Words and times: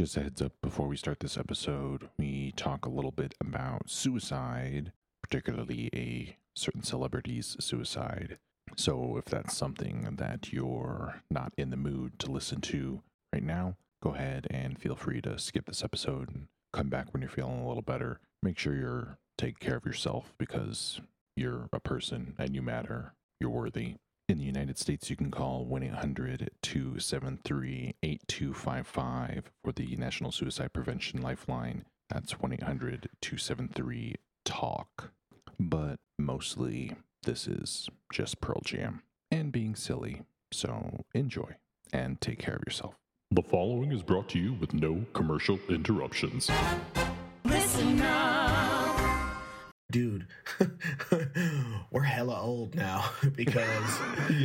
Just 0.00 0.16
a 0.16 0.22
heads 0.22 0.40
up 0.40 0.52
before 0.62 0.86
we 0.88 0.96
start 0.96 1.20
this 1.20 1.36
episode, 1.36 2.08
we 2.18 2.52
talk 2.56 2.86
a 2.86 2.88
little 2.88 3.10
bit 3.10 3.34
about 3.38 3.90
suicide, 3.90 4.92
particularly 5.22 5.90
a 5.94 6.38
certain 6.56 6.82
celebrity's 6.82 7.54
suicide. 7.60 8.38
So 8.76 9.18
if 9.18 9.26
that's 9.26 9.54
something 9.54 10.16
that 10.16 10.54
you're 10.54 11.20
not 11.30 11.52
in 11.58 11.68
the 11.68 11.76
mood 11.76 12.18
to 12.20 12.30
listen 12.30 12.62
to 12.62 13.02
right 13.30 13.42
now, 13.42 13.76
go 14.02 14.14
ahead 14.14 14.46
and 14.48 14.78
feel 14.80 14.96
free 14.96 15.20
to 15.20 15.38
skip 15.38 15.66
this 15.66 15.84
episode 15.84 16.30
and 16.30 16.46
come 16.72 16.88
back 16.88 17.12
when 17.12 17.20
you're 17.20 17.30
feeling 17.30 17.60
a 17.60 17.68
little 17.68 17.82
better. 17.82 18.20
Make 18.42 18.58
sure 18.58 18.74
you're 18.74 19.18
taking 19.36 19.58
care 19.60 19.76
of 19.76 19.84
yourself 19.84 20.32
because 20.38 21.02
you're 21.36 21.68
a 21.74 21.78
person 21.78 22.36
and 22.38 22.54
you 22.54 22.62
matter. 22.62 23.12
You're 23.38 23.50
worthy. 23.50 23.96
In 24.30 24.38
the 24.38 24.44
United 24.44 24.78
States, 24.78 25.10
you 25.10 25.16
can 25.16 25.32
call 25.32 25.64
1 25.64 25.82
800 25.82 26.50
273 26.62 27.96
8255 28.00 29.50
for 29.64 29.72
the 29.72 29.96
National 29.96 30.30
Suicide 30.30 30.72
Prevention 30.72 31.20
Lifeline. 31.20 31.84
That's 32.08 32.38
1 32.38 32.52
800 32.52 33.08
273 33.20 34.14
TALK. 34.44 35.10
But 35.58 35.96
mostly, 36.16 36.92
this 37.24 37.48
is 37.48 37.88
just 38.12 38.40
Pearl 38.40 38.60
Jam 38.64 39.02
and 39.32 39.50
being 39.50 39.74
silly. 39.74 40.22
So 40.52 41.02
enjoy 41.12 41.56
and 41.92 42.20
take 42.20 42.38
care 42.38 42.54
of 42.54 42.62
yourself. 42.64 42.94
The 43.32 43.42
following 43.42 43.90
is 43.90 44.04
brought 44.04 44.28
to 44.28 44.38
you 44.38 44.54
with 44.54 44.72
no 44.72 45.06
commercial 45.12 45.58
interruptions. 45.68 46.48
Listen 47.44 48.00
up. 48.02 48.69
Dude, 49.90 50.26
we're 51.90 52.02
hella 52.02 52.40
old 52.40 52.74
now 52.74 53.10
because 53.36 53.98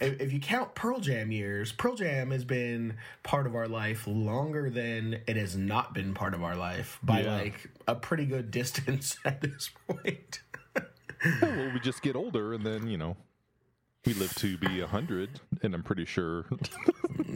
if 0.00 0.32
you 0.32 0.40
count 0.40 0.74
Pearl 0.74 1.00
Jam 1.00 1.30
years, 1.32 1.72
Pearl 1.72 1.94
Jam 1.96 2.30
has 2.30 2.44
been 2.44 2.96
part 3.22 3.46
of 3.46 3.54
our 3.54 3.68
life 3.68 4.06
longer 4.06 4.70
than 4.70 5.20
it 5.26 5.36
has 5.36 5.56
not 5.56 5.94
been 5.94 6.14
part 6.14 6.34
of 6.34 6.42
our 6.42 6.56
life 6.56 6.98
by 7.02 7.20
Yeah. 7.22 7.36
like 7.36 7.70
a 7.86 7.94
pretty 7.94 8.26
good 8.26 8.50
distance 8.50 9.16
at 9.24 9.40
this 9.40 9.70
point. 9.88 10.40
well, 11.42 11.70
we 11.72 11.80
just 11.80 12.02
get 12.02 12.16
older 12.16 12.52
and 12.54 12.64
then, 12.64 12.88
you 12.88 12.96
know, 12.98 13.16
we 14.04 14.14
live 14.14 14.34
to 14.36 14.56
be 14.58 14.80
100, 14.80 15.40
and 15.62 15.74
I'm 15.74 15.82
pretty 15.82 16.04
sure. 16.04 16.46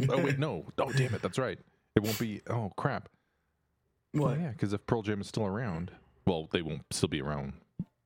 oh, 0.08 0.18
wait, 0.22 0.38
no. 0.38 0.66
Oh, 0.78 0.92
damn 0.92 1.12
it. 1.14 1.20
That's 1.22 1.36
right. 1.38 1.58
It 1.96 2.02
won't 2.04 2.16
be. 2.20 2.42
Oh, 2.48 2.70
crap. 2.76 3.08
Oh, 4.16 4.20
What? 4.22 4.38
yeah, 4.38 4.50
because 4.50 4.72
if 4.72 4.86
Pearl 4.86 5.02
Jam 5.02 5.20
is 5.20 5.26
still 5.26 5.44
around, 5.46 5.90
well, 6.26 6.48
they 6.52 6.62
won't 6.62 6.82
still 6.90 7.08
be 7.08 7.20
around 7.22 7.52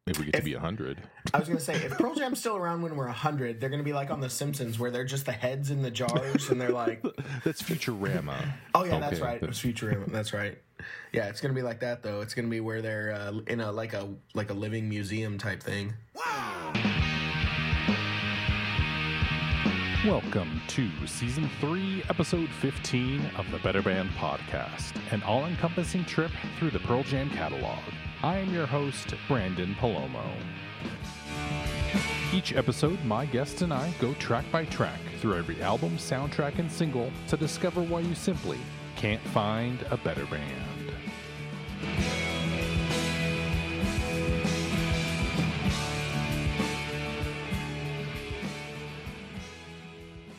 if 0.07 0.19
we 0.19 0.27
get 0.27 0.33
to 0.33 0.39
If- 0.39 0.45
be 0.45 0.55
100. 0.55 0.99
I 1.33 1.39
was 1.39 1.49
gonna 1.49 1.61
say 1.61 1.75
if 1.77 1.93
Pearl 1.99 2.15
Jam's 2.15 2.39
still 2.39 2.57
around 2.57 2.83
when 2.83 2.95
we're 2.97 3.07
hundred, 3.09 3.61
they're 3.61 3.71
gonna 3.71 3.83
be 3.83 3.93
like 3.95 4.11
on 4.11 4.21
The 4.21 4.29
Simpsons 4.31 4.79
where 4.79 4.91
they're 4.91 5.05
just 5.05 5.25
the 5.27 5.33
heads 5.33 5.71
in 5.71 5.83
the 5.83 5.91
jars 5.91 6.51
and 6.51 6.61
they're 6.61 6.69
like, 6.71 7.03
That's 7.45 7.63
Futurama. 7.63 8.35
Oh 8.75 8.85
yeah, 8.85 8.99
that's 9.01 9.21
right. 9.21 9.43
It 9.43 9.49
was 9.49 9.59
Futurama. 9.59 10.11
That's 10.13 10.33
right. 10.33 10.59
Yeah, 11.13 11.29
it's 11.29 11.41
gonna 11.41 11.55
be 11.55 11.63
like 11.63 11.81
that 11.81 12.03
though. 12.03 12.21
It's 12.21 12.35
gonna 12.35 12.49
be 12.49 12.61
where 12.61 12.83
they're 12.83 13.13
uh, 13.13 13.33
in 13.47 13.61
a 13.61 13.73
like 13.73 13.95
a 13.95 14.09
like 14.35 14.51
a 14.51 14.55
living 14.55 14.89
museum 14.89 15.39
type 15.39 15.63
thing. 15.63 15.95
Welcome 20.07 20.61
to 20.69 20.91
Season 21.07 21.49
3, 21.61 22.03
Episode 22.11 22.51
15 22.51 23.25
of 23.39 23.51
the 23.51 23.59
Better 23.61 23.81
Band 23.81 24.11
Podcast, 24.11 24.93
an 25.13 25.23
all 25.23 25.47
encompassing 25.47 26.05
trip 26.05 26.31
through 26.59 26.73
the 26.73 26.79
Pearl 26.81 27.05
Jam 27.05 27.31
catalog. 27.31 27.79
I 28.23 28.37
am 28.37 28.53
your 28.53 28.67
host, 28.67 29.15
Branden 29.27 29.75
Palomo. 29.77 30.23
Each 32.35 32.53
episode, 32.53 33.03
my 33.07 33.25
guests 33.25 33.63
and 33.63 33.73
I 33.73 33.95
go 33.99 34.13
track 34.15 34.45
by 34.53 34.67
track 34.67 35.01
through 35.21 35.39
every 35.39 35.63
album, 35.63 35.97
soundtrack, 35.97 36.59
and 36.59 36.71
single 36.71 37.11
to 37.29 37.39
discover 37.39 37.83
why 37.83 38.01
you 38.01 38.15
simply 38.15 38.59
can't 38.97 39.23
find 39.29 39.87
a 39.91 39.97
better 39.97 40.27
band. 40.27 40.93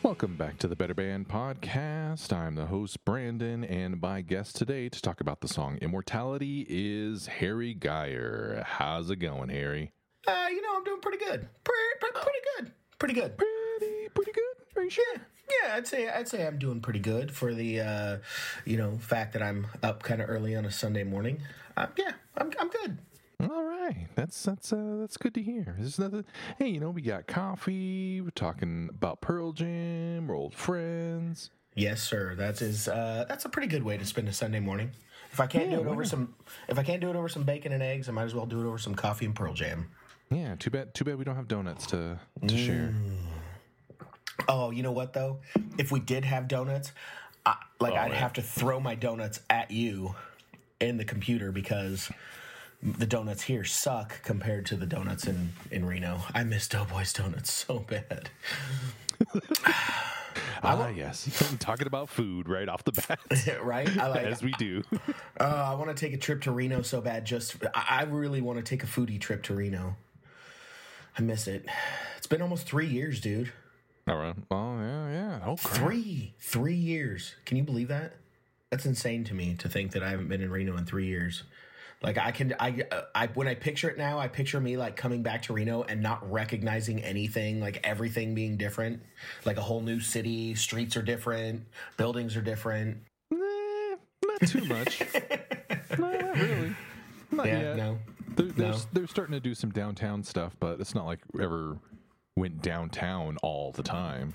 Welcome 0.06 0.36
back 0.36 0.58
to 0.58 0.68
the 0.68 0.76
Better 0.76 0.94
Band 0.94 1.26
Podcast. 1.26 2.32
I'm 2.32 2.54
the 2.54 2.66
host, 2.66 3.04
Branden, 3.04 3.68
and 3.68 4.00
my 4.00 4.20
guest 4.20 4.54
today 4.54 4.88
to 4.88 5.02
talk 5.02 5.20
about 5.20 5.40
the 5.40 5.48
song 5.48 5.78
Immortality 5.82 6.64
is 6.68 7.26
Harry 7.26 7.74
Geyer. 7.74 8.62
How's 8.64 9.10
it 9.10 9.16
going, 9.16 9.48
Harry? 9.48 9.90
Uh, 10.28 10.46
you 10.48 10.62
know, 10.62 10.76
I'm 10.76 10.84
doing 10.84 11.00
pretty 11.00 11.18
good. 11.18 11.48
Pretty, 11.64 11.98
pretty, 11.98 12.14
pretty 12.20 12.38
good. 12.56 12.72
Pretty 13.00 13.14
good. 13.14 13.36
Pretty, 13.36 14.08
pretty 14.14 14.30
good. 14.30 14.76
Are 14.76 14.84
you 14.84 14.90
sure? 14.90 15.04
Yeah, 15.16 15.70
yeah. 15.70 15.74
I'd 15.74 15.88
say 15.88 16.08
I'd 16.08 16.28
say 16.28 16.46
I'm 16.46 16.60
doing 16.60 16.80
pretty 16.80 17.00
good 17.00 17.32
for 17.32 17.52
the 17.52 17.80
uh, 17.80 18.18
you 18.64 18.76
know 18.76 18.98
fact 18.98 19.32
that 19.32 19.42
I'm 19.42 19.66
up 19.82 20.04
kind 20.04 20.22
of 20.22 20.30
early 20.30 20.54
on 20.54 20.66
a 20.66 20.70
Sunday 20.70 21.02
morning. 21.02 21.42
Uh, 21.76 21.88
yeah, 21.96 22.12
I'm 22.36 22.52
I'm 22.60 22.68
good. 22.68 22.98
All 23.38 23.64
right, 23.64 24.08
that's 24.14 24.42
that's 24.42 24.72
uh, 24.72 24.96
that's 24.98 25.16
good 25.18 25.34
to 25.34 25.42
hear. 25.42 25.76
There's 25.78 25.98
nothing. 25.98 26.24
Hey, 26.58 26.68
you 26.68 26.80
know, 26.80 26.90
we 26.90 27.02
got 27.02 27.26
coffee. 27.26 28.20
We're 28.22 28.30
talking 28.30 28.88
about 28.90 29.20
Pearl 29.20 29.52
Jam. 29.52 30.26
We're 30.26 30.36
old 30.36 30.54
friends. 30.54 31.50
Yes, 31.74 32.02
sir. 32.02 32.34
That 32.34 32.62
is 32.62 32.88
uh, 32.88 33.26
that's 33.28 33.44
a 33.44 33.50
pretty 33.50 33.68
good 33.68 33.82
way 33.82 33.98
to 33.98 34.06
spend 34.06 34.28
a 34.28 34.32
Sunday 34.32 34.60
morning. 34.60 34.90
If 35.30 35.40
I 35.40 35.46
can't 35.46 35.70
Yeah, 35.70 35.76
do 35.76 35.82
it 35.82 35.86
over 35.88 36.02
not? 36.02 36.06
some, 36.06 36.34
if 36.68 36.78
I 36.78 36.82
can't 36.82 37.00
do 37.02 37.10
it 37.10 37.16
over 37.16 37.28
some 37.28 37.42
bacon 37.42 37.72
and 37.72 37.82
eggs, 37.82 38.08
I 38.08 38.12
might 38.12 38.24
as 38.24 38.34
well 38.34 38.46
do 38.46 38.60
it 38.60 38.66
over 38.66 38.78
some 38.78 38.94
coffee 38.94 39.26
and 39.26 39.34
Pearl 39.34 39.52
Jam. 39.52 39.90
Yeah, 40.30 40.54
too 40.58 40.70
bad. 40.70 40.94
Too 40.94 41.04
bad 41.04 41.18
we 41.18 41.24
don't 41.24 41.36
have 41.36 41.48
donuts 41.48 41.86
to 41.88 42.18
to 42.46 42.56
share. 42.56 42.94
Oh, 44.48 44.70
you 44.70 44.82
know 44.82 44.92
what 44.92 45.12
though? 45.12 45.40
If 45.76 45.92
we 45.92 46.00
did 46.00 46.24
have 46.24 46.48
donuts, 46.48 46.92
I, 47.44 47.56
like 47.80 47.92
I'd 47.92 48.12
yeah. 48.12 48.16
have 48.16 48.32
to 48.34 48.42
throw 48.42 48.80
my 48.80 48.94
donuts 48.94 49.40
at 49.50 49.70
you 49.70 50.14
in 50.80 50.96
the 50.96 51.04
computer 51.04 51.52
because 51.52 52.10
the 52.82 53.06
donuts 53.06 53.42
here 53.42 53.64
suck 53.64 54.22
compared 54.22 54.66
to 54.66 54.76
the 54.76 54.86
donuts 54.86 55.26
in 55.26 55.52
in 55.70 55.84
Reno. 55.84 56.20
I 56.34 56.44
miss 56.44 56.68
Doughboys 56.68 57.12
donuts 57.12 57.52
so 57.52 57.80
bad. 57.80 58.30
Ah, 60.62 60.88
yes. 60.88 61.56
talking 61.60 61.86
about 61.86 62.08
food 62.08 62.48
right 62.48 62.68
off 62.68 62.84
the 62.84 62.92
bat, 62.92 63.18
right? 63.62 63.96
I 63.98 64.08
like. 64.08 64.24
as 64.24 64.42
we 64.42 64.52
do. 64.52 64.82
Uh, 65.38 65.68
I 65.70 65.74
want 65.74 65.94
to 65.94 65.94
take 65.94 66.14
a 66.14 66.16
trip 66.16 66.40
to 66.42 66.50
Reno 66.50 66.80
so 66.80 67.02
bad. 67.02 67.26
Just 67.26 67.56
I, 67.74 67.98
I 68.00 68.02
really 68.04 68.40
want 68.40 68.58
to 68.58 68.64
take 68.64 68.82
a 68.82 68.86
foodie 68.86 69.20
trip 69.20 69.42
to 69.44 69.54
Reno. 69.54 69.94
I 71.18 71.20
miss 71.20 71.46
it. 71.46 71.66
It's 72.16 72.26
been 72.26 72.40
almost 72.40 72.66
three 72.66 72.86
years, 72.86 73.20
dude. 73.20 73.52
All 74.08 74.16
right. 74.16 74.34
Oh 74.50 74.78
yeah, 74.78 75.10
yeah. 75.10 75.40
Oh, 75.44 75.56
crap. 75.56 75.76
Three, 75.76 76.34
three 76.40 76.74
years. 76.74 77.34
Can 77.44 77.58
you 77.58 77.64
believe 77.64 77.88
that? 77.88 78.14
That's 78.70 78.86
insane 78.86 79.24
to 79.24 79.34
me 79.34 79.54
to 79.58 79.68
think 79.68 79.92
that 79.92 80.02
I 80.02 80.08
haven't 80.08 80.28
been 80.28 80.40
in 80.40 80.50
Reno 80.50 80.74
in 80.78 80.86
three 80.86 81.06
years. 81.06 81.42
Like 82.06 82.18
I 82.18 82.30
can, 82.30 82.54
I, 82.60 82.84
uh, 82.92 83.02
I 83.14 83.26
when 83.28 83.48
I 83.48 83.54
picture 83.56 83.88
it 83.90 83.98
now, 83.98 84.18
I 84.20 84.28
picture 84.28 84.60
me 84.60 84.76
like 84.76 84.94
coming 84.96 85.22
back 85.24 85.42
to 85.42 85.52
Reno 85.52 85.82
and 85.82 86.00
not 86.02 86.30
recognizing 86.30 87.02
anything, 87.02 87.60
like 87.60 87.80
everything 87.84 88.32
being 88.34 88.56
different, 88.56 89.02
like 89.44 89.56
a 89.56 89.60
whole 89.60 89.80
new 89.80 89.98
city. 89.98 90.54
Streets 90.54 90.96
are 90.96 91.02
different, 91.02 91.64
buildings 91.96 92.36
are 92.36 92.42
different. 92.42 92.98
Nah, 93.32 93.96
not 94.24 94.40
too 94.48 94.64
much. 94.66 95.00
no, 95.98 96.10
not 96.12 96.36
really. 96.36 96.76
Not 97.32 97.46
Yeah, 97.46 97.60
yet. 97.60 97.76
no, 97.76 97.98
They're, 98.36 98.46
they're, 98.46 98.68
No. 98.70 98.78
they're 98.92 99.06
starting 99.08 99.32
to 99.32 99.40
do 99.40 99.54
some 99.54 99.70
downtown 99.72 100.22
stuff, 100.22 100.54
but 100.60 100.78
it's 100.80 100.94
not 100.94 101.06
like 101.06 101.18
ever 101.40 101.76
went 102.36 102.62
downtown 102.62 103.36
all 103.42 103.72
the 103.72 103.82
time. 103.82 104.32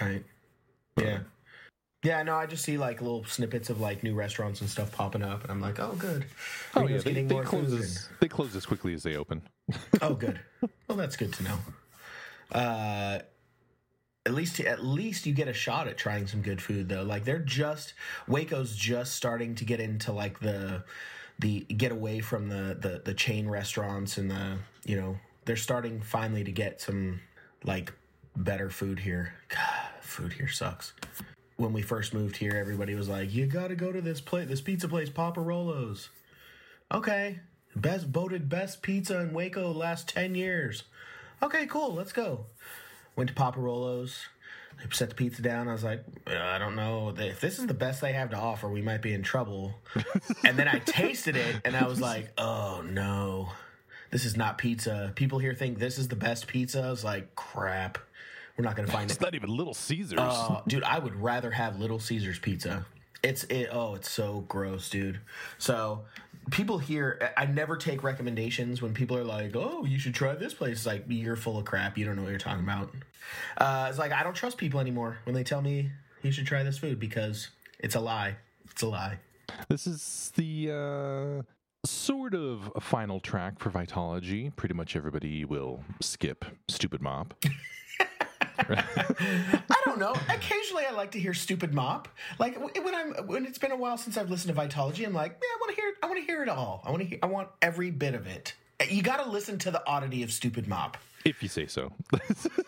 right? 0.00 0.24
Yeah, 0.98 1.20
yeah. 2.02 2.22
No, 2.22 2.34
I 2.34 2.46
just 2.46 2.64
see 2.64 2.78
like 2.78 3.00
little 3.00 3.24
snippets 3.24 3.70
of 3.70 3.80
like 3.80 4.02
new 4.02 4.14
restaurants 4.14 4.60
and 4.60 4.70
stuff 4.70 4.92
popping 4.92 5.22
up, 5.22 5.42
and 5.42 5.50
I'm 5.50 5.60
like, 5.60 5.78
oh, 5.78 5.94
good. 5.98 6.24
Oh 6.74 6.82
Reno's 6.82 7.04
yeah, 7.04 7.12
they, 7.12 7.22
they 7.24 7.40
close 7.40 7.72
as, 7.72 8.08
they 8.20 8.28
close 8.28 8.54
as 8.56 8.66
quickly 8.66 8.94
as 8.94 9.02
they 9.02 9.16
open. 9.16 9.42
Oh, 10.02 10.14
good. 10.14 10.40
Well, 10.88 10.96
that's 10.96 11.16
good 11.16 11.32
to 11.34 11.42
know. 11.44 11.58
Uh, 12.50 13.20
at 14.26 14.34
least, 14.34 14.58
at 14.60 14.84
least 14.84 15.26
you 15.26 15.32
get 15.32 15.48
a 15.48 15.52
shot 15.52 15.86
at 15.86 15.96
trying 15.96 16.26
some 16.26 16.42
good 16.42 16.60
food, 16.60 16.88
though. 16.88 17.02
Like 17.02 17.24
they're 17.24 17.38
just 17.38 17.94
Waco's 18.26 18.74
just 18.74 19.14
starting 19.14 19.54
to 19.56 19.64
get 19.64 19.80
into 19.80 20.12
like 20.12 20.40
the 20.40 20.84
the 21.38 21.60
get 21.60 21.92
away 21.92 22.20
from 22.20 22.48
the 22.48 22.76
the 22.78 23.02
the 23.04 23.14
chain 23.14 23.48
restaurants 23.48 24.18
and 24.18 24.30
the 24.30 24.58
you 24.84 24.96
know 24.96 25.16
they're 25.44 25.56
starting 25.56 26.00
finally 26.00 26.44
to 26.44 26.52
get 26.52 26.80
some 26.80 27.20
like 27.64 27.92
better 28.36 28.70
food 28.70 28.98
here. 28.98 29.34
God, 29.48 29.90
food 30.00 30.32
here 30.32 30.48
sucks. 30.48 30.92
When 31.60 31.74
we 31.74 31.82
first 31.82 32.14
moved 32.14 32.38
here, 32.38 32.56
everybody 32.56 32.94
was 32.94 33.10
like, 33.10 33.30
"You 33.34 33.44
got 33.44 33.68
to 33.68 33.74
go 33.74 33.92
to 33.92 34.00
this 34.00 34.18
place, 34.18 34.48
this 34.48 34.62
pizza 34.62 34.88
place, 34.88 35.10
Poppa 35.10 35.40
Rollo's." 35.40 36.08
Okay, 36.90 37.40
best 37.76 38.06
voted 38.06 38.48
best 38.48 38.80
pizza 38.80 39.20
in 39.20 39.34
Waco 39.34 39.70
last 39.70 40.08
ten 40.08 40.34
years. 40.34 40.84
Okay, 41.42 41.66
cool, 41.66 41.92
let's 41.92 42.14
go. 42.14 42.46
Went 43.14 43.28
to 43.28 43.34
Poppa 43.34 43.60
Rollo's. 43.60 44.24
They 44.78 44.88
set 44.90 45.10
the 45.10 45.14
pizza 45.14 45.42
down. 45.42 45.68
I 45.68 45.72
was 45.72 45.84
like, 45.84 46.02
"Uh, 46.26 46.34
I 46.34 46.56
don't 46.56 46.76
know 46.76 47.14
if 47.14 47.40
this 47.40 47.58
is 47.58 47.66
the 47.66 47.74
best 47.74 48.00
they 48.00 48.14
have 48.14 48.30
to 48.30 48.38
offer. 48.38 48.66
We 48.66 48.80
might 48.80 49.02
be 49.02 49.12
in 49.12 49.22
trouble. 49.22 49.74
and 50.46 50.58
then 50.58 50.66
I 50.66 50.78
tasted 50.78 51.36
it, 51.36 51.56
and 51.66 51.76
I 51.76 51.86
was 51.86 52.00
like, 52.00 52.32
Oh 52.38 52.82
no, 52.88 53.50
this 54.10 54.24
is 54.24 54.34
not 54.34 54.56
pizza. 54.56 55.12
People 55.14 55.38
here 55.38 55.52
think 55.52 55.78
this 55.78 55.98
is 55.98 56.08
the 56.08 56.16
best 56.16 56.46
pizza. 56.46 56.80
I 56.80 56.90
was 56.90 57.04
like, 57.04 57.34
Crap, 57.34 57.98
we're 58.56 58.64
not 58.64 58.76
gonna 58.76 58.88
find 58.92 59.10
it. 59.10 59.14
It's 59.14 59.20
not 59.20 59.34
even 59.34 59.50
Little 59.50 59.74
Caesars. 59.74 60.18
Uh, 60.18 60.62
dude, 60.66 60.84
I 60.84 60.98
would 60.98 61.20
rather 61.20 61.50
have 61.50 61.78
Little 61.78 61.98
Caesars 61.98 62.38
pizza. 62.38 62.86
It's 63.22 63.44
it. 63.44 63.68
Oh, 63.70 63.94
it's 63.94 64.10
so 64.10 64.44
gross, 64.48 64.88
dude. 64.88 65.20
So 65.58 66.04
people 66.50 66.78
here, 66.78 67.32
I 67.36 67.46
never 67.46 67.76
take 67.76 68.02
recommendations 68.02 68.80
when 68.80 68.94
people 68.94 69.16
are 69.16 69.24
like, 69.24 69.54
"Oh, 69.54 69.84
you 69.84 69.98
should 69.98 70.14
try 70.14 70.34
this 70.34 70.54
place." 70.54 70.78
It's 70.78 70.86
like 70.86 71.04
you're 71.08 71.36
full 71.36 71.58
of 71.58 71.64
crap. 71.64 71.98
You 71.98 72.06
don't 72.06 72.16
know 72.16 72.22
what 72.22 72.30
you're 72.30 72.38
talking 72.38 72.64
about. 72.64 72.94
Uh, 73.58 73.86
it's 73.90 73.98
like 73.98 74.12
I 74.12 74.22
don't 74.22 74.34
trust 74.34 74.56
people 74.56 74.80
anymore 74.80 75.18
when 75.24 75.34
they 75.34 75.44
tell 75.44 75.60
me 75.62 75.90
you 76.22 76.32
should 76.32 76.46
try 76.46 76.62
this 76.62 76.78
food 76.78 76.98
because 76.98 77.48
it's 77.78 77.94
a 77.94 78.00
lie. 78.00 78.36
It's 78.70 78.82
a 78.82 78.88
lie. 78.88 79.18
This 79.68 79.86
is 79.86 80.32
the 80.36 80.70
uh, 80.72 81.42
sort 81.84 82.34
of 82.34 82.72
final 82.80 83.20
track 83.20 83.58
for 83.58 83.70
Vitalogy. 83.70 84.54
Pretty 84.56 84.74
much 84.74 84.96
everybody 84.96 85.44
will 85.44 85.82
skip 86.00 86.44
Stupid 86.68 87.02
Mop. 87.02 87.34
I 88.68 89.82
don't 89.84 89.98
know. 89.98 90.14
Occasionally, 90.28 90.84
I 90.86 90.92
like 90.92 91.12
to 91.12 91.20
hear 91.20 91.34
"Stupid 91.34 91.72
Mop." 91.74 92.08
Like 92.38 92.58
when 92.58 92.94
I'm 92.94 93.26
when 93.26 93.46
it's 93.46 93.58
been 93.58 93.72
a 93.72 93.76
while 93.76 93.96
since 93.96 94.16
I've 94.16 94.30
listened 94.30 94.54
to 94.54 94.60
Vitalogy, 94.60 95.06
I'm 95.06 95.14
like, 95.14 95.38
yeah, 95.40 95.48
I 95.48 95.58
want 95.60 95.74
to 95.74 95.80
hear. 95.80 95.92
I 96.02 96.06
want 96.06 96.18
to 96.18 96.24
hear 96.24 96.42
it 96.42 96.48
all. 96.48 96.82
I 96.84 96.90
want 96.90 97.02
to 97.02 97.08
hear. 97.08 97.18
I 97.22 97.26
want 97.26 97.48
every 97.62 97.90
bit 97.90 98.14
of 98.14 98.26
it. 98.26 98.54
Eh, 98.80 98.86
you 98.90 99.02
got 99.02 99.24
to 99.24 99.30
listen 99.30 99.58
to 99.60 99.70
the 99.70 99.86
oddity 99.86 100.22
of 100.22 100.32
"Stupid 100.32 100.68
Mop." 100.68 100.96
If 101.24 101.42
you 101.42 101.48
say 101.48 101.66
so. 101.66 101.92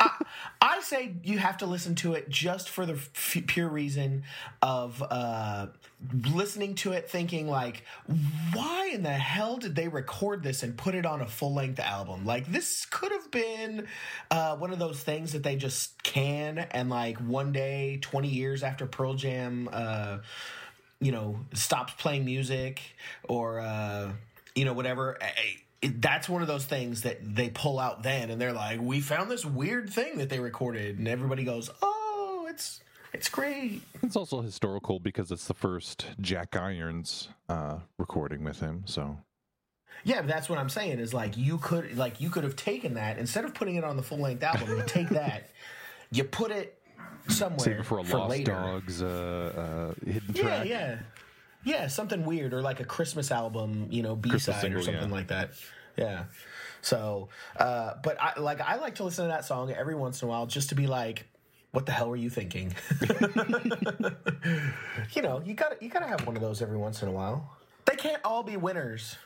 I 0.60 0.80
say 0.80 1.14
you 1.24 1.38
have 1.38 1.58
to 1.58 1.66
listen 1.66 1.94
to 1.96 2.14
it 2.14 2.28
just 2.28 2.68
for 2.68 2.84
the 2.84 2.94
f- 2.94 3.36
pure 3.46 3.68
reason 3.68 4.24
of 4.60 5.02
uh, 5.02 5.68
listening 6.30 6.74
to 6.76 6.92
it, 6.92 7.08
thinking 7.08 7.48
like, 7.48 7.84
why 8.52 8.90
in 8.92 9.02
the 9.02 9.10
hell 9.10 9.56
did 9.56 9.74
they 9.74 9.88
record 9.88 10.42
this 10.42 10.62
and 10.62 10.76
put 10.76 10.94
it 10.94 11.06
on 11.06 11.20
a 11.20 11.26
full 11.26 11.54
length 11.54 11.80
album? 11.80 12.26
Like 12.26 12.50
this 12.50 12.86
could 12.86 13.12
have 13.12 13.30
been 13.30 13.86
uh, 14.30 14.56
one 14.56 14.72
of 14.72 14.78
those 14.78 15.02
things 15.02 15.32
that 15.32 15.42
they 15.42 15.56
just 15.56 16.02
can, 16.02 16.58
and 16.58 16.90
like 16.90 17.18
one 17.18 17.52
day, 17.52 17.98
twenty 18.02 18.28
years 18.28 18.62
after 18.62 18.86
Pearl 18.86 19.14
Jam, 19.14 19.68
uh, 19.72 20.18
you 21.00 21.12
know, 21.12 21.40
stops 21.54 21.94
playing 21.96 22.24
music 22.24 22.82
or 23.24 23.60
uh, 23.60 24.12
you 24.54 24.64
know 24.64 24.74
whatever. 24.74 25.16
It, 25.20 25.61
that's 25.82 26.28
one 26.28 26.42
of 26.42 26.48
those 26.48 26.64
things 26.64 27.02
that 27.02 27.18
they 27.22 27.50
pull 27.50 27.78
out 27.78 28.02
then 28.02 28.30
and 28.30 28.40
they're 28.40 28.52
like 28.52 28.80
we 28.80 29.00
found 29.00 29.30
this 29.30 29.44
weird 29.44 29.90
thing 29.90 30.18
that 30.18 30.28
they 30.28 30.38
recorded. 30.40 30.98
And 30.98 31.08
everybody 31.08 31.44
goes 31.44 31.70
oh 31.82 32.46
it's 32.48 32.80
it's 33.12 33.28
great. 33.28 33.82
It's 34.02 34.16
also 34.16 34.40
historical 34.40 34.98
because 34.98 35.30
it's 35.30 35.46
the 35.46 35.54
first 35.54 36.06
jack 36.20 36.56
irons 36.56 37.28
uh, 37.48 37.78
recording 37.98 38.42
with 38.44 38.60
him 38.60 38.82
so. 38.86 39.18
Yeah 40.04 40.22
that's 40.22 40.48
what 40.48 40.58
i'm 40.58 40.68
saying 40.70 40.98
is 40.98 41.14
like 41.14 41.36
you 41.36 41.58
could 41.58 41.96
like 41.96 42.20
you 42.20 42.28
could 42.30 42.42
have 42.44 42.56
taken 42.56 42.94
that 42.94 43.18
instead 43.18 43.44
of 43.44 43.54
putting 43.54 43.76
it 43.76 43.84
on 43.84 43.96
the 43.96 44.02
full 44.02 44.18
length 44.18 44.42
album 44.42 44.76
you 44.76 44.82
take 44.86 45.08
that 45.10 45.50
you 46.10 46.24
put 46.24 46.50
it 46.50 46.76
somewhere 47.28 47.58
save 47.60 47.78
it 47.80 47.86
for 47.86 48.00
a 48.00 48.04
for 48.04 48.18
lost 48.18 48.30
later. 48.30 48.52
dogs 48.52 49.00
uh, 49.02 49.92
uh, 50.02 50.10
hidden 50.10 50.34
track. 50.34 50.66
yeah 50.66 50.70
yeah 50.78 50.98
something 51.88 52.24
weird 52.24 52.52
or 52.54 52.62
like 52.62 52.80
a 52.80 52.84
christmas 52.84 53.30
album 53.30 53.86
you 53.90 54.02
know 54.02 54.16
b-side 54.16 54.72
or 54.72 54.82
something 54.82 55.08
yeah. 55.08 55.14
like 55.14 55.28
that. 55.28 55.50
Yeah. 55.96 56.24
So 56.80 57.28
uh 57.56 57.94
but 58.02 58.16
i 58.20 58.38
like 58.40 58.60
i 58.60 58.76
like 58.76 58.96
to 58.96 59.04
listen 59.04 59.24
to 59.26 59.28
that 59.28 59.44
song 59.44 59.70
every 59.72 59.94
once 59.94 60.22
in 60.22 60.28
a 60.28 60.30
while 60.30 60.46
just 60.46 60.70
to 60.70 60.74
be 60.74 60.86
like 60.86 61.26
what 61.72 61.86
the 61.86 61.92
hell 61.92 62.10
were 62.10 62.16
you 62.16 62.30
thinking? 62.30 62.74
You 65.14 65.22
know 65.22 65.42
you 65.44 65.54
gotta 65.54 65.76
you 65.80 65.88
gotta 65.88 66.06
have 66.06 66.26
one 66.26 66.36
of 66.36 66.42
those 66.42 66.62
every 66.62 66.78
once 66.78 67.02
in 67.02 67.08
a 67.08 67.12
while. 67.12 67.56
They 67.86 67.96
can't 67.96 68.20
all 68.24 68.42
be 68.42 68.56
winners. 68.56 69.16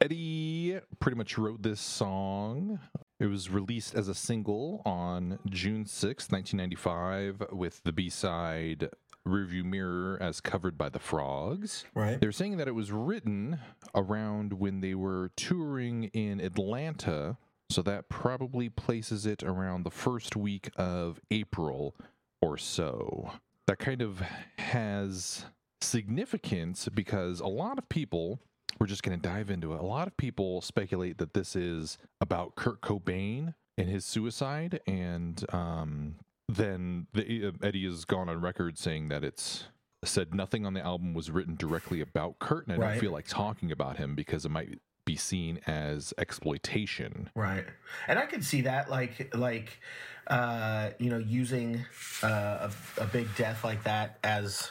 Eddie 0.00 0.78
pretty 0.98 1.16
much 1.16 1.38
wrote 1.38 1.62
this 1.62 1.80
song. 1.80 2.80
It 3.20 3.26
was 3.26 3.48
released 3.50 3.94
as 3.94 4.08
a 4.08 4.14
single 4.14 4.82
on 4.84 5.38
June 5.48 5.84
6th, 5.84 6.30
1995, 6.32 7.44
with 7.52 7.82
the 7.84 7.92
B 7.92 8.10
side 8.10 8.90
Rearview 9.26 9.64
Mirror 9.64 10.18
as 10.20 10.40
covered 10.40 10.78
by 10.78 10.88
the 10.88 10.98
Frogs. 10.98 11.84
right 11.94 12.20
They're 12.20 12.32
saying 12.32 12.56
that 12.58 12.68
it 12.68 12.74
was 12.74 12.92
written 12.92 13.58
around 13.94 14.54
when 14.54 14.80
they 14.80 14.94
were 14.94 15.30
touring 15.36 16.04
in 16.12 16.40
Atlanta, 16.40 17.36
so 17.68 17.82
that 17.82 18.08
probably 18.08 18.68
places 18.68 19.26
it 19.26 19.42
around 19.42 19.82
the 19.82 19.90
first 19.90 20.36
week 20.36 20.70
of 20.76 21.20
April 21.30 21.94
or 22.40 22.56
so. 22.56 23.32
That 23.66 23.78
kind 23.78 24.00
of 24.00 24.22
has 24.58 25.44
significance 25.80 26.88
because 26.94 27.40
a 27.40 27.46
lot 27.46 27.78
of 27.78 27.88
people, 27.88 28.40
we're 28.78 28.86
just 28.86 29.02
going 29.02 29.18
to 29.18 29.28
dive 29.28 29.50
into 29.50 29.72
it, 29.72 29.80
a 29.80 29.86
lot 29.86 30.06
of 30.06 30.16
people 30.16 30.60
speculate 30.60 31.18
that 31.18 31.34
this 31.34 31.56
is 31.56 31.98
about 32.20 32.54
Kurt 32.54 32.80
Cobain 32.80 33.54
and 33.78 33.88
his 33.88 34.04
suicide, 34.04 34.80
and 34.86 35.44
um, 35.52 36.14
then 36.48 37.06
the, 37.12 37.46
uh, 37.48 37.52
Eddie 37.66 37.84
has 37.86 38.04
gone 38.04 38.28
on 38.28 38.40
record 38.40 38.78
saying 38.78 39.08
that 39.08 39.24
it's 39.24 39.64
said 40.04 40.34
nothing 40.34 40.64
on 40.64 40.74
the 40.74 40.80
album 40.84 41.14
was 41.14 41.30
written 41.30 41.56
directly 41.56 42.00
about 42.00 42.38
Kurt, 42.38 42.66
and 42.68 42.76
I 42.76 42.78
Right. 42.78 42.90
don't 42.92 43.00
feel 43.00 43.12
like 43.12 43.26
talking 43.26 43.72
about 43.72 43.96
him 43.96 44.14
because 44.14 44.44
it 44.44 44.50
might 44.50 44.78
be 45.04 45.16
seen 45.16 45.60
as 45.66 46.12
exploitation. 46.18 47.30
Right. 47.34 47.64
And 48.08 48.18
I 48.18 48.26
could 48.26 48.44
see 48.44 48.62
that 48.62 48.90
like 48.90 49.34
like 49.36 49.80
uh 50.26 50.90
you 50.98 51.10
know 51.10 51.18
using 51.18 51.84
uh, 52.22 52.70
a, 52.98 53.02
a 53.02 53.06
big 53.06 53.28
death 53.36 53.62
like 53.62 53.84
that 53.84 54.18
as 54.24 54.70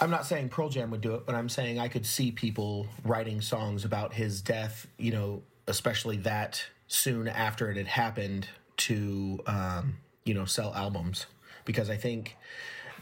I'm 0.00 0.10
not 0.10 0.24
saying 0.24 0.50
Pearl 0.50 0.68
Jam 0.68 0.90
would 0.92 1.00
do 1.00 1.14
it, 1.16 1.26
but 1.26 1.34
I'm 1.34 1.48
saying 1.48 1.80
I 1.80 1.88
could 1.88 2.06
see 2.06 2.30
people 2.30 2.86
writing 3.04 3.40
songs 3.40 3.84
about 3.84 4.12
his 4.14 4.40
death, 4.40 4.86
you 4.98 5.10
know, 5.10 5.42
especially 5.66 6.16
that 6.18 6.64
soon 6.86 7.26
after 7.26 7.70
it 7.70 7.76
had 7.76 7.88
happened 7.88 8.48
to 8.76 9.40
um, 9.46 9.98
you 10.24 10.34
know, 10.34 10.44
sell 10.44 10.74
albums. 10.74 11.26
Because 11.64 11.88
I 11.88 11.96
think 11.96 12.36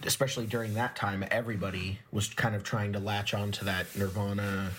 especially 0.05 0.47
during 0.47 0.75
that 0.75 0.97
time 0.97 1.25
everybody 1.31 1.99
was 2.11 2.29
kind 2.29 2.55
of 2.55 2.65
trying 2.65 2.93
to 2.93 2.99
latch 2.99 3.35
onto 3.35 3.65
that 3.65 3.87
Nirvana 3.97 4.71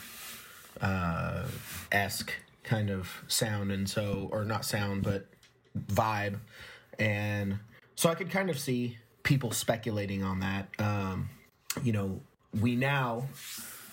uh, 0.81 1.45
esque 1.91 2.33
kind 2.63 2.89
of 2.89 3.09
sound, 3.27 3.71
and 3.71 3.89
so 3.89 4.29
or 4.31 4.45
not 4.45 4.65
sound, 4.65 5.03
but 5.03 5.25
vibe, 5.87 6.37
and 6.99 7.59
so 7.95 8.09
I 8.09 8.15
could 8.15 8.29
kind 8.29 8.49
of 8.49 8.57
see 8.57 8.97
people 9.23 9.51
speculating 9.51 10.23
on 10.23 10.39
that. 10.39 10.69
Um, 10.79 11.29
you 11.83 11.91
know, 11.91 12.21
we 12.59 12.75
now 12.75 13.27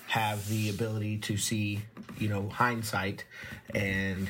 have 0.07 0.49
the 0.49 0.71
ability 0.71 1.19
to 1.19 1.37
see, 1.37 1.81
you 2.19 2.29
know, 2.29 2.49
hindsight, 2.49 3.25
and 3.75 4.29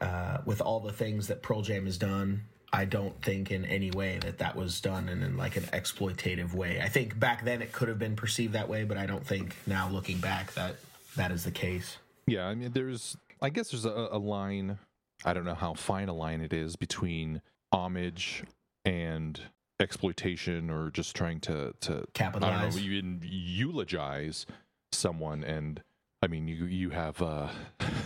uh, 0.00 0.38
with 0.44 0.60
all 0.60 0.80
the 0.80 0.92
things 0.92 1.28
that 1.28 1.42
Pearl 1.42 1.62
Jam 1.62 1.86
has 1.86 1.98
done. 1.98 2.42
I 2.72 2.84
don't 2.84 3.20
think 3.22 3.52
in 3.52 3.64
any 3.64 3.90
way 3.92 4.18
that 4.22 4.38
that 4.38 4.56
was 4.56 4.80
done 4.80 5.08
in, 5.08 5.22
in 5.22 5.36
like 5.36 5.56
an 5.56 5.62
exploitative 5.64 6.52
way. 6.52 6.80
I 6.82 6.88
think 6.88 7.18
back 7.18 7.44
then 7.44 7.62
it 7.62 7.72
could 7.72 7.88
have 7.88 7.98
been 7.98 8.16
perceived 8.16 8.52
that 8.54 8.68
way, 8.68 8.84
but 8.84 8.98
I 8.98 9.06
don't 9.06 9.24
think 9.26 9.56
now 9.66 9.88
looking 9.88 10.18
back 10.18 10.52
that 10.54 10.76
that 11.14 11.30
is 11.30 11.44
the 11.44 11.52
case. 11.52 11.96
Yeah, 12.26 12.46
I 12.46 12.54
mean, 12.54 12.72
there's, 12.72 13.16
I 13.40 13.50
guess 13.50 13.70
there's 13.70 13.84
a, 13.86 14.08
a 14.10 14.18
line, 14.18 14.78
I 15.24 15.32
don't 15.32 15.44
know 15.44 15.54
how 15.54 15.74
fine 15.74 16.08
a 16.08 16.12
line 16.12 16.40
it 16.40 16.52
is 16.52 16.74
between 16.76 17.40
homage 17.72 18.42
and 18.84 19.40
exploitation 19.80 20.68
or 20.68 20.90
just 20.90 21.14
trying 21.14 21.40
to, 21.40 21.72
to 21.82 21.92
I 21.92 21.94
don't 21.94 22.12
Capitalize. 22.14 22.76
know, 22.76 22.82
even 22.82 23.20
eulogize 23.22 24.44
someone. 24.92 25.44
And 25.44 25.82
I 26.26 26.28
mean, 26.28 26.48
you, 26.48 26.64
you 26.64 26.90
have, 26.90 27.22
uh, 27.22 27.46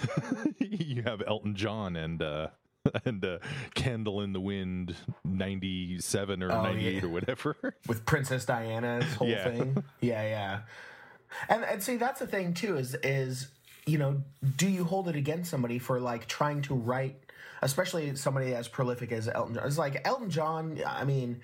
you 0.58 1.02
have 1.04 1.22
Elton 1.26 1.54
John 1.54 1.96
and, 1.96 2.20
uh, 2.20 2.48
and 3.06 3.24
uh, 3.24 3.38
Candle 3.74 4.20
in 4.20 4.34
the 4.34 4.40
Wind 4.40 4.94
97 5.24 6.42
or 6.42 6.52
Oh, 6.52 6.62
98 6.64 6.94
yeah. 6.94 7.02
or 7.02 7.08
whatever. 7.08 7.56
with 7.88 8.04
Princess 8.04 8.44
Diana's 8.44 9.10
whole 9.14 9.26
Yeah. 9.26 9.44
thing. 9.48 9.82
Yeah, 10.02 10.22
yeah. 10.22 10.58
And 11.48 11.64
and 11.64 11.82
see 11.82 11.96
that's 11.96 12.20
the 12.20 12.26
thing 12.26 12.52
too 12.52 12.76
is 12.76 12.94
is 13.02 13.48
you 13.86 13.96
know, 13.96 14.22
do 14.56 14.68
you 14.68 14.84
hold 14.84 15.08
it 15.08 15.16
against 15.16 15.50
somebody 15.50 15.78
for 15.78 15.98
like 15.98 16.26
trying 16.26 16.60
to 16.62 16.74
write 16.74 17.16
especially 17.62 18.14
somebody 18.16 18.54
as 18.54 18.68
prolific 18.68 19.12
as 19.12 19.28
Elton 19.28 19.54
John. 19.54 19.66
It's 19.66 19.78
like 19.78 20.00
Elton 20.06 20.28
John, 20.30 20.78
I 20.86 21.04
mean, 21.04 21.40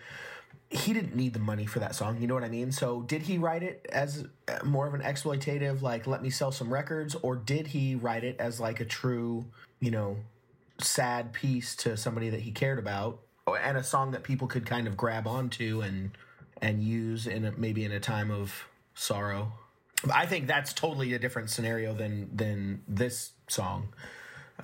he 0.68 0.92
didn't 0.92 1.14
need 1.14 1.32
the 1.32 1.38
money 1.38 1.64
for 1.66 1.78
that 1.78 1.94
song, 1.94 2.20
you 2.20 2.26
know 2.26 2.35
what 2.35 2.42
I 2.42 2.49
mean? 2.49 2.73
So 2.73 3.02
did 3.02 3.23
he 3.23 3.38
write 3.38 3.62
it 3.62 3.87
as 3.92 4.25
uh, 4.49 4.64
more 4.64 4.87
of 4.87 4.94
an 4.94 5.00
exploitative 5.00 5.80
like 5.80 6.06
let 6.06 6.23
me 6.23 6.30
sell 6.30 6.50
some 6.50 6.73
records 6.73 7.14
or 7.14 7.37
did 7.37 7.68
he 7.68 7.94
write 7.94 8.25
it 8.25 8.37
as 8.38 8.58
like 8.58 8.80
a 8.80 8.85
true, 8.85 9.46
you 9.80 9.90
know, 9.90 10.16
sad 10.78 11.32
piece 11.32 11.76
to 11.76 11.96
somebody 11.96 12.30
that 12.30 12.40
he 12.40 12.50
cared 12.50 12.78
about 12.78 13.20
and 13.62 13.78
a 13.78 13.85
song 13.85 14.11
that 14.11 14.25
people 14.25 14.49
could 14.49 14.66
kind 14.66 14.87
of 14.87 14.96
grab 14.96 15.26
onto 15.26 15.80
and 15.82 16.11
and 16.61 16.82
use 16.82 17.26
in 17.26 17.44
a, 17.44 17.52
maybe 17.52 17.85
in 17.85 17.92
a 17.92 18.00
time 18.00 18.30
of 18.30 18.66
sorrow. 18.94 19.52
I 20.12 20.26
think 20.26 20.46
that's 20.46 20.73
totally 20.73 21.14
a 21.14 21.18
different 21.18 21.50
scenario 21.50 21.94
than 21.94 22.35
than 22.35 22.82
this 22.88 23.32
song. 23.49 23.88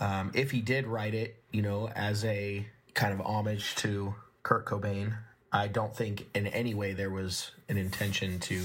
Um, 0.00 0.32
if 0.34 0.50
he 0.50 0.60
did 0.60 0.86
write 0.86 1.14
it, 1.14 1.42
you 1.52 1.62
know, 1.62 1.88
as 1.88 2.24
a 2.24 2.66
kind 2.94 3.12
of 3.12 3.20
homage 3.20 3.74
to 3.76 4.14
Kurt 4.42 4.66
Cobain, 4.66 5.14
I 5.52 5.68
don't 5.68 5.94
think 5.94 6.28
in 6.34 6.46
any 6.46 6.74
way 6.74 6.94
there 6.94 7.10
was 7.10 7.50
an 7.68 7.76
intention 7.76 8.40
to 8.40 8.62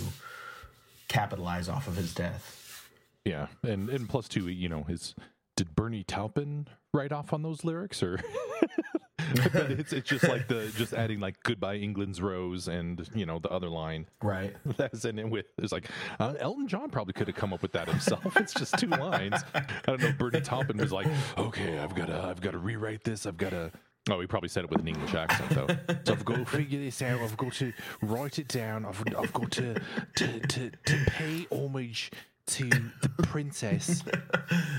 capitalize 1.08 1.68
off 1.70 1.88
of 1.88 1.96
his 1.96 2.14
death. 2.14 2.90
Yeah, 3.26 3.48
and 3.64 3.90
and 3.90 4.08
plus 4.08 4.28
two, 4.28 4.48
you 4.48 4.70
know, 4.70 4.84
his 4.84 5.14
did 5.56 5.76
Bernie 5.76 6.04
Taupin 6.04 6.68
write 6.94 7.12
off 7.12 7.34
on 7.34 7.42
those 7.42 7.64
lyrics 7.66 8.02
or 8.02 8.20
but 9.54 9.72
it's 9.72 9.92
it's 9.92 10.08
just 10.08 10.24
like 10.28 10.48
the 10.48 10.72
just 10.78 10.94
adding 10.94 11.20
like 11.20 11.36
goodbye 11.44 11.76
England's 11.76 12.22
rose 12.22 12.68
and 12.68 13.08
you 13.14 13.26
know 13.26 13.40
the 13.40 13.50
other 13.50 13.68
line 13.68 14.06
Right. 14.22 14.56
that's 14.78 15.04
in 15.04 15.20
it 15.20 15.30
with 15.30 15.46
it's 15.58 15.72
like 15.74 15.90
uh, 16.20 16.36
Elton 16.40 16.68
John 16.68 16.90
probably 16.90 17.14
could 17.14 17.28
have 17.28 17.36
come 17.36 17.52
up 17.54 17.62
with 17.62 17.74
that 17.74 17.90
himself. 17.90 18.38
It's 18.38 18.54
just 18.54 18.78
two 18.78 18.88
lines. 18.88 19.44
I 19.54 19.66
don't 19.86 20.00
know. 20.02 20.08
If 20.08 20.18
Bernie 20.18 20.42
Taupin 20.42 20.78
was 20.78 20.92
like, 20.92 21.08
okay, 21.38 21.80
I've 21.80 21.94
got 21.96 22.08
to 22.08 22.18
I've 22.24 22.40
got 22.40 22.52
to 22.52 22.60
rewrite 22.60 23.04
this. 23.04 23.26
I've 23.26 23.38
got 23.38 23.50
to. 23.50 23.72
Oh, 24.10 24.20
he 24.22 24.28
probably 24.28 24.50
said 24.50 24.64
it 24.64 24.70
with 24.70 24.80
an 24.80 24.88
English 24.88 25.14
accent 25.14 25.50
though. 25.50 25.68
So 26.06 26.14
I've 26.14 26.26
got 26.26 26.38
to 26.38 26.46
figure 26.46 26.80
this 26.80 27.02
out. 27.02 27.20
I've 27.20 27.36
got 27.38 27.54
to 27.54 27.74
write 28.02 28.40
it 28.40 28.48
down. 28.48 28.86
I've 28.86 29.04
I've 29.18 29.34
got 29.34 29.52
to 29.52 29.80
to 30.16 30.40
to, 30.40 30.70
to 30.86 30.98
pay 31.08 31.48
homage 31.52 32.12
to 32.48 32.70
the 32.70 33.10
princess. 33.24 34.04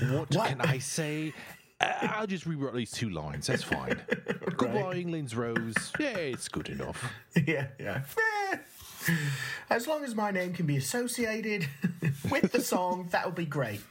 What, 0.09 0.33
What? 0.35 0.47
can 0.49 0.61
I 0.61 0.79
say? 0.79 1.33
Uh, 1.79 1.93
I'll 2.15 2.27
just 2.27 2.45
rewrite 2.47 2.73
these 2.73 2.91
two 2.91 3.09
lines. 3.11 3.45
That's 3.47 3.63
fine. 3.63 4.01
Goodbye, 4.57 4.95
England's 4.95 5.35
rose. 5.35 5.91
Yeah, 5.99 6.17
it's 6.17 6.47
good 6.49 6.67
enough. 6.69 7.13
yeah, 7.47 7.67
yeah. 7.79 8.01
As 9.69 9.87
long 9.87 10.03
as 10.03 10.13
my 10.15 10.31
name 10.31 10.53
can 10.53 10.65
be 10.65 10.75
associated 10.77 11.67
with 12.29 12.51
the 12.51 12.59
song, 12.61 13.07
that 13.11 13.25
would 13.25 13.35
be 13.35 13.45
great. 13.45 13.81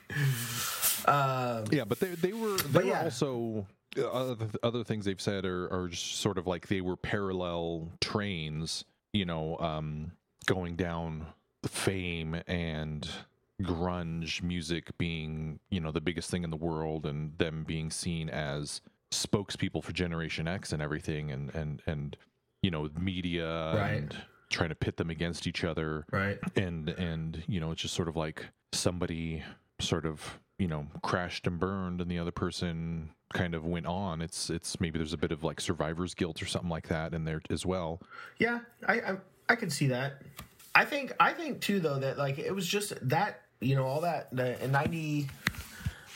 Um, 1.06 1.64
Yeah, 1.70 1.84
but 1.86 1.98
they 2.00 2.08
they 2.08 2.32
were 2.32 2.56
they 2.58 2.80
were 2.80 2.84
yeah. 2.90 3.04
also 3.04 3.66
other 3.96 4.36
other 4.62 4.84
things 4.84 5.04
they've 5.04 5.20
said 5.20 5.44
are 5.44 5.72
are 5.72 5.88
just 5.88 6.16
sort 6.16 6.38
of 6.38 6.46
like 6.46 6.68
they 6.68 6.80
were 6.80 6.96
parallel 6.96 7.88
trains, 8.00 8.84
you 9.12 9.24
know, 9.24 9.56
um, 9.58 10.12
going 10.46 10.76
down 10.76 11.26
the 11.62 11.68
fame 11.68 12.40
and 12.46 13.08
grunge 13.62 14.40
music 14.42 14.96
being 14.98 15.58
you 15.70 15.80
know 15.80 15.90
the 15.90 16.00
biggest 16.00 16.30
thing 16.30 16.44
in 16.44 16.50
the 16.50 16.56
world 16.56 17.04
and 17.04 17.36
them 17.38 17.64
being 17.66 17.90
seen 17.90 18.28
as 18.30 18.80
spokespeople 19.10 19.82
for 19.82 19.90
generation 19.92 20.46
x 20.46 20.72
and 20.72 20.80
everything 20.80 21.32
and 21.32 21.52
and 21.56 21.82
and 21.86 22.16
you 22.62 22.70
know 22.70 22.88
media 23.00 23.74
Right. 23.74 23.90
and 23.94 24.16
trying 24.48 24.68
to 24.68 24.76
pit 24.76 24.96
them 24.96 25.10
against 25.10 25.48
each 25.48 25.64
other 25.64 26.06
right. 26.12 26.38
and 26.54 26.88
and 26.90 27.42
you 27.48 27.58
know 27.58 27.72
it's 27.72 27.82
just 27.82 27.94
sort 27.94 28.06
of 28.06 28.14
like 28.14 28.46
somebody 28.72 29.42
sort 29.80 30.06
of 30.06 30.38
you 30.60 30.68
know 30.68 30.86
crashed 31.02 31.48
and 31.48 31.58
burned 31.58 32.00
and 32.00 32.08
the 32.08 32.18
other 32.20 32.30
person 32.30 33.10
kind 33.34 33.54
of 33.54 33.66
went 33.66 33.84
on 33.86 34.22
it's 34.22 34.48
it's 34.48 34.80
maybe 34.80 34.98
there's 34.98 35.12
a 35.12 35.18
bit 35.18 35.32
of 35.32 35.44
like 35.44 35.60
survivor's 35.60 36.14
guilt 36.14 36.40
or 36.40 36.46
something 36.46 36.70
like 36.70 36.88
that 36.88 37.12
in 37.12 37.24
there 37.24 37.42
as 37.50 37.66
well 37.66 38.00
Yeah, 38.38 38.60
I, 38.86 38.94
I 38.94 39.16
I 39.48 39.56
can 39.56 39.70
see 39.70 39.88
that. 39.88 40.22
I 40.74 40.84
think 40.84 41.12
I 41.18 41.32
think 41.32 41.60
too 41.60 41.80
though 41.80 41.98
that 41.98 42.18
like 42.18 42.38
it 42.38 42.54
was 42.54 42.66
just 42.66 42.92
that 43.08 43.42
you 43.60 43.74
know 43.74 43.84
all 43.84 44.02
that 44.02 44.28
the 44.34 44.62
in 44.62 44.72
ninety. 44.72 45.28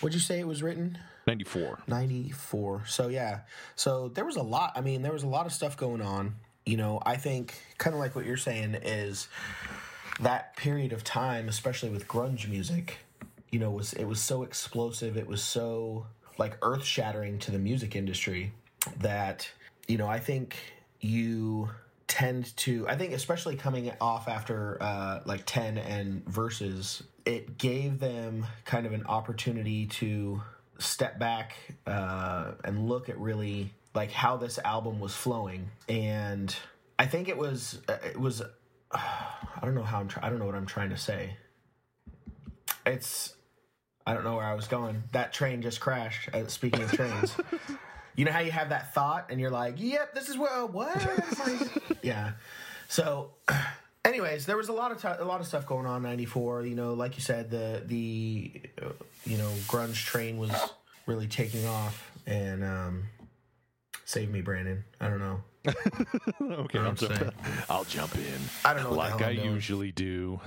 What'd 0.01 0.15
you 0.15 0.21
say 0.21 0.41
it 0.41 0.47
was 0.47 0.63
written? 0.63 0.99
94 1.29 1.79
94 1.87 2.83
so 2.89 3.07
yeah 3.07 3.43
so 3.77 4.09
there 4.09 4.25
was 4.25 4.35
a 4.35 4.43
lot 4.43 4.73
i 4.75 4.81
mean 4.81 5.03
there 5.03 5.13
was 5.13 5.23
a 5.23 5.29
lot 5.29 5.47
of 5.47 5.53
stuff 5.53 5.77
going 5.77 6.03
on 6.03 6.35
you 6.67 6.77
know 6.77 7.01
i 7.07 7.15
think 7.15 7.55
kind 7.79 7.95
of 7.95 8.01
like 8.01 8.17
what 8.17 8.25
you're 8.25 8.37
saying 8.37 8.75
is 8.75 9.29
that 10.19 10.57
period 10.57 10.93
of 10.93 11.05
time 11.05 11.49
especially 11.49 11.91
with 11.91 12.09
grunge 12.09 12.49
music 12.49 12.99
you 13.53 13.61
know 13.61 13.71
was 13.71 13.93
it 13.93 14.05
was 14.05 14.21
so 14.21 14.43
explosive 14.43 15.17
it 15.17 15.29
was 15.29 15.41
so 15.41 16.05
like 16.39 16.57
earth 16.63 16.85
shattering 16.85 17.39
to 17.39 17.51
the 17.51 17.59
music 17.59 17.97
industry 17.97 18.53
that 18.99 19.49
you 19.89 19.97
know 19.97 20.07
i 20.07 20.19
think 20.19 20.57
you 21.01 21.69
tend 22.07 22.55
to 22.57 22.87
i 22.89 22.97
think 22.97 23.13
especially 23.13 23.57
coming 23.57 23.91
off 24.01 24.29
after 24.29 24.77
uh 24.83 25.21
like 25.25 25.43
10 25.47 25.79
and 25.79 26.25
Versus 26.27 27.03
it 27.25 27.57
gave 27.59 28.01
them 28.01 28.45
kind 28.65 28.87
of 28.87 28.93
an 28.93 29.05
opportunity 29.07 29.87
to 29.87 30.43
step 30.79 31.19
back 31.19 31.55
uh 31.87 32.53
and 32.65 32.89
look 32.89 33.09
at 33.09 33.19
really 33.19 33.73
like 33.95 34.11
how 34.11 34.37
this 34.37 34.59
album 34.65 35.01
was 35.01 35.15
flowing. 35.15 35.71
And 35.89 36.55
i 36.99 37.07
think 37.07 37.29
it 37.29 37.37
was 37.37 37.81
uh, 37.89 37.97
it 38.05 38.19
was 38.21 38.43
i 38.93 39.61
don't 39.63 39.75
know 39.75 39.83
how 39.83 40.01
i'm 40.01 40.09
try- 40.09 40.27
i 40.27 40.31
don't 40.31 40.39
know 40.39 40.47
what 40.47 40.55
i'm 40.55 40.67
trying 40.67 40.91
to 40.91 40.97
say. 40.97 41.37
It's 42.85 43.35
i 44.07 44.15
don't 44.15 44.25
know 44.25 44.37
where 44.37 44.45
i 44.45 44.55
was 44.55 44.67
going 44.69 45.03
that 45.13 45.33
train 45.33 45.63
just 45.63 45.81
crashed 45.81 46.29
uh, 46.35 46.47
speaking 46.47 46.83
of 46.83 46.91
trains 46.93 47.35
you 48.17 48.25
know 48.25 48.33
how 48.33 48.41
you 48.41 48.51
have 48.51 48.69
that 48.71 48.93
thought 48.95 49.27
and 49.31 49.41
you're 49.41 49.51
like, 49.51 49.75
"Yep, 49.79 50.15
this 50.15 50.29
is 50.29 50.37
where 50.37 50.67
what?" 50.67 50.95
yeah. 52.03 52.33
So, 52.89 53.31
anyways, 54.05 54.45
there 54.47 54.57
was 54.57 54.69
a 54.69 54.73
lot 54.73 54.93
of 54.93 55.01
ti 55.01 55.09
a 55.09 55.25
lot 55.25 55.41
of 55.41 55.47
stuff 55.47 55.67
going 55.67 55.87
on. 55.87 55.99
in 55.99 56.03
'94, 56.03 56.67
you 56.67 56.75
know, 56.75 56.95
like 56.95 57.17
you 57.17 57.23
said, 57.23 57.51
the 57.51 57.83
the 57.87 58.53
uh, 58.83 58.89
you 59.25 59.39
know 59.39 59.51
grunge 59.67 60.05
train 60.05 60.37
was 60.37 60.53
really 61.07 61.27
taking 61.27 61.67
off, 61.67 62.11
and 62.27 62.63
um, 62.63 63.05
save 64.05 64.31
me, 64.31 64.43
Branden. 64.43 64.83
I 65.01 65.09
don't 65.09 65.21
know. 65.21 65.41
okay 66.43 66.79
I'm 66.81 66.87
I'll 66.87 66.95
jump, 66.95 67.17
saying. 67.19 67.31
I'll 67.71 67.85
jump 67.85 68.17
in 68.17 68.41
I 68.65 68.75
don't 68.75 68.83
know 68.83 68.91
what 68.91 68.95
the 68.95 68.99
like 68.99 69.19
hell 69.21 69.29
i 69.29 69.31
I'm 69.31 69.37
doing. 69.37 69.53
usually 69.55 69.93
do 69.93 70.41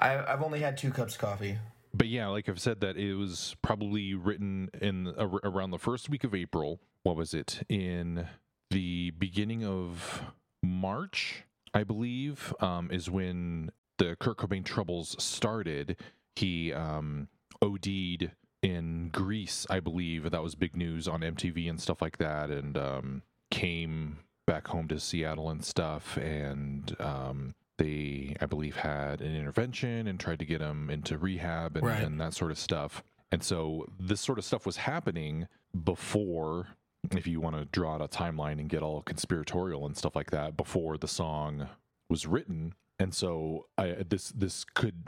I, 0.00 0.16
I've 0.32 0.42
only 0.42 0.60
had 0.60 0.78
two 0.78 0.90
cups 0.90 1.14
of 1.14 1.20
coffee. 1.20 1.58
But 1.94 2.08
yeah 2.08 2.28
like 2.28 2.48
i've 2.48 2.60
said 2.60 2.80
that 2.80 2.96
it 2.96 3.14
was 3.14 3.56
probably 3.62 4.14
written 4.14 4.68
in 4.80 5.08
ar- 5.18 5.40
around 5.44 5.70
the 5.70 5.78
first 5.78 6.08
week 6.08 6.24
of 6.24 6.34
april. 6.34 6.80
What 7.02 7.16
was 7.16 7.34
it? 7.34 7.64
In 7.68 8.28
the 8.70 9.10
beginning 9.10 9.64
of 9.64 10.22
march 10.62 11.42
i 11.74 11.82
believe 11.82 12.54
um, 12.60 12.90
is 12.90 13.10
when 13.10 13.70
the 13.98 14.16
kurt 14.18 14.38
cobain 14.38 14.64
troubles 14.64 15.16
started. 15.22 15.96
He 16.34 16.72
um, 16.72 17.28
od'd 17.60 18.32
in 18.62 19.08
greece 19.10 19.66
i 19.68 19.80
believe. 19.80 20.30
That 20.30 20.42
was 20.42 20.54
big 20.54 20.76
news 20.76 21.06
on 21.08 21.20
mtv 21.20 21.68
and 21.68 21.80
stuff 21.80 22.00
like 22.00 22.18
that 22.18 22.50
and 22.50 22.76
um, 22.78 23.22
came 23.50 24.18
back 24.46 24.68
home 24.68 24.88
to 24.88 24.98
seattle 24.98 25.50
and 25.50 25.64
stuff 25.64 26.16
and 26.16 26.96
um, 26.98 27.54
they 27.78 28.36
i 28.40 28.46
believe 28.46 28.76
had 28.76 29.20
an 29.20 29.34
intervention 29.34 30.06
and 30.06 30.20
tried 30.20 30.38
to 30.38 30.44
get 30.44 30.60
him 30.60 30.90
into 30.90 31.16
rehab 31.18 31.76
and, 31.76 31.86
Right. 31.86 32.02
and 32.02 32.20
that 32.20 32.34
sort 32.34 32.50
of 32.50 32.58
stuff 32.58 33.02
and 33.30 33.42
so 33.42 33.86
this 33.98 34.20
sort 34.20 34.38
of 34.38 34.44
stuff 34.44 34.66
was 34.66 34.76
happening 34.76 35.48
before 35.84 36.68
if 37.16 37.26
you 37.26 37.40
want 37.40 37.56
to 37.56 37.64
draw 37.64 37.94
out 37.96 38.00
a 38.02 38.08
timeline 38.08 38.60
and 38.60 38.68
get 38.68 38.82
all 38.82 39.02
conspiratorial 39.02 39.86
and 39.86 39.96
stuff 39.96 40.14
like 40.14 40.30
that 40.30 40.56
before 40.56 40.96
the 40.96 41.08
song 41.08 41.68
was 42.08 42.26
written 42.26 42.74
and 42.98 43.12
so 43.14 43.66
I, 43.76 43.96
this 44.08 44.28
this 44.30 44.64
could 44.64 45.06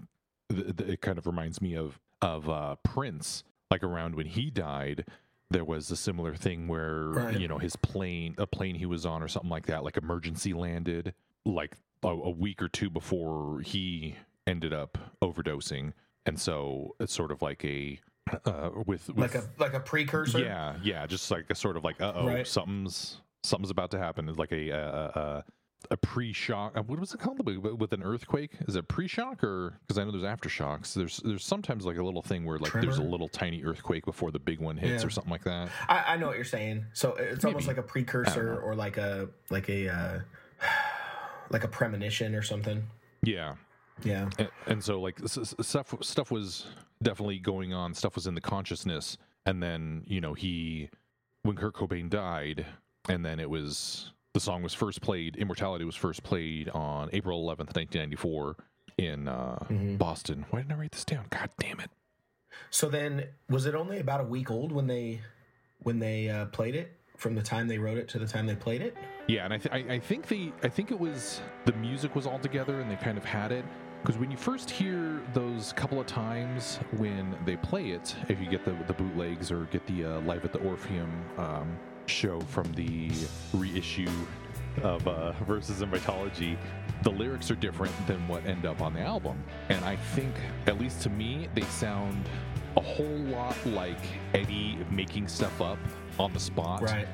th- 0.50 0.76
th- 0.76 0.90
it 0.90 1.00
kind 1.00 1.18
of 1.18 1.26
reminds 1.26 1.60
me 1.62 1.76
of 1.76 2.00
of 2.22 2.48
uh, 2.48 2.76
Prince 2.82 3.44
like 3.70 3.82
around 3.84 4.14
when 4.16 4.26
he 4.26 4.50
died 4.50 5.04
there 5.50 5.64
was 5.64 5.90
a 5.90 5.96
similar 5.96 6.34
thing 6.34 6.66
where 6.66 7.04
Right. 7.10 7.38
you 7.38 7.46
know 7.46 7.58
his 7.58 7.76
plane 7.76 8.34
a 8.38 8.46
plane 8.46 8.74
he 8.74 8.86
was 8.86 9.04
on 9.06 9.22
or 9.22 9.28
something 9.28 9.50
like 9.50 9.66
that 9.66 9.84
like 9.84 9.96
emergency 9.96 10.52
landed 10.54 11.14
like 11.44 11.76
a, 12.04 12.08
a 12.08 12.30
week 12.30 12.62
or 12.62 12.68
two 12.68 12.90
before 12.90 13.60
he 13.60 14.16
ended 14.46 14.72
up 14.72 14.98
overdosing 15.22 15.92
and 16.26 16.38
so 16.40 16.94
it's 17.00 17.12
sort 17.12 17.30
of 17.30 17.42
like 17.42 17.64
a 17.64 17.98
uh, 18.46 18.70
with, 18.86 19.08
with 19.08 19.18
Like 19.18 19.34
a 19.34 19.44
like 19.58 19.74
a 19.74 19.80
precursor. 19.80 20.38
yeah, 20.38 20.76
yeah, 20.82 21.06
just 21.06 21.30
like 21.30 21.44
a 21.50 21.54
sort 21.54 21.76
of 21.76 21.84
like, 21.84 22.00
uh 22.00 22.12
oh, 22.14 22.26
Right. 22.26 22.46
something's 22.46 23.20
something's 23.42 23.70
about 23.70 23.90
to 23.90 23.98
happen. 23.98 24.26
It's 24.30 24.38
like 24.38 24.52
a 24.52 24.70
a, 24.70 24.78
a, 24.80 25.44
a 25.90 25.96
pre-shock. 25.98 26.74
uh, 26.78 26.82
What 26.82 26.98
was 26.98 27.12
it 27.12 27.20
called 27.20 27.46
with 27.46 27.92
an 27.92 28.02
earthquake? 28.02 28.52
Is 28.66 28.76
it 28.76 28.88
pre-shock 28.88 29.44
or 29.44 29.74
because 29.86 29.98
I 29.98 30.04
know 30.04 30.10
there's 30.10 30.24
aftershocks. 30.24 30.94
There's 30.94 31.18
there's 31.18 31.44
sometimes 31.44 31.84
like 31.84 31.98
a 31.98 32.02
little 32.02 32.22
thing 32.22 32.46
where 32.46 32.58
like 32.58 32.72
there's 32.72 32.96
a 32.96 33.02
little 33.02 33.28
tiny 33.28 33.62
earthquake 33.62 34.06
before 34.06 34.30
the 34.30 34.38
big 34.38 34.58
one 34.60 34.78
hits 34.78 35.02
Yeah. 35.02 35.06
or 35.06 35.10
something 35.10 35.30
like 35.30 35.44
that. 35.44 35.68
I, 35.86 36.04
I 36.14 36.16
know 36.16 36.28
what 36.28 36.36
you're 36.36 36.44
saying. 36.46 36.86
So 36.94 37.14
it's 37.16 37.44
almost 37.44 37.66
like 37.68 37.76
a 37.76 37.82
precursor 37.82 38.58
or 38.60 38.74
like 38.74 38.96
a 38.96 39.28
like 39.50 39.68
a 39.68 39.88
uh, 39.90 40.18
like 41.50 41.64
a 41.64 41.68
premonition 41.68 42.34
or 42.34 42.42
something. 42.42 42.82
Yeah, 43.22 43.54
Yeah. 44.02 44.28
and, 44.38 44.48
and 44.66 44.84
so 44.84 45.00
like 45.00 45.22
s- 45.22 45.38
s- 45.38 45.54
stuff 45.60 45.94
stuff 46.02 46.30
was 46.30 46.66
definitely 47.02 47.38
going 47.38 47.72
on. 47.72 47.94
Stuff 47.94 48.14
was 48.16 48.26
in 48.26 48.34
the 48.34 48.40
consciousness, 48.40 49.16
and 49.46 49.62
then 49.62 50.02
you 50.06 50.20
know 50.20 50.34
he 50.34 50.90
when 51.42 51.56
Kurt 51.56 51.74
Cobain 51.74 52.08
died, 52.10 52.66
and 53.08 53.24
then 53.24 53.38
it 53.40 53.48
was 53.48 54.12
the 54.32 54.40
song 54.40 54.62
was 54.62 54.74
first 54.74 55.00
played. 55.00 55.36
Immortality 55.36 55.84
was 55.84 55.94
first 55.96 56.22
played 56.22 56.68
on 56.70 57.08
April 57.12 57.40
eleventh, 57.40 57.74
nineteen 57.76 58.02
ninety 58.02 58.16
four, 58.16 58.56
in 58.98 59.28
uh, 59.28 59.58
Mhm. 59.70 59.98
Boston. 59.98 60.44
Why 60.50 60.60
didn't 60.60 60.72
I 60.72 60.76
write 60.76 60.92
this 60.92 61.04
down? 61.04 61.26
God 61.30 61.50
damn 61.58 61.80
it! 61.80 61.90
So 62.70 62.88
then, 62.88 63.26
was 63.48 63.66
it 63.66 63.74
only 63.74 63.98
about 64.00 64.20
a 64.20 64.24
week 64.24 64.50
old 64.50 64.72
when 64.72 64.86
they 64.86 65.20
when 65.80 65.98
they 65.98 66.28
uh, 66.30 66.46
played 66.46 66.74
it? 66.74 66.98
From 67.24 67.34
the 67.34 67.40
time 67.40 67.68
they 67.68 67.78
wrote 67.78 67.96
it 67.96 68.06
to 68.08 68.18
the 68.18 68.26
time 68.26 68.44
they 68.44 68.54
played 68.54 68.82
it? 68.82 68.94
Yeah, 69.28 69.46
and 69.46 69.54
I, 69.54 69.56
th- 69.56 69.72
I 69.72 69.94
I 69.94 69.98
think 69.98 70.28
the 70.28 70.52
I 70.62 70.68
think 70.68 70.90
it 70.90 71.00
was 71.00 71.40
the 71.64 71.72
music 71.72 72.14
was 72.14 72.26
all 72.26 72.38
together 72.38 72.80
and 72.82 72.90
they 72.90 72.96
kind 72.96 73.16
of 73.16 73.24
had 73.24 73.50
it 73.50 73.64
because 74.02 74.18
when 74.18 74.30
you 74.30 74.36
first 74.36 74.68
hear 74.68 75.22
those 75.32 75.72
couple 75.72 75.98
of 75.98 76.06
times 76.06 76.80
when 76.98 77.34
they 77.46 77.56
play 77.56 77.92
it, 77.92 78.14
if 78.28 78.38
you 78.40 78.46
get 78.50 78.62
the 78.66 78.76
the 78.86 78.92
bootlegs 78.92 79.50
or 79.50 79.64
get 79.72 79.86
the 79.86 80.04
uh, 80.04 80.20
live 80.20 80.44
at 80.44 80.52
the 80.52 80.58
Orpheum 80.58 81.10
um, 81.38 81.78
show 82.04 82.40
from 82.40 82.70
the 82.74 83.10
reissue 83.54 84.10
of 84.82 85.08
uh, 85.08 85.32
Versus 85.46 85.80
and 85.80 85.90
Vitalogy, 85.90 86.58
the 87.04 87.10
lyrics 87.10 87.50
are 87.50 87.54
different 87.54 87.94
than 88.06 88.28
what 88.28 88.44
end 88.44 88.66
up 88.66 88.82
on 88.82 88.92
the 88.92 89.00
album, 89.00 89.42
and 89.70 89.82
I 89.82 89.96
think 89.96 90.34
at 90.66 90.78
least 90.78 91.00
to 91.04 91.08
me 91.08 91.48
they 91.54 91.62
sound 91.62 92.28
a 92.76 92.80
whole 92.80 93.06
lot 93.06 93.56
like 93.66 93.98
Eddie 94.34 94.78
making 94.90 95.28
stuff 95.28 95.60
up 95.60 95.78
on 96.18 96.32
the 96.32 96.40
spot. 96.40 96.82
Right. 96.82 97.08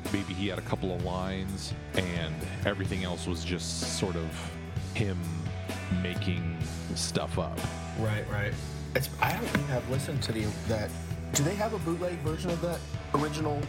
Think 0.00 0.12
maybe 0.12 0.34
he 0.34 0.48
had 0.48 0.58
a 0.58 0.62
couple 0.62 0.92
of 0.92 1.04
lines, 1.04 1.72
and 1.94 2.34
everything 2.66 3.04
else 3.04 3.28
was 3.28 3.44
just 3.44 3.96
sort 3.98 4.16
of 4.16 4.26
him 4.94 5.16
making 6.02 6.58
stuff 6.96 7.38
up. 7.38 7.56
Right, 8.00 8.28
right. 8.28 8.52
It's, 8.96 9.08
I 9.22 9.32
don't 9.32 9.46
think 9.46 9.70
I've 9.70 9.88
listened 9.90 10.20
to 10.24 10.32
the 10.32 10.46
that. 10.66 10.90
Do 11.32 11.44
they 11.44 11.54
have 11.54 11.74
a 11.74 11.78
bootleg 11.78 12.14
version 12.18 12.50
of 12.50 12.60
that 12.62 12.80
original 13.14 13.60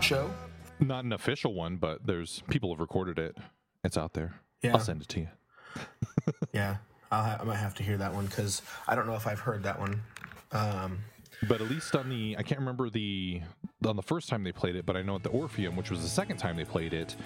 show? 0.00 0.30
Not 0.78 1.04
an 1.04 1.12
official 1.12 1.52
one, 1.52 1.76
but 1.78 2.06
there's 2.06 2.44
people 2.48 2.70
have 2.70 2.78
recorded 2.80 3.18
it. 3.18 3.36
It's 3.82 3.96
out 3.96 4.12
there. 4.14 4.34
Yeah. 4.62 4.74
I'll 4.74 4.80
send 4.80 5.02
it 5.02 5.08
to 5.08 5.20
you. 5.20 5.28
Yeah, 6.52 6.76
I'll 7.10 7.24
ha- 7.24 7.38
I 7.40 7.44
might 7.44 7.56
have 7.56 7.74
to 7.76 7.82
hear 7.82 7.96
that 7.96 8.12
one 8.14 8.26
because 8.26 8.60
I 8.86 8.94
don't 8.94 9.06
know 9.06 9.14
if 9.16 9.26
I've 9.26 9.40
heard 9.40 9.62
that 9.64 9.80
one. 9.80 10.02
Um, 10.52 10.98
But 11.48 11.60
at 11.60 11.68
least 11.68 11.96
on 11.96 12.08
the, 12.08 12.36
I 12.38 12.42
can't 12.42 12.60
remember 12.60 12.88
the 12.88 13.40
on 13.84 13.96
the 13.96 14.02
first 14.02 14.28
time 14.28 14.44
they 14.44 14.52
played 14.52 14.76
it, 14.76 14.86
but 14.86 14.96
I 14.96 15.02
know 15.02 15.16
at 15.16 15.22
the 15.22 15.30
Orpheum, 15.30 15.74
which 15.76 15.90
was 15.90 16.02
the 16.02 16.08
second 16.08 16.36
time 16.36 16.56
they 16.56 16.64
played 16.64 16.92
it, 16.92 17.16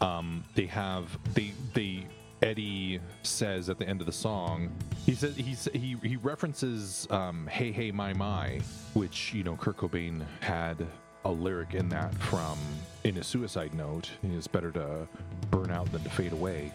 um, 0.00 0.42
they 0.54 0.66
have 0.66 1.16
they 1.34 1.52
they 1.72 2.06
Eddie 2.42 3.00
says 3.22 3.68
at 3.68 3.78
the 3.78 3.86
end 3.86 4.00
of 4.00 4.06
the 4.06 4.12
song, 4.12 4.72
he 5.04 5.14
says 5.14 5.36
he 5.36 5.54
he 5.78 5.96
he 6.02 6.16
references 6.16 7.06
um, 7.10 7.46
"Hey 7.46 7.70
Hey 7.70 7.92
My 7.92 8.12
My," 8.12 8.60
which 8.94 9.32
you 9.34 9.44
know 9.44 9.56
Kurt 9.56 9.76
Cobain 9.76 10.24
had 10.40 10.86
a 11.24 11.30
lyric 11.30 11.74
in 11.74 11.88
that 11.90 12.14
from 12.14 12.58
in 13.04 13.14
his 13.14 13.26
suicide 13.26 13.74
note. 13.74 14.10
It's 14.22 14.46
better 14.46 14.70
to 14.72 15.06
burn 15.50 15.70
out 15.70 15.90
than 15.92 16.02
to 16.02 16.10
fade 16.10 16.32
away. 16.32 16.72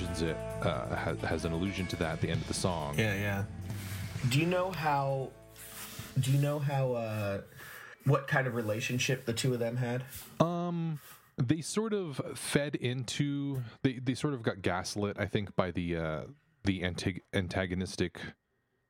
Mentions 0.00 0.22
it, 0.22 0.36
uh, 0.62 0.94
has, 0.94 1.20
has 1.20 1.44
an 1.44 1.52
allusion 1.52 1.86
to 1.86 1.96
that 1.96 2.14
at 2.14 2.20
the 2.20 2.28
end 2.30 2.40
of 2.40 2.48
the 2.48 2.54
song. 2.54 2.98
yeah, 2.98 3.14
yeah. 3.14 3.44
Do 4.28 4.38
you 4.38 4.46
know 4.46 4.70
how? 4.70 5.30
Do 6.18 6.30
you 6.30 6.38
know 6.38 6.58
how? 6.58 6.92
Uh, 6.92 7.40
what 8.04 8.26
kind 8.26 8.46
of 8.46 8.54
relationship 8.54 9.26
the 9.26 9.32
two 9.32 9.52
of 9.52 9.60
them 9.60 9.76
had? 9.76 10.04
Um, 10.40 11.00
they 11.36 11.60
sort 11.60 11.92
of 11.92 12.20
fed 12.34 12.74
into 12.76 13.62
they 13.82 13.94
they 13.94 14.14
sort 14.14 14.34
of 14.34 14.42
got 14.42 14.62
gaslit, 14.62 15.16
I 15.18 15.26
think, 15.26 15.54
by 15.56 15.70
the 15.70 15.96
uh 15.96 16.20
the 16.64 16.80
antig- 16.80 17.22
antagonistic 17.32 18.20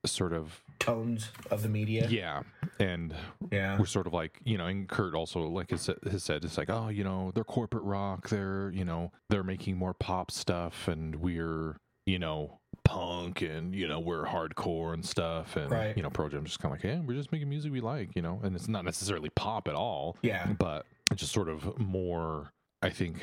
sort 0.05 0.33
of 0.33 0.61
Tones 0.81 1.31
of 1.51 1.63
the 1.63 1.69
media. 1.69 2.09
yeah, 2.09 2.43
and 2.81 3.15
Yeah. 3.53 3.79
we're 3.79 3.87
sort 3.87 4.07
of 4.09 4.13
like 4.13 4.41
you 4.45 4.59
know, 4.59 4.67
and 4.67 4.89
Kurt 4.89 5.15
also 5.15 5.41
like 5.47 5.71
has, 5.71 5.83
said- 5.83 5.99
has 6.11 6.25
said 6.25 6.45
it's 6.45 6.59
like 6.59 6.71
oh 6.71 6.89
you 6.89 7.05
know 7.05 7.31
they're 7.35 7.45
corporate 7.45 7.85
rock, 7.85 8.29
they're 8.29 8.71
you 8.75 8.85
know 8.85 9.13
they're 9.29 9.45
making 9.45 9.77
more 9.77 9.95
pop 9.95 10.31
stuff, 10.31 10.89
and 10.89 11.17
we're 11.17 11.77
you 12.07 12.19
know 12.19 12.59
punk 12.83 13.43
and 13.43 13.75
you 13.75 13.87
know 13.87 14.01
we're 14.01 14.25
hardcore 14.25 14.95
and 14.95 15.05
stuff 15.05 15.55
and 15.55 15.71
Right. 15.71 15.97
you 15.97 16.03
know 16.03 16.09
Pro 16.11 16.29
just 16.29 16.59
kind 16.59 16.75
of 16.75 16.79
like 16.83 16.85
yeah 16.85 17.01
we're 17.01 17.15
just 17.15 17.31
making 17.31 17.49
music 17.49 17.71
we 17.71 17.81
like 17.81 18.17
you 18.17 18.23
know 18.23 18.41
and 18.43 18.57
it's 18.57 18.69
not 18.69 18.85
necessarily 18.85 19.29
pop 19.37 19.69
at 19.69 19.75
all 19.75 20.17
Yeah. 20.23 20.47
but 20.59 20.87
it's 21.13 21.21
just 21.21 21.33
sort 21.33 21.49
of 21.51 21.79
more 21.79 22.51
i 22.83 22.89
think 22.89 23.23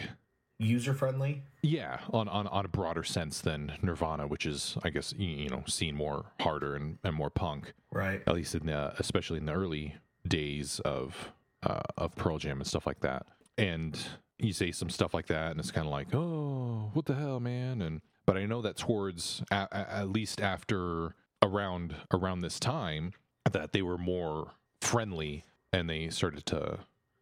User 0.60 0.94
friendly. 0.94 1.44
yeah 1.62 2.00
on, 2.12 2.28
on 2.28 2.48
on 2.48 2.66
a 2.66 2.68
broader 2.68 3.04
sense 3.04 3.42
than 3.42 3.74
nirvana 3.84 4.26
which 4.26 4.46
is 4.48 4.76
i 4.84 4.90
guess 4.90 5.14
you 5.18 5.50
know 5.50 5.64
seen 5.68 5.96
more 5.96 6.26
harder 6.42 6.76
and, 6.76 6.98
and 7.04 7.16
more 7.16 7.30
punk 7.30 7.74
Right. 7.92 8.22
at 8.26 8.34
least 8.34 8.56
in 8.56 8.66
the 8.66 8.94
especially 9.00 9.38
in 9.38 9.46
the 9.46 9.54
early 9.54 9.96
days 10.28 10.80
of 10.80 11.32
uh, 11.64 11.82
of 11.98 12.16
pearl 12.16 12.38
jam 12.40 12.58
and 12.60 12.66
stuff 12.68 12.88
like 12.88 13.02
that 13.02 13.28
and 13.58 13.98
you 14.40 14.52
say 14.52 14.72
some 14.72 14.90
stuff 14.90 15.14
like 15.14 15.28
that 15.28 15.52
and 15.52 15.60
it's 15.60 15.70
kind 15.72 15.86
of 15.86 15.92
like 15.92 16.08
oh 16.16 16.90
what 16.94 17.06
the 17.06 17.14
hell 17.16 17.40
man 17.40 17.82
and 17.84 18.02
but 18.26 18.36
i 18.38 18.46
know 18.46 18.62
that 18.64 18.78
towards 18.78 19.44
a, 19.52 19.68
a- 19.72 19.94
at 19.98 20.10
least 20.10 20.42
after 20.42 21.14
around 21.44 21.96
around 22.12 22.42
this 22.42 22.60
time 22.60 23.14
that 23.52 23.74
they 23.74 23.82
were 23.84 23.98
more 23.98 24.54
friendly 24.82 25.46
and 25.72 25.88
they 25.90 26.10
started 26.10 26.46
to 26.48 26.80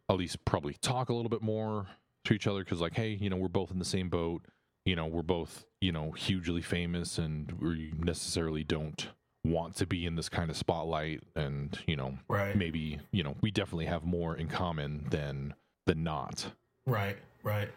at 0.10 0.16
least 0.16 0.44
probably 0.46 0.74
talk 0.82 1.10
a 1.10 1.14
little 1.14 1.30
bit 1.30 1.42
more 1.42 1.88
to 2.26 2.34
each 2.34 2.48
other 2.48 2.64
because 2.64 2.82
like 2.82 2.96
hey 2.96 3.10
you 3.22 3.30
know 3.30 3.36
we're 3.38 3.48
both 3.48 3.72
in 3.72 3.80
the 3.80 3.86
same 3.86 4.10
boat 4.10 4.42
you 4.86 4.96
know 4.96 5.06
we're 5.06 5.22
both 5.22 5.66
you 5.82 5.92
know 5.92 6.12
hugely 6.12 6.62
famous 6.62 7.18
and 7.18 7.52
we 7.62 7.94
necessarily 7.98 8.64
don't 8.64 9.08
want 9.44 9.76
to 9.76 9.86
be 9.86 10.06
in 10.06 10.16
this 10.16 10.28
kind 10.28 10.50
of 10.50 10.58
spotlight 10.58 11.22
and 11.36 11.80
you 11.88 11.96
know 11.96 12.18
Right. 12.28 12.56
maybe 12.56 13.00
you 13.12 13.24
know 13.24 13.36
we 13.42 13.52
definitely 13.52 13.86
have 13.86 14.04
more 14.04 14.36
in 14.36 14.48
common 14.48 15.06
than 15.10 15.54
than 15.86 16.04
not 16.04 16.48
Right, 16.88 17.18
right. 17.42 17.70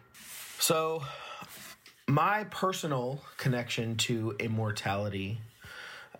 So, 0.58 1.02
my 2.06 2.44
personal 2.44 3.22
connection 3.38 3.96
to 3.96 4.36
immortality, 4.38 5.40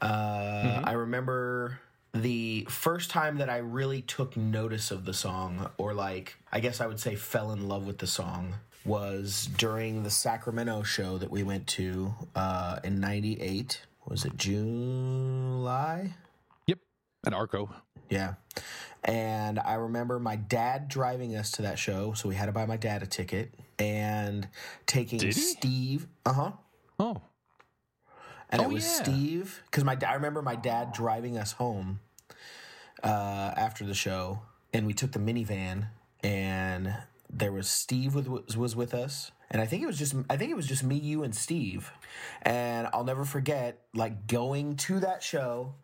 uh, 0.01 0.81
I 0.85 0.93
remember 0.93 1.79
the 2.23 2.67
first 2.69 3.11
time 3.11 3.39
that 3.39 3.51
I 3.51 3.59
really 3.59 4.03
took 4.03 4.37
notice 4.37 4.91
of 4.91 5.05
the 5.05 5.15
song, 5.15 5.71
or 5.79 5.95
like, 5.95 6.37
I 6.53 6.61
guess 6.61 6.81
I 6.81 6.87
would 6.87 7.01
say 7.01 7.15
fell 7.15 7.53
in 7.53 7.69
love 7.69 7.87
with 7.87 7.99
the 7.99 8.07
song, 8.07 8.55
was 8.85 9.49
during 9.57 10.03
the 10.03 10.11
Sacramento 10.11 10.83
show 10.83 11.19
that 11.19 11.31
we 11.31 11.43
went 11.43 11.67
to 11.69 12.15
uh, 12.35 12.81
in 12.85 13.01
98. 13.01 13.83
Was 14.07 14.25
it 14.25 14.37
July? 14.37 16.15
yep 16.67 16.79
at 17.27 17.35
arco 17.35 17.69
Yeah. 18.09 18.35
And 19.05 19.59
I 19.59 19.75
remember 19.75 20.19
my 20.19 20.37
dad 20.37 20.89
driving 20.89 21.37
us 21.37 21.51
to 21.53 21.63
that 21.63 21.79
show, 21.79 22.15
so 22.15 22.29
we 22.29 22.35
had 22.35 22.47
to 22.47 22.53
buy 22.53 22.67
my 22.67 22.77
dad 22.77 23.03
a 23.03 23.07
ticket 23.07 23.55
and 23.79 24.49
taking 24.87 25.31
Steve. 25.33 26.09
Uh 26.27 26.33
huh. 26.33 26.53
oh 26.99 27.23
And 28.51 28.61
Oh, 28.61 28.65
it 28.65 28.73
was 28.73 28.85
yeah. 28.85 29.03
Steve 29.05 29.63
because 29.67 29.85
my 29.85 29.97
I 30.07 30.15
remember 30.15 30.43
my 30.43 30.57
dad 30.57 30.93
driving 30.93 31.39
us 31.39 31.53
home 31.53 32.01
uh, 33.03 33.53
after 33.57 33.85
the 33.85 33.95
show, 33.95 34.41
and 34.73 34.87
we 34.87 34.93
took 34.95 35.13
the 35.13 35.19
minivan, 35.19 35.89
and 36.23 36.95
there 37.31 37.53
was 37.53 37.69
Steve 37.69 38.15
was 38.15 38.57
was 38.57 38.75
with 38.77 38.95
us, 38.95 39.31
and 39.51 39.61
I 39.63 39.67
think 39.67 39.83
it 39.83 39.87
was 39.87 39.99
just 39.99 40.15
I 40.31 40.37
think 40.37 40.51
it 40.51 40.57
was 40.57 40.67
just 40.67 40.83
me, 40.83 40.97
you, 40.97 41.23
and 41.23 41.35
Steve. 41.35 41.91
And 42.43 42.89
I'll 42.93 43.05
never 43.05 43.25
forget 43.25 43.83
like 43.95 44.27
going 44.27 44.77
to 44.77 45.01
that 45.01 45.23
show. 45.23 45.75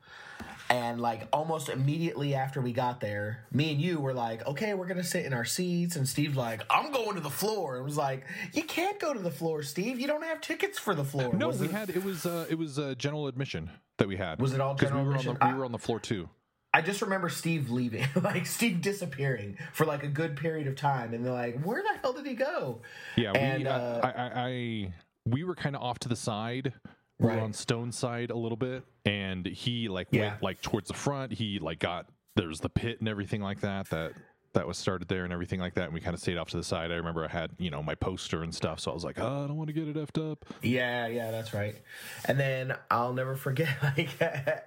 And 0.70 0.98
like 0.98 1.28
almost 1.30 1.68
immediately 1.68 2.34
after 2.34 2.58
we 2.62 2.72
got 2.72 2.98
there, 2.98 3.44
me 3.52 3.70
and 3.72 3.80
you 3.80 4.00
were 4.00 4.14
like, 4.14 4.46
"Okay, 4.46 4.72
we're 4.72 4.86
gonna 4.86 5.04
sit 5.04 5.26
in 5.26 5.34
our 5.34 5.44
seats." 5.44 5.94
And 5.96 6.08
Steve's 6.08 6.36
like, 6.36 6.62
"I'm 6.70 6.90
going 6.90 7.14
to 7.16 7.20
the 7.20 7.28
floor." 7.30 7.74
And 7.76 7.82
it 7.82 7.84
was 7.84 7.98
like, 7.98 8.24
"You 8.54 8.62
can't 8.62 8.98
go 8.98 9.12
to 9.12 9.20
the 9.20 9.30
floor, 9.30 9.62
Steve. 9.62 10.00
You 10.00 10.06
don't 10.06 10.24
have 10.24 10.40
tickets 10.40 10.78
for 10.78 10.94
the 10.94 11.04
floor." 11.04 11.34
No, 11.34 11.48
Was 11.48 11.60
we 11.60 11.66
it- 11.66 11.72
had 11.72 11.90
it 11.90 12.02
was 12.02 12.24
uh, 12.24 12.46
it 12.48 12.54
was 12.56 12.78
uh, 12.78 12.94
general 12.96 13.26
admission 13.26 13.70
that 13.98 14.08
we 14.08 14.16
had. 14.16 14.40
Was 14.40 14.54
it 14.54 14.60
all 14.60 14.74
general 14.74 15.02
we 15.02 15.08
were 15.10 15.14
admission? 15.16 15.36
On 15.42 15.48
the, 15.48 15.52
we 15.54 15.58
were 15.58 15.64
on 15.66 15.72
the 15.72 15.78
floor 15.78 16.00
too. 16.00 16.30
I 16.74 16.80
just 16.82 17.00
remember 17.02 17.28
Steve 17.28 17.70
leaving, 17.70 18.04
like 18.22 18.46
Steve 18.46 18.82
disappearing 18.82 19.56
for 19.72 19.86
like 19.86 20.02
a 20.02 20.08
good 20.08 20.36
period 20.36 20.66
of 20.66 20.74
time, 20.74 21.14
and 21.14 21.24
they're 21.24 21.32
like, 21.32 21.62
"Where 21.62 21.82
the 21.82 21.98
hell 22.02 22.12
did 22.12 22.26
he 22.26 22.34
go?" 22.34 22.80
Yeah, 23.16 23.32
we 23.32 23.38
And, 23.38 23.66
uh, 23.68 23.70
uh, 23.70 24.00
I, 24.02 24.08
I, 24.10 24.48
I 24.48 24.92
we 25.24 25.44
were 25.44 25.54
kind 25.54 25.76
of 25.76 25.82
off 25.82 26.00
to 26.00 26.08
the 26.08 26.16
side. 26.16 26.72
We 27.20 27.28
Right. 27.28 27.36
were 27.36 27.42
on 27.42 27.52
Stone's 27.52 27.96
side 27.96 28.30
a 28.30 28.36
little 28.36 28.56
bit, 28.56 28.82
and 29.04 29.46
he 29.46 29.88
like 29.88 30.08
Yeah. 30.10 30.30
went 30.30 30.42
like 30.42 30.62
towards 30.62 30.88
the 30.88 30.94
front. 30.94 31.32
He 31.32 31.60
like 31.60 31.78
got 31.78 32.06
there 32.34 32.48
was 32.48 32.58
the 32.58 32.68
pit 32.68 32.98
and 32.98 33.08
everything 33.08 33.40
like 33.40 33.60
that 33.60 33.88
that 33.90 34.12
that 34.54 34.66
was 34.66 34.78
started 34.78 35.08
there 35.08 35.24
and 35.24 35.32
everything 35.32 35.60
like 35.60 35.74
that. 35.74 35.84
And 35.84 35.94
we 35.94 36.00
kind 36.00 36.14
of 36.14 36.20
stayed 36.20 36.38
off 36.38 36.48
to 36.50 36.56
the 36.56 36.64
side. 36.64 36.90
I 36.90 36.94
remember 36.94 37.24
I 37.24 37.28
had 37.28 37.50
you 37.58 37.70
know 37.70 37.82
my 37.82 37.94
poster 37.94 38.42
and 38.42 38.54
stuff, 38.54 38.80
so 38.80 38.90
I 38.90 38.94
was 38.94 39.04
like, 39.04 39.18
oh, 39.18 39.44
I 39.44 39.46
don't 39.46 39.56
want 39.56 39.68
to 39.68 39.72
get 39.72 39.86
it 39.88 39.96
effed 39.96 40.32
up. 40.32 40.44
Yeah, 40.62 41.06
yeah, 41.08 41.30
that's 41.30 41.52
right. 41.52 41.76
And 42.24 42.38
then 42.38 42.74
I'll 42.90 43.12
never 43.12 43.36
forget, 43.36 43.68
like 43.82 44.08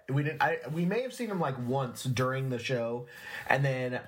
we 0.09 0.23
didn't. 0.23 0.41
I 0.41 0.59
we 0.71 0.85
may 0.85 1.01
have 1.01 1.13
seen 1.13 1.29
him 1.29 1.39
like 1.39 1.55
once 1.65 2.03
during 2.03 2.49
the 2.49 2.59
show, 2.59 3.07
and 3.47 3.65
then 3.65 3.99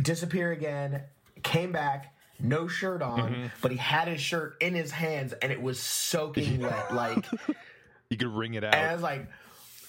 disappear 0.00 0.52
again. 0.52 1.02
Came 1.42 1.72
back, 1.72 2.14
no 2.38 2.68
shirt 2.68 3.00
on, 3.00 3.32
mm-hmm. 3.32 3.46
but 3.62 3.70
he 3.70 3.78
had 3.78 4.08
his 4.08 4.20
shirt 4.20 4.56
in 4.60 4.74
his 4.74 4.90
hands, 4.90 5.32
and 5.32 5.50
it 5.50 5.62
was 5.62 5.80
soaking 5.80 6.60
wet. 6.60 6.94
Like, 6.94 7.24
You 8.10 8.18
could 8.18 8.28
wring 8.28 8.54
it 8.54 8.64
out. 8.64 8.74
and 8.74 8.90
I 8.90 8.92
was 8.92 9.02
like. 9.02 9.26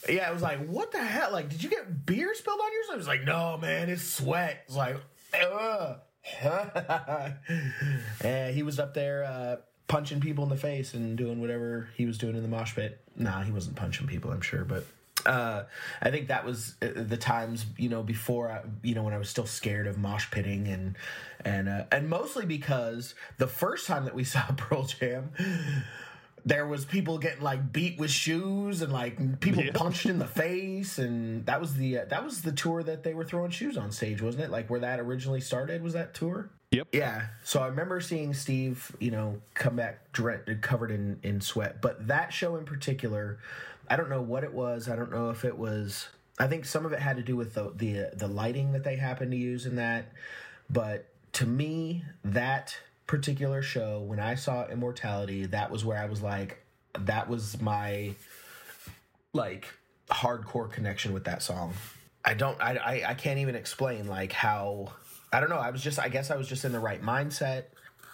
Yeah, 0.10 0.28
it 0.32 0.34
was 0.34 0.42
like, 0.42 0.66
what 0.66 0.92
the 0.92 0.98
hell? 0.98 1.32
Like, 1.32 1.50
did 1.50 1.64
you 1.64 1.70
get 1.70 2.08
beer 2.08 2.34
spilled 2.34 2.60
on 2.60 2.74
yourself? 2.74 2.96
It 2.96 2.98
was 2.98 3.08
like, 3.08 3.24
no, 3.24 3.60
man, 3.62 3.88
it's 3.88 4.02
sweat. 4.02 4.64
It's 4.66 4.76
like. 4.76 4.98
and 8.24 8.56
he 8.56 8.64
was 8.64 8.80
up 8.80 8.94
there 8.94 9.24
uh, 9.24 9.58
punching 9.88 10.20
people 10.20 10.44
in 10.44 10.50
the 10.50 10.58
face 10.58 10.94
and 10.94 11.18
doing 11.18 11.42
whatever 11.42 11.90
he 11.96 12.06
was 12.06 12.18
doing 12.18 12.36
in 12.36 12.42
the 12.42 12.48
mosh 12.48 12.76
pit. 12.76 13.02
Nah, 13.16 13.42
he 13.42 13.52
wasn't 13.52 13.76
punching 13.76 14.08
people, 14.08 14.32
I'm 14.32 14.42
sure, 14.42 14.64
but 14.64 14.86
uh, 15.26 15.64
I 16.02 16.12
think 16.12 16.30
that 16.30 16.46
was 16.46 16.76
uh, 16.82 16.88
the 16.96 17.18
times 17.18 17.66
you 17.78 17.90
know 17.90 18.04
before 18.04 18.52
I, 18.52 18.62
you 18.84 18.96
know 18.96 19.04
when 19.04 19.14
I 19.14 19.18
was 19.18 19.30
still 19.30 19.46
scared 19.46 19.88
of 19.88 19.98
mosh 19.98 20.30
pitting 20.32 20.68
and 20.68 20.98
and 21.44 21.70
uh, 21.70 21.86
and 21.92 22.10
mostly 22.10 22.46
because 22.46 23.16
the 23.38 23.48
first 23.48 23.88
time 23.88 24.06
that 24.06 24.16
we 24.16 24.24
saw 24.24 24.44
Pearl 24.58 24.84
Jam. 24.84 25.32
There 26.46 26.66
was 26.66 26.86
people 26.86 27.18
getting 27.18 27.42
like 27.42 27.72
beat 27.72 28.00
with 28.00 28.10
shoes 28.12 28.82
and 28.82 28.92
like 28.92 29.40
people 29.42 29.64
Yeah. 29.64 29.72
punched 29.74 30.06
in 30.08 30.18
the 30.20 30.28
face, 30.28 30.98
and 30.98 31.46
that 31.46 31.62
was 31.62 31.76
the 31.76 32.00
uh, 32.00 32.06
that 32.06 32.24
was 32.24 32.42
the 32.42 32.52
tour 32.52 32.82
that 32.84 33.04
they 33.04 33.14
were 33.14 33.24
throwing 33.26 33.52
shoes 33.52 33.78
on 33.78 33.92
stage, 33.92 34.22
wasn't 34.22 34.44
it? 34.46 34.50
Like 34.50 34.70
where 34.70 34.80
that 34.80 35.00
originally 35.00 35.42
started 35.42 35.84
was 35.84 35.94
that 35.94 36.14
tour. 36.14 36.50
Yep. 36.72 36.88
Yeah. 36.94 37.28
So 37.44 37.62
I 37.62 37.68
remember 37.68 38.00
seeing 38.00 38.34
Steve, 38.34 38.96
you 39.00 39.12
know, 39.12 39.42
come 39.54 39.76
back 39.76 40.00
covered 40.62 40.90
in, 40.90 41.20
in 41.22 41.42
sweat. 41.42 41.82
But 41.82 42.08
that 42.08 42.32
show 42.32 42.56
in 42.56 42.64
particular, 42.64 43.40
I 43.90 43.98
don't 43.98 44.10
know 44.10 44.22
what 44.22 44.44
it 44.46 44.54
was. 44.54 44.88
I 44.88 44.96
don't 44.96 45.12
know 45.12 45.30
if 45.32 45.44
it 45.44 45.58
was. 45.58 46.08
I 46.40 46.48
think 46.48 46.64
some 46.66 46.86
of 46.86 46.94
it 46.94 47.00
had 47.00 47.18
to 47.18 47.24
do 47.24 47.36
with 47.36 47.54
the 47.54 47.72
the, 47.76 48.12
the 48.16 48.28
lighting 48.28 48.72
that 48.72 48.84
they 48.84 48.96
happened 48.96 49.32
to 49.32 49.38
use 49.38 49.66
in 49.66 49.76
that. 49.76 50.06
But 50.70 51.06
to 51.34 51.46
me, 51.46 52.04
that 52.24 52.78
particular 53.12 53.62
show, 53.62 54.00
when 54.00 54.22
I 54.22 54.36
saw 54.36 54.66
Immortality, 54.70 55.46
that 55.48 55.70
was 55.70 55.84
where 55.84 55.98
I 55.98 56.06
was 56.06 56.22
like, 56.22 56.66
that 56.98 57.28
was 57.28 57.60
my 57.60 58.16
like 59.34 59.68
hardcore 60.10 60.72
connection 60.72 61.12
with 61.12 61.26
that 61.26 61.44
song. 61.44 61.74
I 62.24 62.36
don't 62.36 62.58
I, 62.62 62.78
I 62.78 63.10
I 63.10 63.14
can't 63.16 63.40
even 63.40 63.56
explain 63.56 64.08
like 64.08 64.32
how 64.32 64.94
I 65.34 65.42
don't 65.42 65.50
know, 65.50 65.58
I 65.58 65.72
was 65.72 65.84
just 65.84 66.00
I 66.00 66.08
guess 66.08 66.32
I 66.32 66.38
was 66.38 66.48
just 66.48 66.64
in 66.64 66.72
the 66.72 66.80
right 66.80 67.02
mindset. 67.02 67.66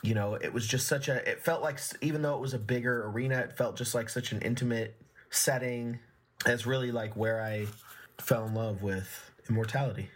You 0.01 0.15
know, 0.15 0.33
it 0.33 0.51
was 0.51 0.65
just 0.67 0.87
such 0.87 1.09
a 1.09 1.29
it 1.29 1.43
felt 1.43 1.61
like 1.61 1.79
even 2.01 2.23
though 2.23 2.33
it 2.33 2.41
was 2.41 2.55
a 2.55 2.59
bigger 2.59 3.07
arena, 3.07 3.37
it 3.37 3.55
felt 3.55 3.75
just 3.77 3.93
like 3.93 4.09
such 4.09 4.31
an 4.31 4.41
intimate 4.41 4.99
setting. 5.29 5.99
It's 6.47 6.65
really 6.65 6.91
like 6.91 7.15
where 7.15 7.39
I 7.39 7.67
fell 8.19 8.47
in 8.47 8.55
love 8.55 8.81
with 8.81 9.29
immortality. 9.47 10.09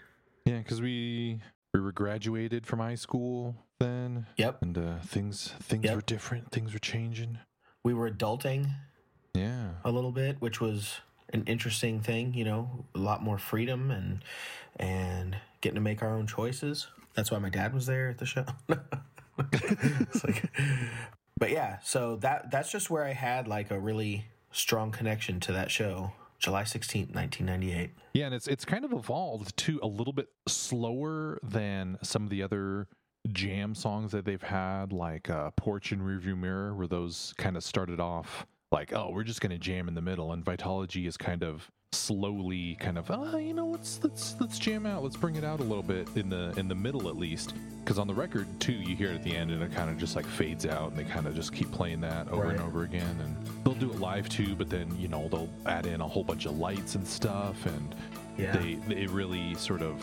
Yeah, 0.47 0.57
because 0.57 0.81
we 0.81 1.39
we 1.71 1.79
were 1.79 1.91
graduated 1.91 2.65
from 2.65 2.79
high 2.79 2.95
school 2.95 3.55
then. 3.81 4.25
Yep. 4.37 4.61
And 4.61 4.77
uh, 4.77 4.95
things 5.05 5.53
things 5.61 5.83
Yep. 5.85 5.95
were 5.95 6.01
different. 6.01 6.51
Things 6.51 6.73
were 6.73 6.79
changing. 6.79 7.39
We 7.83 7.93
were 7.93 8.09
adulting 8.09 8.71
Yeah. 9.33 9.71
a 9.83 9.91
little 9.91 10.11
bit, 10.11 10.37
which 10.39 10.61
was 10.61 10.99
an 11.33 11.43
interesting 11.47 12.01
thing, 12.01 12.33
you 12.33 12.43
know, 12.45 12.85
a 12.95 12.99
lot 12.99 13.23
more 13.23 13.37
freedom 13.37 13.89
and 13.91 14.23
and 14.77 15.37
getting 15.61 15.75
to 15.75 15.81
make 15.81 16.01
our 16.01 16.15
own 16.15 16.27
choices. 16.27 16.87
That's 17.13 17.29
why 17.31 17.39
my 17.39 17.49
dad 17.49 17.73
was 17.73 17.85
there 17.85 18.09
at 18.09 18.17
the 18.19 18.25
show. 18.25 18.45
It's 19.39 20.23
like- 20.23 20.51
but 21.39 21.49
yeah, 21.51 21.79
so 21.83 22.17
that 22.17 22.51
that's 22.51 22.71
just 22.71 22.89
where 22.89 23.03
I 23.03 23.13
had 23.13 23.47
like 23.47 23.71
a 23.71 23.79
really 23.79 24.25
strong 24.51 24.91
connection 24.91 25.39
to 25.41 25.51
that 25.53 25.71
show. 25.71 26.11
July 26.37 26.63
16th, 26.63 27.13
1998. 27.13 27.91
Yeah, 28.13 28.25
and 28.25 28.35
it's 28.35 28.47
it's 28.47 28.65
kind 28.65 28.83
of 28.85 28.91
evolved 28.93 29.55
to 29.57 29.79
a 29.81 29.87
little 29.87 30.13
bit 30.13 30.27
slower 30.47 31.39
than 31.43 31.97
some 32.03 32.23
of 32.23 32.29
the 32.29 32.43
other 32.43 32.87
jam 33.31 33.75
songs 33.75 34.11
that 34.11 34.25
they've 34.25 34.41
had, 34.41 34.91
like 34.93 35.29
uh, 35.29 35.51
"Porch" 35.51 35.91
and 35.91 36.01
"Rearview 36.01 36.37
Mirror," 36.37 36.75
where 36.75 36.87
those 36.87 37.33
kind 37.37 37.55
of 37.57 37.63
started 37.63 37.99
off 37.99 38.45
like, 38.71 38.93
"Oh, 38.93 39.11
we're 39.11 39.23
just 39.23 39.41
going 39.41 39.51
to 39.51 39.57
jam 39.59 39.87
in 39.87 39.95
the 39.95 40.01
middle," 40.01 40.31
and 40.33 40.43
Vitalogy 40.43 41.07
is 41.07 41.17
kind 41.17 41.43
of 41.43 41.69
slowly, 41.93 42.75
kind 42.79 42.97
of, 42.97 43.11
"Oh, 43.11 43.37
you 43.37 43.53
know, 43.53 43.67
let's 43.67 43.99
let's 44.03 44.35
let's 44.39 44.57
jam 44.57 44.85
out, 44.85 45.03
let's 45.03 45.17
bring 45.17 45.35
it 45.35 45.43
out 45.43 45.59
a 45.59 45.63
little 45.63 45.83
bit 45.83 46.07
in 46.15 46.29
the 46.29 46.53
in 46.57 46.67
the 46.67 46.75
middle 46.75 47.07
at 47.09 47.17
least," 47.17 47.53
because 47.83 47.99
on 47.99 48.07
the 48.07 48.13
record 48.13 48.47
too, 48.59 48.73
you 48.73 48.95
hear 48.95 49.09
it 49.11 49.15
at 49.15 49.23
the 49.23 49.35
end, 49.35 49.51
and 49.51 49.61
it 49.61 49.71
kind 49.73 49.89
of 49.89 49.97
just 49.97 50.15
like 50.15 50.25
fades 50.25 50.65
out, 50.65 50.89
and 50.91 50.97
they 50.97 51.03
kind 51.03 51.27
of 51.27 51.35
just 51.35 51.53
keep 51.53 51.71
playing 51.71 52.01
that 52.01 52.27
over 52.29 52.49
and 52.49 52.61
over 52.61 52.83
again, 52.83 53.17
and 53.21 53.35
they'll 53.63 53.73
do 53.75 53.91
it 53.91 53.99
live 53.99 54.29
too, 54.29 54.55
but 54.55 54.69
then 54.69 54.87
you 54.97 55.07
know 55.09 55.27
they'll 55.27 55.49
add 55.65 55.85
in 55.85 56.01
a 56.01 56.07
whole 56.07 56.23
bunch 56.23 56.45
of 56.45 56.57
lights 56.57 56.95
and 56.95 57.05
stuff, 57.07 57.65
and 57.65 57.95
Yeah. 58.37 58.55
they 58.57 58.79
it 58.95 59.09
really 59.09 59.53
sort 59.55 59.81
of 59.81 60.01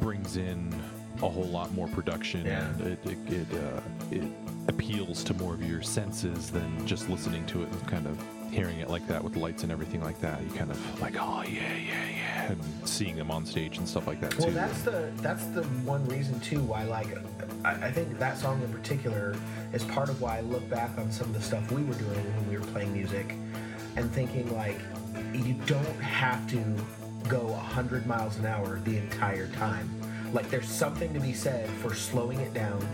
brings 0.00 0.36
in 0.36 0.74
a 1.22 1.28
whole 1.28 1.44
lot 1.44 1.72
more 1.72 1.88
production 1.88 2.44
Yeah. 2.46 2.66
and 2.66 2.80
it 2.80 2.98
it 3.06 3.32
it, 3.32 3.46
uh, 3.58 3.80
it 4.10 4.22
appeals 4.68 5.24
to 5.24 5.34
more 5.34 5.54
of 5.54 5.62
your 5.62 5.82
senses 5.82 6.50
than 6.50 6.86
just 6.86 7.08
listening 7.08 7.44
to 7.46 7.62
it 7.62 7.68
and 7.70 7.86
kind 7.88 8.06
of 8.06 8.18
hearing 8.50 8.80
it 8.80 8.90
like 8.90 9.06
that 9.08 9.22
with 9.24 9.34
lights 9.36 9.62
and 9.62 9.72
everything 9.72 10.02
like 10.02 10.20
that 10.20 10.42
you 10.42 10.50
kind 10.50 10.70
of 10.70 11.00
like 11.00 11.14
oh 11.18 11.42
yeah 11.42 11.74
yeah 11.74 12.08
yeah 12.16 12.52
and 12.52 12.60
seeing 12.84 13.16
them 13.16 13.30
on 13.30 13.46
stage 13.46 13.78
and 13.78 13.88
stuff 13.88 14.06
like 14.06 14.20
that 14.20 14.36
Well, 14.38 14.48
too 14.48 14.54
that's 14.54 14.82
the 14.82 15.10
that's 15.16 15.46
the 15.46 15.62
one 15.84 16.06
reason 16.06 16.38
too 16.40 16.60
why 16.60 16.84
like 16.84 17.08
I, 17.64 17.70
I 17.86 17.90
think 17.92 18.18
that 18.18 18.36
song 18.36 18.60
in 18.62 18.70
particular 18.72 19.34
is 19.72 19.84
part 19.84 20.08
of 20.10 20.20
why 20.20 20.38
I 20.38 20.40
look 20.42 20.68
back 20.68 20.90
on 20.98 21.10
some 21.10 21.28
of 21.28 21.34
the 21.34 21.40
stuff 21.42 21.70
we 21.72 21.82
were 21.82 21.94
doing 21.94 22.24
when 22.36 22.48
we 22.50 22.58
were 22.58 22.66
playing 22.66 22.92
music 22.92 23.34
and 23.96 24.10
thinking 24.12 24.54
like 24.54 24.78
you 25.32 25.54
don't 25.66 26.00
have 26.02 26.46
to 26.50 26.62
go 27.28 27.38
100 27.52 28.06
miles 28.06 28.36
an 28.38 28.46
hour 28.46 28.80
the 28.84 28.96
entire 28.98 29.46
time. 29.48 29.88
Like 30.32 30.48
there's 30.50 30.68
something 30.68 31.12
to 31.14 31.20
be 31.20 31.32
said 31.32 31.68
for 31.82 31.94
slowing 31.94 32.40
it 32.40 32.54
down, 32.54 32.86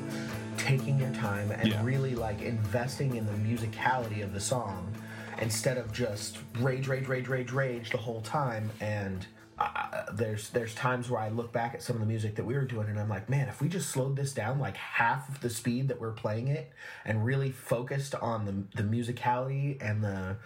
taking 0.56 0.98
your 0.98 1.12
time 1.14 1.50
and 1.52 1.68
Yeah. 1.68 1.84
really 1.84 2.14
like 2.14 2.42
investing 2.42 3.14
in 3.16 3.26
the 3.26 3.32
musicality 3.32 4.22
of 4.24 4.32
the 4.32 4.40
song 4.40 4.92
instead 5.40 5.78
of 5.78 5.92
just 5.92 6.38
rage 6.58 6.88
rage 6.88 7.06
rage 7.06 7.28
rage 7.28 7.52
rage 7.52 7.90
the 7.90 7.96
whole 7.98 8.20
time 8.22 8.70
and 8.80 9.24
uh, 9.60 10.04
there's 10.12 10.50
there's 10.50 10.74
times 10.74 11.10
where 11.10 11.20
I 11.20 11.28
look 11.30 11.52
back 11.52 11.74
at 11.74 11.82
some 11.82 11.94
of 11.96 12.00
the 12.00 12.06
music 12.06 12.36
that 12.36 12.44
we 12.44 12.54
were 12.54 12.64
doing 12.64 12.88
and 12.88 12.98
I'm 12.98 13.08
like, 13.08 13.28
man, 13.28 13.48
if 13.48 13.60
we 13.60 13.68
just 13.68 13.90
slowed 13.90 14.16
this 14.16 14.32
down 14.32 14.58
like 14.60 14.76
half 14.76 15.28
of 15.28 15.40
the 15.40 15.50
speed 15.50 15.88
that 15.88 16.00
we're 16.00 16.12
playing 16.12 16.48
it 16.48 16.72
and 17.04 17.24
really 17.24 17.50
focused 17.52 18.14
on 18.16 18.44
the 18.46 18.82
the 18.82 18.88
musicality 18.88 19.76
and 19.80 20.02
the 20.02 20.36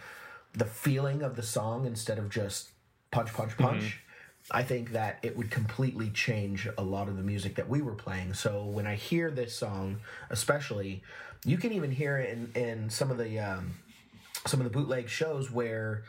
the 0.54 0.64
feeling 0.66 1.22
of 1.22 1.36
the 1.36 1.42
song 1.42 1.86
instead 1.86 2.18
of 2.18 2.28
just 2.30 2.68
punch 3.10 3.32
punch 3.32 3.56
punch. 3.56 4.00
I 4.50 4.62
think 4.62 4.92
that 4.92 5.18
it 5.22 5.36
would 5.36 5.50
completely 5.50 6.10
change 6.10 6.68
a 6.76 6.82
lot 6.82 7.08
of 7.08 7.16
the 7.16 7.22
music 7.22 7.54
that 7.56 7.68
we 7.68 7.80
were 7.80 7.94
playing. 7.94 8.34
So 8.34 8.64
when 8.64 8.86
I 8.86 8.96
hear 8.96 9.30
this 9.30 9.54
song, 9.54 10.00
especially, 10.30 11.02
you 11.44 11.56
can 11.56 11.72
even 11.72 11.90
hear 11.90 12.18
it 12.18 12.30
in, 12.30 12.62
in 12.62 12.90
some 12.90 13.10
of 13.10 13.18
the 13.18 13.38
um, 13.38 13.74
some 14.46 14.60
of 14.60 14.64
the 14.64 14.70
bootleg 14.70 15.08
shows 15.08 15.50
where 15.50 16.02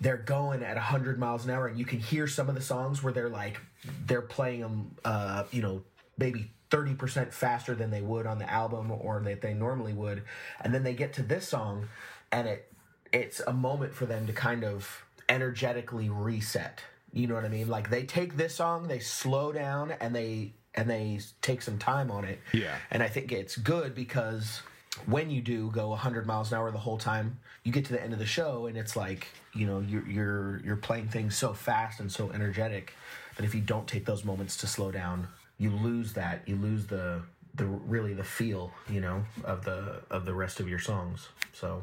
they're 0.00 0.16
going 0.16 0.62
at 0.62 0.76
100 0.76 1.18
miles 1.18 1.44
an 1.44 1.50
hour 1.50 1.66
and 1.66 1.78
you 1.78 1.84
can 1.84 2.00
hear 2.00 2.26
some 2.26 2.48
of 2.48 2.54
the 2.54 2.60
songs 2.60 3.02
where 3.02 3.12
they're 3.12 3.28
like 3.28 3.60
they're 4.06 4.22
playing 4.22 4.60
them 4.60 4.94
uh 5.04 5.44
you 5.50 5.62
know 5.62 5.82
maybe 6.16 6.50
30% 6.70 7.32
faster 7.32 7.74
than 7.74 7.90
they 7.90 8.00
would 8.00 8.26
on 8.26 8.38
the 8.38 8.48
album 8.48 8.92
or 8.92 9.20
that 9.24 9.40
they 9.40 9.54
normally 9.54 9.92
would 9.92 10.22
and 10.60 10.72
then 10.72 10.84
they 10.84 10.94
get 10.94 11.12
to 11.14 11.22
this 11.22 11.48
song 11.48 11.88
and 12.30 12.46
it 12.46 12.72
it's 13.12 13.40
a 13.40 13.52
moment 13.52 13.92
for 13.92 14.06
them 14.06 14.26
to 14.26 14.32
kind 14.32 14.62
of 14.62 15.04
energetically 15.28 16.08
reset 16.08 16.80
you 17.12 17.26
know 17.26 17.34
what 17.34 17.44
i 17.44 17.48
mean 17.48 17.68
like 17.68 17.90
they 17.90 18.04
take 18.04 18.36
this 18.36 18.54
song 18.54 18.88
they 18.88 18.98
slow 19.00 19.52
down 19.52 19.92
and 20.00 20.14
they 20.14 20.52
and 20.74 20.88
they 20.88 21.18
take 21.42 21.60
some 21.62 21.78
time 21.78 22.10
on 22.10 22.24
it 22.24 22.38
Yeah. 22.52 22.76
and 22.92 23.02
I 23.02 23.08
think 23.08 23.32
it's 23.32 23.56
good 23.56 23.92
because 23.94 24.62
when 25.06 25.30
you 25.30 25.40
do 25.40 25.70
go 25.70 25.88
100 25.88 26.26
miles 26.26 26.52
an 26.52 26.58
hour 26.58 26.70
the 26.70 26.78
whole 26.78 26.98
time, 26.98 27.38
you 27.64 27.72
get 27.72 27.84
to 27.86 27.92
the 27.92 28.02
end 28.02 28.12
of 28.12 28.18
the 28.20 28.26
show 28.26 28.66
and 28.66 28.76
it's 28.76 28.94
like 28.96 29.26
you 29.52 29.66
know 29.66 29.80
you're 29.80 30.06
you're 30.06 30.60
you're 30.64 30.76
playing 30.76 31.08
things 31.08 31.36
so 31.36 31.52
fast 31.54 31.98
and 32.00 32.10
so 32.12 32.30
energetic 32.30 32.94
that 33.36 33.44
if 33.44 33.52
you 33.54 33.60
don't 33.60 33.88
take 33.88 34.04
those 34.04 34.24
moments 34.24 34.56
to 34.58 34.66
slow 34.68 34.90
down, 34.92 35.26
you 35.58 35.70
lose 35.70 36.12
that. 36.14 36.42
You 36.46 36.54
lose 36.56 36.86
the 36.86 37.22
the 37.56 37.64
really 37.66 38.14
the 38.14 38.24
feel 38.24 38.70
you 38.88 39.00
know 39.00 39.24
of 39.44 39.64
the 39.64 40.02
of 40.10 40.24
the 40.24 40.34
rest 40.34 40.60
of 40.60 40.68
your 40.68 40.78
songs. 40.78 41.28
So 41.52 41.82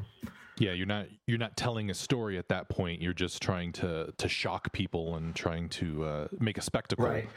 Yeah, 0.58 0.72
you're 0.72 0.86
not 0.86 1.06
you're 1.26 1.38
not 1.38 1.56
telling 1.56 1.90
a 1.90 1.94
story 1.94 2.38
at 2.38 2.48
that 2.48 2.68
point. 2.68 3.00
You're 3.00 3.12
just 3.12 3.40
trying 3.42 3.72
to 3.72 4.12
to 4.16 4.28
shock 4.28 4.72
people 4.72 5.16
and 5.16 5.34
trying 5.34 5.68
to 5.70 6.04
uh, 6.04 6.28
make 6.38 6.58
a 6.58 6.62
spectacle. 6.62 7.06
Right. 7.06 7.28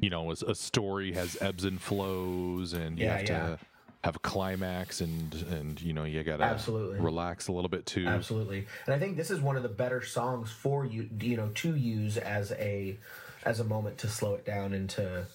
You 0.00 0.10
know, 0.10 0.30
a, 0.30 0.34
a 0.48 0.54
story 0.54 1.12
has 1.12 1.36
ebbs 1.40 1.64
and 1.64 1.80
flows, 1.80 2.72
and 2.72 2.98
you 2.98 3.04
Yeah, 3.04 3.18
have 3.18 3.28
yeah. 3.28 3.38
to 3.38 3.58
have 4.04 4.16
a 4.16 4.20
climax, 4.20 5.00
and 5.00 5.34
and 5.50 5.80
you 5.80 5.92
know 5.92 6.04
you 6.04 6.22
gotta 6.24 6.44
Absolutely. 6.44 6.98
relax 6.98 7.48
a 7.48 7.52
little 7.52 7.68
bit 7.68 7.86
too. 7.86 8.06
Absolutely. 8.06 8.66
And 8.86 8.94
I 8.94 8.98
think 8.98 9.16
this 9.16 9.30
is 9.30 9.40
one 9.40 9.56
of 9.56 9.62
the 9.62 9.68
better 9.68 10.02
songs 10.02 10.50
for 10.50 10.84
you, 10.84 11.08
you 11.20 11.36
know, 11.36 11.50
to 11.54 11.76
use 11.76 12.16
as 12.16 12.52
a 12.52 12.96
as 13.44 13.60
a 13.60 13.64
moment 13.64 13.98
to 13.98 14.08
slow 14.08 14.34
it 14.34 14.44
down 14.44 14.72
and 14.72 14.88
to 14.90 15.26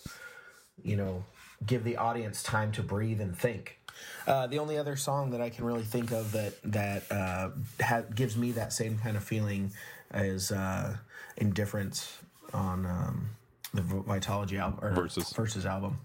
you 0.83 0.95
know, 0.95 1.23
give 1.65 1.83
the 1.83 1.97
audience 1.97 2.43
time 2.43 2.71
to 2.71 2.83
breathe 2.83 3.19
and 3.21 3.37
think. 3.37 3.79
Uh, 4.25 4.47
the 4.47 4.59
only 4.59 4.77
other 4.77 4.95
song 4.95 5.31
that 5.31 5.41
I 5.41 5.49
can 5.49 5.65
really 5.65 5.83
think 5.83 6.11
of 6.11 6.31
that 6.33 6.61
that 6.63 7.11
uh, 7.11 7.49
ha- 7.81 8.03
gives 8.13 8.35
me 8.35 8.51
that 8.51 8.73
same 8.73 8.97
kind 8.97 9.15
of 9.15 9.23
feeling 9.23 9.71
is 10.13 10.51
uh, 10.51 10.97
"Indifference" 11.37 12.17
on 12.53 12.85
um, 12.85 13.29
the 13.73 13.81
Vitalogy 13.81 14.59
album 14.59 14.79
or 14.81 14.91
Versus. 14.91 15.31
Versus 15.31 15.65
album, 15.65 15.99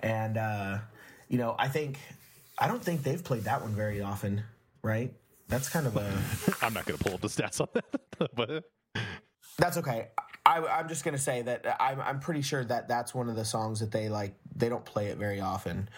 and 0.00 0.38
uh, 0.38 0.78
you 1.28 1.38
know, 1.38 1.54
I 1.58 1.68
think 1.68 1.98
I 2.58 2.68
don't 2.68 2.82
think 2.82 3.02
they've 3.02 3.22
played 3.22 3.44
that 3.44 3.60
one 3.60 3.74
very 3.74 4.00
often, 4.00 4.42
right? 4.82 5.12
That's 5.48 5.68
kind 5.68 5.86
of 5.86 5.96
a 5.96 6.12
I'm 6.62 6.72
not 6.72 6.86
gonna 6.86 6.98
pull 6.98 7.14
up 7.14 7.20
the 7.20 7.28
stats 7.28 7.60
on 7.60 7.68
that, 7.74 8.34
but 8.34 8.64
that's 9.58 9.76
okay. 9.78 10.08
I, 10.44 10.58
I'm 10.64 10.88
just 10.88 11.04
gonna 11.04 11.18
say 11.18 11.42
that 11.42 11.76
I'm 11.80 12.00
I'm 12.00 12.20
pretty 12.20 12.42
sure 12.42 12.64
that 12.64 12.88
that's 12.88 13.14
one 13.14 13.28
of 13.28 13.36
the 13.36 13.44
songs 13.44 13.80
that 13.80 13.90
they 13.90 14.08
like. 14.08 14.34
They 14.54 14.68
don't 14.68 14.84
play 14.84 15.08
it 15.08 15.18
very 15.18 15.40
often. 15.40 15.88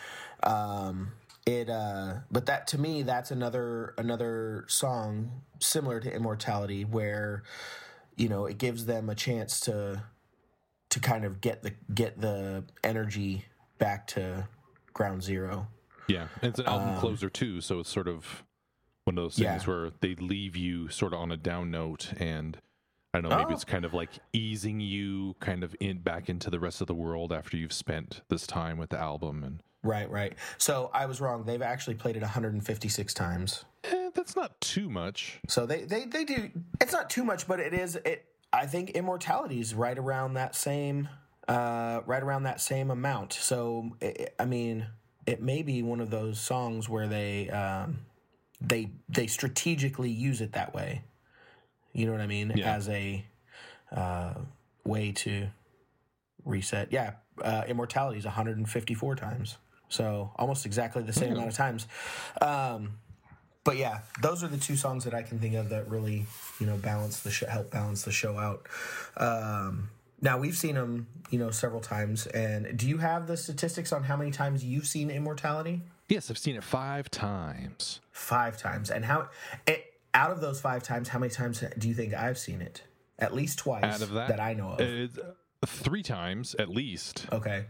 Um, 0.42 1.12
it 1.48 1.70
uh, 1.70 2.14
but 2.30 2.46
that 2.46 2.66
to 2.68 2.78
me 2.78 3.02
that's 3.02 3.30
another 3.30 3.94
another 3.98 4.64
song 4.68 5.42
similar 5.60 5.98
to 6.00 6.12
Immortality 6.14 6.84
where 6.84 7.42
you 8.16 8.28
know 8.28 8.46
it 8.46 8.58
gives 8.58 8.84
them 8.86 9.08
a 9.08 9.14
chance 9.14 9.60
to 9.60 10.02
to 10.90 11.00
kind 11.00 11.24
of 11.24 11.40
get 11.40 11.62
the 11.62 11.72
get 11.94 12.20
the 12.20 12.64
energy 12.84 13.44
back 13.78 14.06
to 14.08 14.48
ground 14.92 15.22
zero. 15.22 15.68
yeah, 16.08 16.28
and 16.42 16.50
it's 16.50 16.58
an 16.58 16.66
album 16.66 16.96
closer 16.98 17.28
too, 17.30 17.60
so 17.60 17.80
it's 17.80 17.90
sort 17.90 18.08
of 18.08 18.44
one 19.04 19.16
of 19.16 19.24
those 19.24 19.36
things 19.36 19.46
Um, 19.48 19.54
Yeah. 19.70 19.74
where 19.80 19.90
they 20.00 20.14
leave 20.16 20.56
you 20.56 20.88
sort 20.88 21.12
of 21.12 21.20
on 21.20 21.30
a 21.30 21.36
down 21.36 21.70
note, 21.70 22.12
and 22.18 22.58
I 23.14 23.20
don't 23.20 23.30
know, 23.30 23.36
maybe 23.36 23.52
Oh. 23.52 23.54
it's 23.54 23.64
kind 23.64 23.84
of 23.84 23.94
like 23.94 24.18
easing 24.32 24.80
you 24.80 25.36
kind 25.40 25.62
of 25.62 25.76
in 25.80 25.98
back 25.98 26.28
into 26.28 26.50
the 26.50 26.58
rest 26.60 26.80
of 26.80 26.86
the 26.88 26.94
world 26.94 27.32
after 27.32 27.56
you've 27.56 27.72
spent 27.72 28.22
this 28.28 28.46
time 28.46 28.76
with 28.78 28.90
the 28.90 28.98
album, 28.98 29.44
and 29.44 29.62
Right, 29.88 30.10
right. 30.10 30.34
So 30.58 30.90
I 30.92 31.06
was 31.06 31.18
wrong. 31.18 31.44
They've 31.44 31.62
actually 31.62 31.94
played 31.94 32.14
it 32.14 32.20
156 32.20 33.14
times. 33.14 33.64
eh, 33.84 34.10
that's 34.14 34.36
not 34.36 34.60
too 34.60 34.90
much. 34.90 35.40
So 35.48 35.64
they, 35.64 35.84
they 35.84 36.04
they 36.04 36.24
do. 36.24 36.50
It's 36.78 36.92
not 36.92 37.08
too 37.08 37.24
much, 37.24 37.48
but 37.48 37.58
it 37.58 37.72
is. 37.72 37.96
It. 37.96 38.26
I 38.52 38.66
think 38.66 38.90
Immortality 38.90 39.60
is 39.60 39.72
right 39.74 39.98
around 39.98 40.34
that 40.34 40.54
same. 40.54 41.08
Uh, 41.48 42.02
right 42.04 42.22
around 42.22 42.42
that 42.42 42.60
same 42.60 42.90
amount. 42.90 43.32
So 43.32 43.96
it, 44.02 44.34
I 44.38 44.44
mean, 44.44 44.86
it 45.24 45.40
may 45.40 45.62
be 45.62 45.82
one 45.82 46.00
of 46.00 46.10
those 46.10 46.38
songs 46.38 46.86
where 46.86 47.06
they 47.06 47.48
um, 47.48 48.00
they 48.60 48.90
they 49.08 49.26
strategically 49.26 50.10
use 50.10 50.42
it 50.42 50.52
that 50.52 50.74
way. 50.74 51.00
You 51.94 52.04
know 52.04 52.12
what 52.12 52.20
I 52.20 52.26
mean? 52.26 52.52
Yeah. 52.54 52.74
As 52.74 52.90
a 52.90 53.24
uh, 53.90 54.34
way 54.84 55.12
to 55.12 55.48
reset. 56.44 56.92
Yeah, 56.92 57.12
uh, 57.42 57.62
Immortality 57.66 58.18
is 58.18 58.26
154 58.26 59.16
times. 59.16 59.56
So 59.88 60.30
almost 60.36 60.66
exactly 60.66 61.02
the 61.02 61.12
same 61.12 61.32
amount 61.32 61.48
of 61.48 61.54
times. 61.54 61.86
Um, 62.40 62.98
but 63.64 63.76
yeah, 63.76 64.00
those 64.22 64.42
are 64.42 64.48
the 64.48 64.56
two 64.56 64.76
songs 64.76 65.04
that 65.04 65.14
I 65.14 65.22
can 65.22 65.38
think 65.38 65.54
of 65.54 65.68
that 65.70 65.88
really, 65.88 66.26
you 66.60 66.66
know, 66.66 66.76
balance 66.76 67.20
the 67.20 67.30
show, 67.30 67.46
help 67.46 67.70
balance 67.70 68.02
the 68.02 68.12
show 68.12 68.38
out. 68.38 68.66
Um, 69.16 69.90
now 70.20 70.38
we've 70.38 70.56
seen 70.56 70.74
them, 70.74 71.06
you 71.30 71.38
know, 71.38 71.50
several 71.50 71.80
times. 71.80 72.26
And 72.28 72.76
do 72.78 72.88
you 72.88 72.98
have 72.98 73.26
the 73.26 73.36
statistics 73.36 73.92
on 73.92 74.04
how 74.04 74.16
many 74.16 74.30
times 74.30 74.64
you've 74.64 74.86
seen 74.86 75.10
Immortality? 75.10 75.82
Yes, 76.08 76.30
I've 76.30 76.38
seen 76.38 76.56
it 76.56 76.64
five 76.64 77.10
times. 77.10 78.00
Five 78.10 78.56
times. 78.56 78.90
And 78.90 79.04
how? 79.04 79.28
It, 79.66 79.94
out 80.14 80.30
of 80.30 80.40
those 80.40 80.60
five 80.60 80.82
times, 80.82 81.08
how 81.08 81.18
many 81.18 81.30
times 81.30 81.62
do 81.76 81.88
you 81.88 81.94
think 81.94 82.14
I've 82.14 82.38
seen 82.38 82.62
it? 82.62 82.82
At 83.18 83.34
least 83.34 83.58
twice. 83.58 83.84
Out 83.84 84.00
of 84.00 84.12
that, 84.12 84.28
that 84.28 84.40
I 84.40 84.54
know 84.54 84.70
of. 84.70 84.80
uh, 84.80 85.66
three 85.66 86.02
times 86.02 86.54
at 86.58 86.68
least 86.68 87.26
okay. 87.32 87.66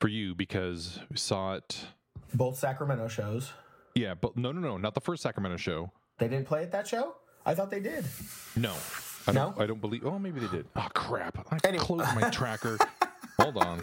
For 0.00 0.08
you 0.08 0.34
because 0.34 0.98
we 1.10 1.16
saw 1.16 1.54
it. 1.54 1.86
Both 2.34 2.58
Sacramento 2.58 3.08
shows. 3.08 3.52
Yeah, 3.94 4.14
but 4.14 4.36
no, 4.36 4.52
no, 4.52 4.60
no, 4.60 4.76
not 4.76 4.94
the 4.94 5.00
first 5.00 5.22
Sacramento 5.22 5.56
show. 5.56 5.90
They 6.18 6.28
didn't 6.28 6.46
play 6.46 6.62
at 6.62 6.72
that 6.72 6.86
show. 6.86 7.16
I 7.46 7.54
thought 7.54 7.70
they 7.70 7.80
did. 7.80 8.04
No, 8.56 8.74
I 9.26 9.32
don't. 9.32 9.56
No? 9.56 9.62
I 9.62 9.66
don't 9.66 9.80
believe. 9.80 10.04
Oh, 10.04 10.18
maybe 10.18 10.40
they 10.40 10.48
did. 10.48 10.66
Oh 10.76 10.88
crap! 10.94 11.46
I 11.50 11.58
Anyway. 11.64 11.82
closed 11.84 12.14
my 12.14 12.28
tracker. 12.30 12.76
Hold 13.40 13.56
on. 13.58 13.82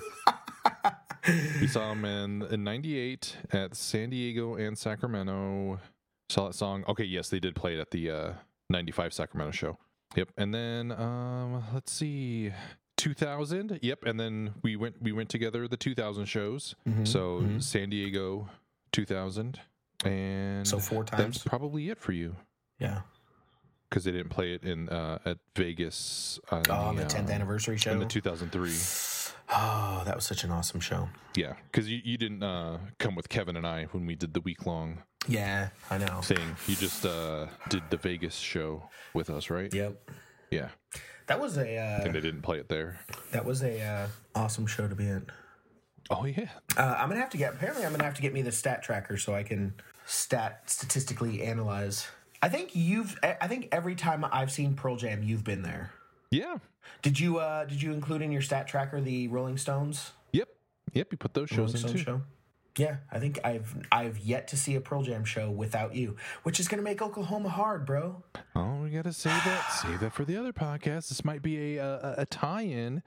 We 1.60 1.68
saw 1.68 1.90
them 1.90 2.06
in 2.06 2.44
in 2.44 2.64
'98 2.64 3.38
at 3.52 3.76
San 3.76 4.12
Diego 4.12 4.56
and 4.56 4.78
Sacramento. 4.78 5.80
Saw 6.30 6.48
that 6.48 6.54
song. 6.54 6.84
Okay, 6.88 7.04
yes, 7.04 7.30
they 7.30 7.40
did 7.40 7.56
play 7.56 7.74
it 7.76 7.80
at 7.80 7.92
the 7.92 8.12
uh, 8.12 8.34
'95 8.70 9.14
Sacramento 9.14 9.52
show. 9.52 9.78
Yep, 10.16 10.30
and 10.38 10.54
then 10.54 10.92
um, 10.92 11.64
let's 11.74 11.92
see, 11.92 12.52
2000. 12.98 13.80
Yep, 13.82 14.04
and 14.06 14.20
then 14.20 14.54
we 14.62 14.76
went 14.76 15.02
we 15.02 15.12
went 15.12 15.30
together 15.30 15.68
the 15.68 15.78
2000 15.78 16.26
shows. 16.26 16.76
Mm-hmm. 16.88 17.06
So 17.06 17.44
San 17.60 17.90
Diego, 17.90 18.50
2000, 18.92 19.60
and 20.06 20.68
So 20.68 20.80
four 20.80 21.04
That's 21.04 21.18
times. 21.22 21.44
probably 21.44 21.90
it 21.90 22.00
for 22.00 22.12
you 22.12 22.36
Yeah. 22.80 23.02
because 23.90 24.04
they 24.04 24.12
didn't 24.12 24.30
play 24.30 24.54
it 24.54 24.64
in 24.64 24.90
uh, 24.90 25.20
at 25.26 25.38
Vegas 25.56 26.40
on, 26.52 26.64
Oh, 26.70 26.74
on 26.74 26.96
the 26.96 27.04
10th 27.06 27.30
uh, 27.30 27.34
anniversary 27.34 27.78
show. 27.78 27.92
in 27.92 28.00
the 28.00 28.06
2003. 28.06 28.72
Oh, 29.48 30.02
that 30.06 30.16
was 30.16 30.26
such 30.26 30.44
an 30.44 30.50
awesome 30.52 30.80
show. 30.80 31.08
Yeah, 31.36 31.54
because 31.72 31.88
you, 31.90 32.00
you 32.04 32.18
didn't 32.18 32.42
uh, 32.42 32.80
come 33.00 33.14
with 33.16 33.30
Kevin 33.30 33.56
and 33.58 33.68
I 33.68 33.84
when 33.92 34.06
we 34.08 34.16
did 34.16 34.34
the 34.34 34.42
week 34.42 34.66
long 34.66 35.04
Yeah, 35.28 35.70
I 35.92 36.00
know. 36.00 36.22
thing. 36.22 36.56
You 36.68 36.76
just 36.76 37.06
uh, 37.06 37.46
did 37.70 37.84
the 37.92 37.98
Vegas 37.98 38.36
show 38.36 38.90
with 39.14 39.30
us, 39.30 39.50
right? 39.52 39.72
Yep. 39.72 40.10
Yeah, 40.52 40.70
That 41.28 41.40
was 41.40 41.58
a 41.58 41.78
uh, 41.78 42.04
and 42.06 42.14
they 42.14 42.22
didn't 42.22 42.42
play 42.44 42.60
it 42.60 42.70
there. 42.70 43.00
that 43.32 43.46
was 43.46 43.64
a 43.64 43.82
uh, 43.82 44.08
awesome 44.36 44.68
show 44.68 44.88
to 44.88 44.96
be 44.96 45.08
in. 45.08 45.26
Oh 46.10 46.26
yeah, 46.26 46.50
Uh, 46.78 46.96
I'm 47.00 47.10
gonna 47.10 47.20
have 47.22 47.32
to 47.32 47.38
get. 47.38 47.54
Apparently, 47.54 47.84
I'm 47.86 47.92
gonna 47.92 48.04
have 48.04 48.14
to 48.16 48.22
get 48.22 48.34
me 48.34 48.42
the 48.44 48.52
stat 48.52 48.84
tracker 48.84 49.18
so 49.18 49.34
I 49.34 49.42
can 49.44 49.74
stat 50.06 50.62
statistically 50.70 51.42
analyze. 51.42 52.08
I 52.44 52.50
think 52.50 52.76
you've. 52.76 53.18
I 53.24 53.48
think 53.48 53.70
every 53.72 53.96
time 53.96 54.24
I've 54.32 54.52
seen 54.52 54.76
Pearl 54.76 54.98
Jam, 54.98 55.24
you've 55.24 55.44
been 55.44 55.64
there. 55.64 55.92
yeah, 56.30 56.58
Did 57.02 57.20
you? 57.20 57.40
uh 57.40 57.66
Did 57.66 57.82
you 57.82 57.92
include 57.92 58.22
in 58.22 58.32
your 58.32 58.44
stat 58.44 58.68
tracker 58.68 59.02
the 59.02 59.28
Rolling 59.30 59.58
Stones? 59.58 60.12
yep, 60.32 60.50
yep. 60.94 61.08
You 61.12 61.18
put 61.18 61.34
those 61.34 61.50
shows 61.50 61.58
Rolling 61.58 61.74
in 61.74 61.80
Stones 61.80 61.94
too. 61.94 61.98
show. 62.04 62.22
Yeah, 62.78 62.98
I 63.10 63.20
think 63.20 63.40
I've 63.44 63.74
I've 63.92 64.20
yet 64.20 64.50
to 64.50 64.58
see 64.58 64.76
a 64.76 64.82
Pearl 64.82 65.02
Jam 65.02 65.24
show 65.24 65.50
without 65.50 65.96
you, 65.96 66.18
which 66.44 66.60
is 66.60 66.68
gonna 66.68 66.82
make 66.82 67.02
Oklahoma 67.02 67.50
hard, 67.50 67.86
bro. 67.86 68.22
Oh, 68.56 68.82
we 68.84 68.90
gotta 68.90 69.14
save 69.14 69.44
that. 69.46 69.70
Save 69.72 70.02
that 70.02 70.14
for 70.14 70.26
the 70.26 70.36
other 70.36 70.52
podcast. 70.52 71.08
This 71.10 71.24
might 71.24 71.42
be 71.42 71.78
a 71.78 71.86
a, 71.86 72.16
a 72.20 72.26
tie-in, 72.26 73.02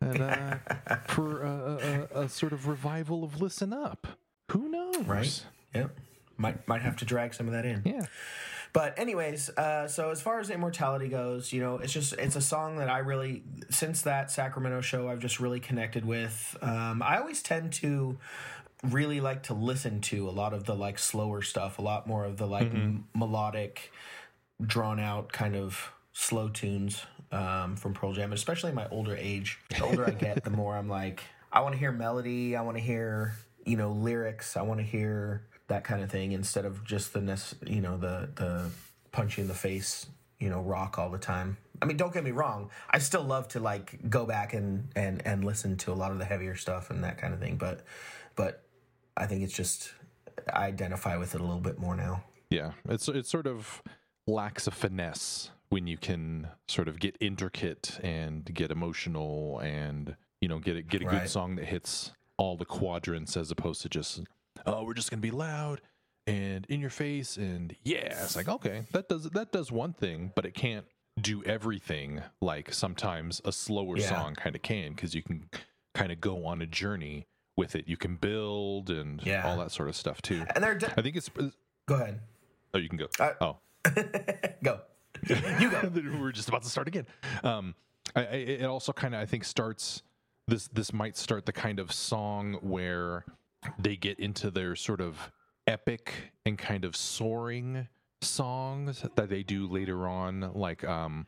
and, 0.00 0.20
uh, 0.20 0.56
for 1.06 1.42
a, 1.42 2.08
a, 2.12 2.22
a 2.22 2.28
sort 2.28 2.52
of 2.52 2.66
revival 2.66 3.22
of 3.22 3.40
Listen 3.40 3.72
Up. 3.72 4.06
Who 4.50 4.68
knows? 4.68 5.04
Right? 5.04 5.44
Yep. 5.74 5.96
Might 6.36 6.66
might 6.66 6.82
have 6.82 6.96
to 6.96 7.04
drag 7.04 7.34
some 7.34 7.46
of 7.46 7.52
that 7.52 7.64
in. 7.64 7.82
Yeah. 7.84 8.06
But 8.72 8.98
anyways, 8.98 9.48
uh, 9.50 9.88
so 9.88 10.10
as 10.10 10.20
far 10.20 10.40
as 10.40 10.50
immortality 10.50 11.08
goes, 11.08 11.52
you 11.52 11.60
know, 11.60 11.78
it's 11.78 11.92
just 11.92 12.12
it's 12.14 12.36
a 12.36 12.40
song 12.40 12.76
that 12.78 12.88
I 12.88 12.98
really 12.98 13.42
since 13.70 14.02
that 14.02 14.30
Sacramento 14.30 14.82
show 14.82 15.08
I've 15.08 15.20
just 15.20 15.40
really 15.40 15.60
connected 15.60 16.04
with. 16.04 16.56
Um, 16.60 17.02
I 17.02 17.18
always 17.18 17.42
tend 17.42 17.72
to 17.74 18.18
really 18.82 19.20
like 19.20 19.44
to 19.44 19.54
listen 19.54 20.00
to 20.00 20.28
a 20.28 20.30
lot 20.30 20.54
of 20.54 20.64
the 20.64 20.74
like 20.74 20.98
slower 20.98 21.42
stuff, 21.42 21.78
a 21.78 21.82
lot 21.82 22.06
more 22.06 22.24
of 22.24 22.36
the 22.36 22.46
like 22.46 22.72
m- 22.72 23.06
melodic, 23.14 23.92
drawn 24.64 25.00
out 25.00 25.32
kind 25.32 25.56
of 25.56 25.90
slow 26.12 26.48
tunes 26.48 27.04
um, 27.32 27.76
from 27.76 27.94
Pearl 27.94 28.12
Jam, 28.12 28.32
especially 28.32 28.70
in 28.70 28.76
my 28.76 28.88
older 28.90 29.16
age. 29.16 29.58
The 29.70 29.84
older 29.84 30.06
I 30.06 30.10
get, 30.10 30.44
the 30.44 30.50
more 30.50 30.76
I'm 30.76 30.88
like, 30.88 31.22
I 31.52 31.60
want 31.60 31.74
to 31.74 31.78
hear 31.78 31.92
melody, 31.92 32.56
I 32.56 32.62
want 32.62 32.76
to 32.76 32.82
hear 32.82 33.34
you 33.64 33.76
know 33.76 33.92
lyrics, 33.92 34.56
I 34.56 34.62
want 34.62 34.80
to 34.80 34.86
hear 34.86 35.42
that 35.68 35.84
kind 35.84 36.02
of 36.02 36.10
thing 36.10 36.32
instead 36.32 36.64
of 36.64 36.84
just 36.84 37.12
the 37.12 37.20
nec- 37.20 37.66
you 37.66 37.80
know 37.80 37.96
the 37.98 38.30
the 38.34 38.70
punch 39.12 39.38
you 39.38 39.42
in 39.42 39.48
the 39.48 39.54
face 39.54 40.06
you 40.38 40.48
know 40.48 40.60
rock 40.60 40.98
all 40.98 41.10
the 41.10 41.18
time. 41.18 41.56
I 41.80 41.84
mean, 41.84 41.96
don't 41.96 42.12
get 42.12 42.24
me 42.24 42.32
wrong, 42.32 42.70
I 42.90 42.98
still 42.98 43.22
love 43.22 43.48
to 43.48 43.60
like 43.60 44.10
go 44.10 44.24
back 44.24 44.54
and 44.54 44.88
and 44.96 45.24
and 45.26 45.44
listen 45.44 45.76
to 45.78 45.92
a 45.92 45.94
lot 45.94 46.12
of 46.12 46.18
the 46.18 46.24
heavier 46.24 46.56
stuff 46.56 46.90
and 46.90 47.04
that 47.04 47.18
kind 47.18 47.34
of 47.34 47.40
thing, 47.40 47.56
but 47.56 47.84
but 48.36 48.62
I 49.18 49.26
think 49.26 49.42
it's 49.42 49.52
just 49.52 49.92
I 50.52 50.66
identify 50.66 51.16
with 51.16 51.34
it 51.34 51.40
a 51.40 51.44
little 51.44 51.60
bit 51.60 51.78
more 51.78 51.94
now. 51.96 52.24
Yeah, 52.50 52.72
it's 52.88 53.08
it 53.08 53.26
sort 53.26 53.46
of 53.46 53.82
lacks 54.26 54.66
a 54.66 54.70
finesse 54.70 55.50
when 55.70 55.86
you 55.86 55.98
can 55.98 56.48
sort 56.68 56.88
of 56.88 56.98
get 56.98 57.16
intricate 57.20 57.98
and 58.02 58.44
get 58.54 58.70
emotional 58.70 59.58
and 59.60 60.16
you 60.40 60.48
know 60.48 60.58
get 60.58 60.76
a, 60.76 60.82
get 60.82 61.02
a 61.02 61.06
Right. 61.06 61.20
good 61.22 61.28
song 61.28 61.56
that 61.56 61.66
hits 61.66 62.12
all 62.38 62.56
the 62.56 62.64
quadrants 62.64 63.36
as 63.36 63.50
opposed 63.50 63.82
to 63.82 63.88
just 63.88 64.20
oh 64.66 64.84
we're 64.84 64.94
just 64.94 65.10
gonna 65.10 65.20
be 65.20 65.30
loud 65.30 65.80
and 66.26 66.64
in 66.68 66.80
your 66.80 66.90
face 66.90 67.36
and 67.36 67.74
yeah 67.84 68.22
it's 68.22 68.36
like 68.36 68.48
okay 68.48 68.84
that 68.92 69.08
does 69.08 69.24
that 69.30 69.50
does 69.52 69.72
one 69.72 69.92
thing 69.92 70.30
but 70.36 70.44
it 70.46 70.54
can't 70.54 70.84
do 71.20 71.42
everything 71.44 72.22
like 72.40 72.72
sometimes 72.72 73.40
a 73.44 73.50
slower 73.52 73.96
Yeah. 73.98 74.08
song 74.08 74.34
kind 74.36 74.54
of 74.54 74.62
can 74.62 74.90
because 74.92 75.14
you 75.14 75.22
can 75.22 75.48
kind 75.94 76.12
of 76.12 76.20
go 76.20 76.46
on 76.46 76.62
a 76.62 76.66
journey 76.66 77.26
with 77.58 77.74
it 77.74 77.86
you 77.88 77.96
can 77.98 78.16
build 78.16 78.88
and 78.88 79.20
Yeah. 79.22 79.46
all 79.46 79.58
that 79.58 79.70
sort 79.72 79.88
of 79.90 79.96
stuff 79.96 80.22
too 80.22 80.44
And 80.54 80.62
they're 80.64 80.76
de- 80.76 80.92
i 80.98 81.02
think 81.02 81.16
it's 81.16 81.28
go 81.86 81.94
ahead, 81.96 82.20
oh 82.72 82.78
you 82.78 82.88
can 82.88 82.96
go 82.98 83.08
Uh, 83.20 83.32
oh 83.40 83.56
go. 84.62 84.80
You 85.28 85.70
go. 85.70 85.90
we're 86.20 86.32
just 86.32 86.48
about 86.48 86.62
to 86.62 86.68
start 86.68 86.86
again. 86.88 87.06
Um, 87.42 87.74
I, 88.14 88.20
I, 88.20 88.24
it 88.34 88.64
also 88.64 88.92
kind 88.92 89.14
of 89.14 89.20
I 89.20 89.24
think 89.26 89.44
starts 89.44 90.02
this. 90.46 90.68
This 90.68 90.92
might 90.92 91.16
start 91.16 91.46
the 91.46 91.52
kind 91.52 91.78
of 91.80 91.90
song 91.92 92.54
where 92.60 93.24
they 93.78 93.96
get 93.96 94.18
into 94.20 94.50
their 94.50 94.76
sort 94.76 95.00
of 95.00 95.32
epic 95.66 96.12
and 96.44 96.58
kind 96.58 96.84
of 96.84 96.94
soaring 96.96 97.88
songs 98.20 99.04
that 99.16 99.28
they 99.28 99.42
do 99.42 99.66
later 99.68 100.06
on. 100.06 100.52
Like 100.54 100.84
um, 100.84 101.24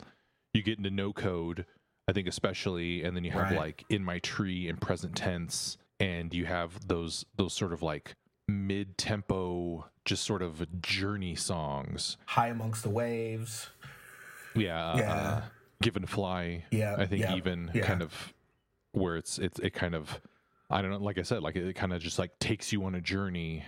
you 0.52 0.62
get 0.62 0.76
into 0.78 0.90
No 0.90 1.12
Code, 1.12 1.64
I 2.06 2.12
think 2.12 2.28
especially, 2.28 3.02
and 3.02 3.16
then 3.16 3.24
you 3.24 3.30
have 3.32 3.50
Right. 3.50 3.58
like 3.58 3.84
In 3.88 4.04
My 4.04 4.18
Tree 4.18 4.68
and 4.68 4.80
Present 4.80 5.16
Tense, 5.16 5.78
and 6.00 6.34
you 6.34 6.46
have 6.46 6.88
those 6.88 7.24
those 7.36 7.52
sort 7.52 7.72
of 7.72 7.82
like 7.82 8.16
mid 8.48 8.98
tempo, 8.98 9.86
just 10.04 10.24
sort 10.24 10.42
of 10.42 10.80
journey 10.82 11.36
songs. 11.36 12.16
High 12.26 12.48
amongst 12.48 12.82
the 12.82 12.90
waves. 12.90 13.68
Yeah, 14.56 14.96
Yeah. 14.96 15.12
Uh, 15.12 15.42
Given 15.82 16.02
to 16.02 16.08
Fly. 16.08 16.64
Yeah, 16.72 16.96
I 16.98 17.06
think 17.06 17.22
yeah, 17.22 17.36
even 17.36 17.70
yeah. 17.72 17.82
kind 17.82 18.02
of 18.02 18.34
where 18.92 19.16
it's 19.16 19.38
it's 19.38 19.58
it 19.60 19.70
kind 19.70 19.94
of 19.94 20.20
I 20.68 20.82
don't 20.82 20.90
know. 20.90 20.98
Like 20.98 21.18
I 21.18 21.22
said, 21.22 21.42
like 21.42 21.56
it 21.56 21.74
kind 21.74 21.92
of 21.92 22.02
just 22.02 22.18
like 22.18 22.38
takes 22.38 22.70
you 22.72 22.84
on 22.84 22.94
a 22.96 23.00
journey, 23.00 23.64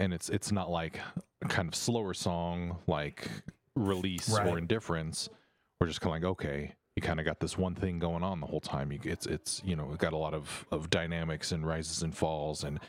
and 0.00 0.12
it's 0.12 0.28
it's 0.28 0.50
not 0.50 0.70
like 0.70 0.98
a 1.44 1.48
kind 1.48 1.68
of 1.68 1.74
slower 1.76 2.14
song 2.14 2.78
like 2.88 3.28
release 3.76 4.28
Right. 4.30 4.46
or 4.48 4.58
indifference. 4.58 5.28
We're 5.80 5.86
just 5.86 6.00
kind 6.00 6.16
of 6.16 6.22
like 6.22 6.30
okay, 6.32 6.74
you 6.96 7.02
kind 7.02 7.18
of 7.18 7.26
got 7.26 7.40
this 7.40 7.56
one 7.56 7.74
thing 7.74 7.98
going 7.98 8.22
on 8.22 8.40
the 8.40 8.46
whole 8.46 8.60
time. 8.60 8.92
You, 8.92 9.00
it's 9.04 9.26
it's 9.26 9.62
you 9.64 9.76
know 9.76 9.92
it 9.92 9.98
got 9.98 10.12
a 10.12 10.16
lot 10.18 10.34
of 10.34 10.66
of 10.70 10.90
dynamics 10.90 11.52
and 11.52 11.66
rises 11.66 12.02
and 12.02 12.14
falls, 12.14 12.64
and 12.64 12.80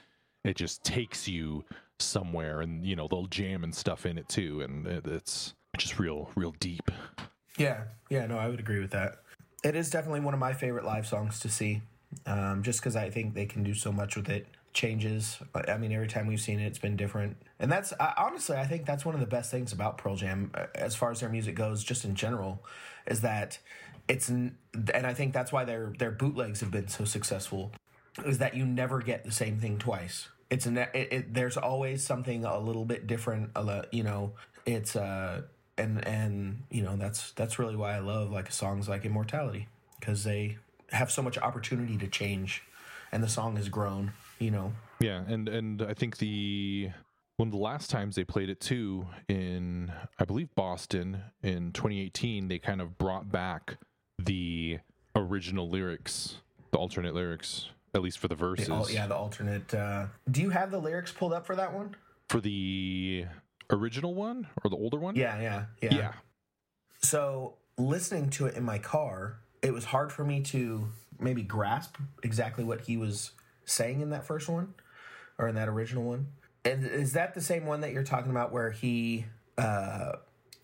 it 0.44 0.56
just 0.56 0.84
takes 0.84 1.28
you 1.28 1.64
somewhere, 2.00 2.62
and 2.62 2.86
you 2.86 2.96
know 2.96 3.08
they'll 3.08 3.28
jam 3.28 3.64
and 3.64 3.74
stuff 3.74 4.06
in 4.06 4.18
it 4.18 4.28
too, 4.28 4.62
and 4.62 4.86
it, 4.88 5.08
it's 5.08 5.54
just 5.78 6.00
real 6.00 6.30
real 6.36 6.54
deep. 6.60 6.92
Yeah, 7.58 7.84
yeah, 8.10 8.26
no, 8.26 8.38
I 8.38 8.48
would 8.48 8.60
agree 8.60 8.80
with 8.80 8.92
that. 8.92 9.22
It 9.64 9.76
is 9.76 9.90
definitely 9.90 10.20
one 10.20 10.34
of 10.34 10.40
my 10.40 10.54
favorite 10.54 10.84
live 10.84 11.08
songs 11.08 11.40
to 11.42 11.50
see, 11.50 11.82
um, 12.26 12.64
just 12.64 12.82
because 12.82 12.96
I 12.96 13.10
think 13.10 13.34
they 13.34 13.46
can 13.46 13.64
do 13.64 13.74
so 13.74 13.92
much 13.92 14.16
with 14.16 14.30
it. 14.30 14.48
Changes. 14.74 15.38
I 15.54 15.78
mean, 15.78 15.92
every 15.92 16.08
time 16.08 16.26
we've 16.26 16.42
seen 16.42 16.60
it, 16.60 16.66
it's 16.66 16.80
been 16.80 16.98
different, 16.98 17.38
and 17.60 17.72
that's 17.72 17.94
I, 18.00 18.14
honestly, 18.18 18.58
I 18.58 18.66
think 18.66 18.88
that's 18.88 19.06
one 19.06 19.14
of 19.14 19.22
the 19.22 19.28
best 19.28 19.52
things 19.52 19.72
about 19.72 20.00
Pearl 20.00 20.16
Jam, 20.16 20.50
uh, 20.56 20.66
as 20.74 20.96
far 20.96 21.12
as 21.12 21.20
their 21.20 21.30
music 21.30 21.54
goes, 21.54 21.84
just 21.84 22.04
in 22.04 22.16
general, 22.16 22.66
is 23.06 23.22
that 23.22 23.60
it's, 24.08 24.30
and 24.30 24.56
I 24.94 25.14
think 25.14 25.34
that's 25.34 25.52
why 25.52 25.66
their 25.66 25.94
their 25.98 26.12
bootlegs 26.12 26.60
have 26.60 26.72
been 26.72 26.88
so 26.88 27.06
successful, 27.06 27.72
is 28.26 28.38
that 28.40 28.56
you 28.56 28.66
never 28.66 29.02
get 29.02 29.24
the 29.24 29.32
same 29.32 29.60
thing 29.60 29.78
twice. 29.78 30.30
It's 30.50 30.68
ne- 30.68 30.90
it, 30.94 31.08
it, 31.12 31.34
there's 31.34 31.58
always 31.58 32.04
something 32.04 32.46
a 32.46 32.60
little 32.60 32.86
bit 32.86 33.08
different. 33.08 33.52
You 33.92 34.04
know, 34.04 34.34
it's 34.66 34.96
uh 34.96 35.44
and 35.78 36.06
and 36.08 36.64
you 36.70 36.84
know 36.84 36.96
that's 36.96 37.32
that's 37.32 37.60
really 37.60 37.76
why 37.76 37.96
I 37.96 38.00
love 38.00 38.32
like 38.32 38.52
songs 38.52 38.88
like 38.88 39.06
Immortality 39.06 39.68
because 40.00 40.24
they 40.24 40.58
have 40.92 41.12
so 41.12 41.22
much 41.22 41.38
opportunity 41.38 41.98
to 41.98 42.08
change, 42.08 42.64
and 43.12 43.24
the 43.24 43.30
song 43.30 43.56
has 43.56 43.70
grown. 43.70 44.14
You 44.40 44.52
know, 44.52 44.74
Yeah, 45.00 45.24
and 45.28 45.48
and 45.48 45.82
I 45.82 45.94
think 45.94 46.18
the 46.18 46.92
one 47.38 47.48
of 47.48 47.52
the 47.52 47.60
last 47.60 47.90
times 47.90 48.16
they 48.16 48.24
played 48.24 48.50
it 48.50 48.60
too 48.60 49.08
in 49.28 49.92
I 50.20 50.26
believe 50.26 50.54
Boston 50.56 51.22
in 51.42 51.72
2018, 51.72 52.48
they 52.48 52.60
kind 52.60 52.82
of 52.82 52.98
brought 52.98 53.32
back 53.32 53.78
the 54.20 54.80
original 55.16 55.70
lyrics, 55.70 56.38
the 56.72 56.78
alternate 56.78 57.14
lyrics, 57.14 57.70
at 57.94 58.02
least 58.02 58.20
for 58.20 58.28
the 58.28 58.36
verses. 58.36 58.70
oh 58.70 58.88
yeah, 58.90 59.08
the 59.08 59.16
alternate. 59.16 59.74
Uh, 59.74 60.08
do 60.30 60.42
you 60.42 60.50
have 60.50 60.72
the 60.72 60.80
lyrics 60.80 61.12
pulled 61.12 61.34
up 61.34 61.46
for 61.46 61.56
that 61.56 61.74
one? 61.74 61.96
For 62.30 62.40
the 62.40 63.26
original 63.70 64.14
one 64.14 64.48
or 64.64 64.70
the 64.70 64.78
older 64.78 64.98
one? 64.98 65.16
Yeah, 65.16 65.40
yeah, 65.40 65.66
yeah. 65.82 65.94
Yeah. 65.96 66.14
So 67.02 67.56
listening 67.78 68.30
to 68.32 68.46
it 68.46 68.56
in 68.56 68.64
my 68.64 68.80
car, 68.80 69.40
it 69.62 69.74
was 69.74 69.86
hard 69.86 70.12
for 70.12 70.24
me 70.24 70.42
to 70.42 70.88
maybe 71.20 71.42
grasp 71.44 71.98
exactly 72.24 72.64
what 72.64 72.82
he 72.82 72.98
was 72.98 73.32
saying 73.66 74.02
in 74.02 74.10
that 74.12 74.26
first 74.26 74.50
one 74.50 74.74
or 75.38 75.48
in 75.48 75.56
that 75.56 75.70
original 75.70 76.04
one. 76.04 76.28
And 76.66 76.86
is 76.86 77.14
that 77.14 77.34
the 77.34 77.42
same 77.42 77.66
one 77.66 77.82
that 77.82 77.92
you're 77.92 78.04
talking 78.04 78.32
about 78.32 78.52
where 78.52 78.72
he 78.72 79.26
uh, 79.58 80.14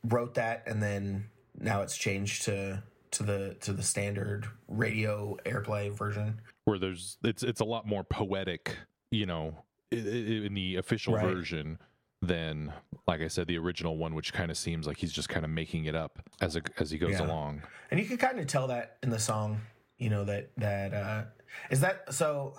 wrote 0.04 0.36
that 0.36 0.64
and 0.66 0.82
then 0.82 1.26
now 1.60 1.82
it's 1.82 1.98
changed 1.98 2.44
to 2.44 2.82
to 3.12 3.24
the 3.24 3.56
to 3.62 3.74
the 3.74 3.84
standard 3.84 4.48
radio 4.68 5.38
airplay 5.46 5.92
version? 5.92 6.42
Where 6.66 6.80
there's 6.80 7.18
it's 7.24 7.44
it's 7.44 7.62
a 7.62 7.66
lot 7.66 7.88
more 7.88 8.04
poetic, 8.04 8.78
you 9.12 9.26
know, 9.26 9.64
in 9.92 10.54
the 10.54 10.76
official 10.76 11.16
Right. 11.16 11.24
version 11.26 11.80
than 12.22 12.74
like 13.08 13.22
I 13.22 13.28
said 13.30 13.48
the 13.48 13.58
original 13.58 13.96
one 13.98 14.14
which 14.14 14.34
kind 14.34 14.52
of 14.52 14.58
seems 14.58 14.86
like 14.86 14.98
he's 14.98 15.14
just 15.14 15.30
kind 15.30 15.46
of 15.46 15.50
making 15.52 15.86
it 15.86 15.96
up 15.96 16.20
as 16.42 16.58
a, 16.58 16.62
as 16.78 16.92
he 16.92 16.98
goes 16.98 17.12
Yeah. 17.12 17.26
along. 17.26 17.64
And 17.92 18.00
you 18.00 18.06
can 18.06 18.18
kind 18.18 18.40
of 18.40 18.48
tell 18.48 18.68
that 18.68 18.98
in 19.02 19.10
the 19.10 19.20
song, 19.20 19.62
you 19.98 20.10
know 20.10 20.26
that 20.26 20.52
that 20.58 20.94
uh 20.94 21.24
is 21.72 21.80
that 21.82 22.14
so 22.14 22.56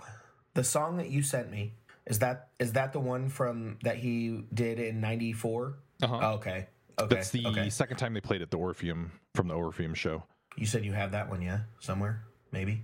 the 0.54 0.64
song 0.64 0.96
that 0.96 1.10
you 1.10 1.22
sent 1.22 1.50
me 1.50 1.74
is 2.06 2.18
that 2.20 2.48
is 2.58 2.72
that 2.72 2.92
the 2.92 3.00
one 3.00 3.28
from 3.28 3.78
that 3.84 3.96
he 3.98 4.42
did 4.52 4.80
in 4.80 5.00
94? 5.00 5.78
Uh-huh. 6.02 6.18
Oh, 6.22 6.32
okay. 6.36 6.66
Okay. 6.98 7.14
That's 7.14 7.30
the 7.30 7.46
okay. 7.46 7.70
second 7.70 7.98
time 7.98 8.14
they 8.14 8.20
played 8.20 8.42
at 8.42 8.50
the 8.50 8.56
Orpheum 8.58 9.12
from 9.34 9.48
the 9.48 9.54
Orpheum 9.54 9.94
show. 9.94 10.24
You 10.56 10.66
said 10.66 10.84
you 10.84 10.92
have 10.92 11.12
that 11.12 11.28
one, 11.30 11.42
yeah? 11.42 11.60
Somewhere? 11.80 12.22
Maybe. 12.52 12.82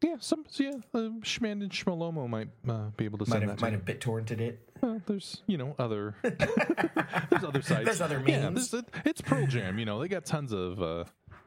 Yeah, 0.00 0.16
some 0.20 0.44
yeah, 0.52 0.70
uh, 0.94 0.98
Schman 1.22 1.60
and 1.60 1.70
Schmalomo 1.70 2.28
might 2.28 2.48
uh, 2.68 2.90
be 2.96 3.04
able 3.04 3.18
to 3.18 3.28
Might 3.28 3.42
have 3.42 3.50
that. 3.50 3.60
might 3.60 3.72
have 3.72 3.84
bit 3.84 4.00
torrented 4.00 4.40
it. 4.40 4.60
Well, 4.80 5.02
there's 5.06 5.42
you 5.48 5.58
know 5.58 5.74
other 5.76 6.14
there's 6.22 7.44
other 7.44 7.62
sites. 7.62 7.84
There's 7.84 8.00
other 8.00 8.22
Yeah, 8.24 8.48
means. 8.50 8.70
there's 8.70 8.84
it's 9.04 9.20
Pearl 9.20 9.46
Jam. 9.48 9.76
You 9.76 9.84
know 9.86 9.98
they 9.98 10.06
got 10.06 10.24
tons 10.24 10.52
of 10.52 10.80
uh, 10.80 11.02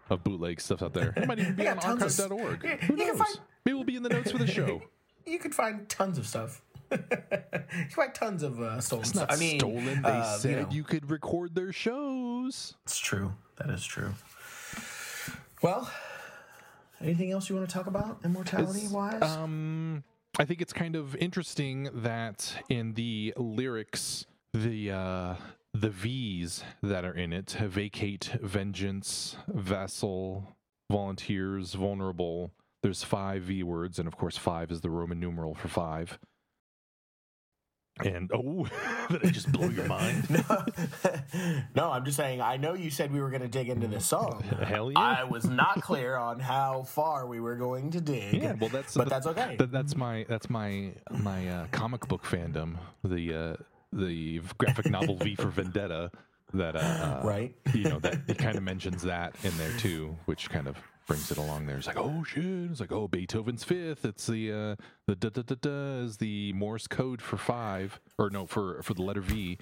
of 0.10 0.23
bootleg 0.25 0.60
stuff 0.60 0.82
out 0.84 0.93
there. 0.93 1.13
It 1.15 1.27
might 1.30 1.39
even 1.39 1.56
be 1.56 1.65
on 1.65 1.77
tons 1.77 2.19
of 2.19 2.32
archive.org. 2.34 2.82
Who 2.82 2.97
you 2.97 3.08
knows? 3.08 3.17
find- 3.19 3.39
Maybe 3.65 3.73
we'll 3.75 3.84
be 3.86 3.95
in 3.95 4.04
the 4.04 4.10
notes 4.10 4.32
for 4.32 4.38
the 4.38 4.47
show. 4.47 4.82
You 5.23 5.38
could 5.38 5.54
find 5.54 5.88
tons 5.88 6.17
of 6.17 6.25
stuff. 6.25 6.63
you 6.91 6.97
can 6.97 7.89
find 7.91 8.13
tons 8.13 8.41
of 8.41 8.60
uh, 8.60 8.82
stolen 8.82 9.01
It's 9.04 9.12
stuff. 9.12 9.30
not 9.30 9.38
I 9.38 9.39
mean, 9.39 9.60
stolen. 9.60 10.01
They 10.01 10.10
uh, 10.10 10.36
said 10.38 10.49
you, 10.49 10.62
know, 10.63 10.67
you 10.71 10.84
could 10.84 11.12
record 11.12 11.54
their 11.54 11.71
shows. 11.71 12.73
it's 12.86 12.97
true. 12.97 13.32
That 13.58 13.69
is 13.69 13.86
true. 13.86 14.13
Well, 15.62 15.89
anything 17.02 17.32
else 17.32 17.50
you 17.50 17.56
want 17.56 17.69
to 17.69 17.74
talk 17.74 17.88
about 17.88 18.19
immortality 18.24 18.88
wise? 18.89 19.21
Um, 19.21 20.04
I 20.39 20.45
think 20.45 20.62
it's 20.62 20.74
kind 20.74 20.95
of 20.95 21.15
interesting 21.17 21.89
that 21.93 22.56
in 22.69 22.93
the 22.93 23.34
lyrics, 23.38 24.26
the 24.54 24.91
uh, 24.91 25.36
the 25.74 25.89
V's 25.89 26.63
that 26.82 27.06
are 27.06 27.13
in 27.13 27.32
it 27.32 27.52
vacate, 27.52 28.32
vengeance, 28.41 29.36
vassal, 29.47 30.56
volunteers, 30.91 31.74
vulnerable. 31.74 32.52
There's 32.82 33.04
five 33.04 33.43
V 33.43 33.62
words, 33.62 34.00
and 34.00 34.08
of 34.08 34.17
course, 34.17 34.38
five 34.38 34.71
is 34.71 34.82
the 34.82 34.89
Roman 34.89 35.19
numeral 35.19 35.54
for 35.54 35.67
five. 35.67 36.17
And 37.99 38.32
oh, 38.34 38.67
did 39.10 39.25
I 39.25 39.30
just 39.30 39.51
blow 39.51 39.69
your 39.69 39.86
mind? 39.86 40.30
no, 40.49 40.65
no, 41.75 41.91
I'm 41.91 42.06
just 42.06 42.17
saying. 42.17 42.41
I 42.41 42.58
know 42.58 42.73
you 42.73 42.89
said 42.89 43.12
we 43.12 43.19
were 43.19 43.30
going 43.30 43.41
to 43.41 43.47
dig 43.47 43.69
into 43.69 43.88
this 43.88 44.06
song. 44.06 44.43
Hell 44.63 44.91
yeah. 44.91 44.99
I 44.99 45.23
was 45.23 45.45
not 45.45 45.82
clear 45.82 46.15
on 46.15 46.39
how 46.39 46.83
far 46.83 47.27
we 47.27 47.39
were 47.39 47.56
going 47.56 47.92
to 47.92 48.02
dig. 48.02 48.42
Yeah, 48.42 48.54
well, 48.60 48.69
that's 48.69 48.96
but 48.96 49.10
that's 49.10 49.27
okay. 49.27 49.56
That, 49.58 49.71
that's 49.71 49.96
my 49.96 50.25
that's 50.27 50.50
my 50.50 50.94
my 51.12 51.48
uh, 51.48 51.67
comic 51.71 52.08
book 52.08 52.23
fandom. 52.23 52.77
The 53.04 53.33
uh, 53.33 53.56
the 53.94 54.42
graphic 54.58 54.89
novel 54.89 55.17
V 55.17 55.35
for 55.35 55.48
Vendetta. 55.48 56.12
That 56.54 56.75
uh, 56.75 56.79
uh, 56.79 57.21
Right. 57.23 57.56
You 57.73 57.83
know 57.83 58.00
that 58.00 58.21
it 58.27 58.37
kind 58.37 58.58
of 58.58 58.63
mentions 58.63 59.04
that 59.04 59.35
in 59.44 59.56
there 59.58 59.71
too, 59.77 60.17
which 60.25 60.50
kind 60.50 60.67
of 60.67 60.77
brings 61.08 61.31
it 61.31 61.37
along. 61.37 61.65
There, 61.65 61.77
it's 61.77 61.87
like 61.87 61.97
oh 61.97 62.23
shit, 62.23 62.43
it's 62.43 62.79
like 62.79 62.91
oh 62.91 63.08
Beethoven's 63.08 63.63
fifth. 63.63 64.06
It's 64.06 64.27
the 64.27 64.52
uh, 64.52 64.75
the 65.08 65.15
da 65.15 65.29
da 65.29 65.41
da 65.41 65.56
da 65.60 66.04
is 66.04 66.17
the 66.17 66.54
Morse 66.54 66.87
code 66.87 67.21
for 67.21 67.37
five, 67.37 67.99
or 68.17 68.29
no 68.29 68.45
for 68.45 68.81
for 68.81 68.93
the 68.93 69.02
letter 69.02 69.21
V. 69.21 69.58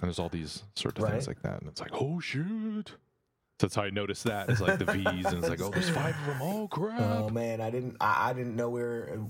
And 0.00 0.08
there's 0.08 0.18
all 0.18 0.28
these 0.28 0.64
sort 0.74 0.98
of 0.98 1.08
things 1.08 1.28
like 1.28 1.42
that, 1.42 1.60
and 1.60 1.68
it's 1.68 1.80
like 1.80 1.92
oh 1.92 2.20
shit. 2.20 2.92
So 3.60 3.68
that's 3.68 3.76
how 3.76 3.82
I 3.82 3.90
noticed 3.90 4.24
that. 4.24 4.50
It's 4.50 4.60
like 4.60 4.78
the 4.80 4.84
V's, 4.84 5.26
and 5.26 5.38
it's 5.38 5.48
like, 5.48 5.60
oh, 5.62 5.70
there's 5.70 5.88
five 5.88 6.16
of 6.20 6.26
them. 6.26 6.38
Oh 6.42 6.66
crap! 6.66 7.00
Oh 7.00 7.28
man, 7.28 7.60
I 7.60 7.70
didn't. 7.70 7.96
I, 8.00 8.30
I 8.30 8.32
didn't 8.32 8.56
know 8.56 8.68
where, 8.68 9.20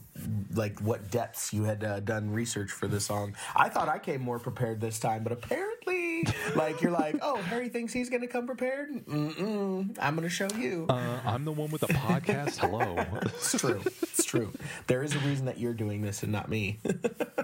like, 0.55 0.81
what 0.81 1.11
depths 1.11 1.53
you 1.53 1.65
had 1.65 1.85
uh, 1.85 2.01
done 2.01 2.31
research 2.31 2.71
for 2.71 2.87
this 2.89 3.05
song. 3.05 3.37
I 3.55 3.69
thought 3.69 3.91
I 3.91 3.99
came 3.99 4.23
more 4.23 4.39
prepared 4.39 4.81
this 4.81 4.99
time, 4.99 5.25
but 5.25 5.33
apparently, 5.33 6.25
like, 6.57 6.81
you're 6.81 6.91
like, 6.91 7.19
oh, 7.21 7.37
Harry 7.37 7.69
thinks 7.69 7.93
he's 7.93 8.09
gonna 8.09 8.27
come 8.27 8.47
prepared. 8.47 8.95
Mm-mm, 9.05 9.95
I'm 10.01 10.15
gonna 10.15 10.31
show 10.31 10.49
you. 10.57 10.87
uh, 10.89 11.21
I'm 11.27 11.45
the 11.45 11.53
one 11.53 11.71
with 11.71 11.83
the 11.83 11.89
podcast. 11.89 12.57
Hello. 12.61 12.97
it's 13.27 13.59
true. 13.59 13.83
It's 14.03 14.25
true. 14.25 14.51
There 14.87 15.03
is 15.03 15.15
a 15.15 15.19
reason 15.19 15.45
that 15.45 15.59
you're 15.59 15.75
doing 15.75 16.01
this 16.01 16.23
and 16.23 16.33
not 16.33 16.49
me. 16.49 16.79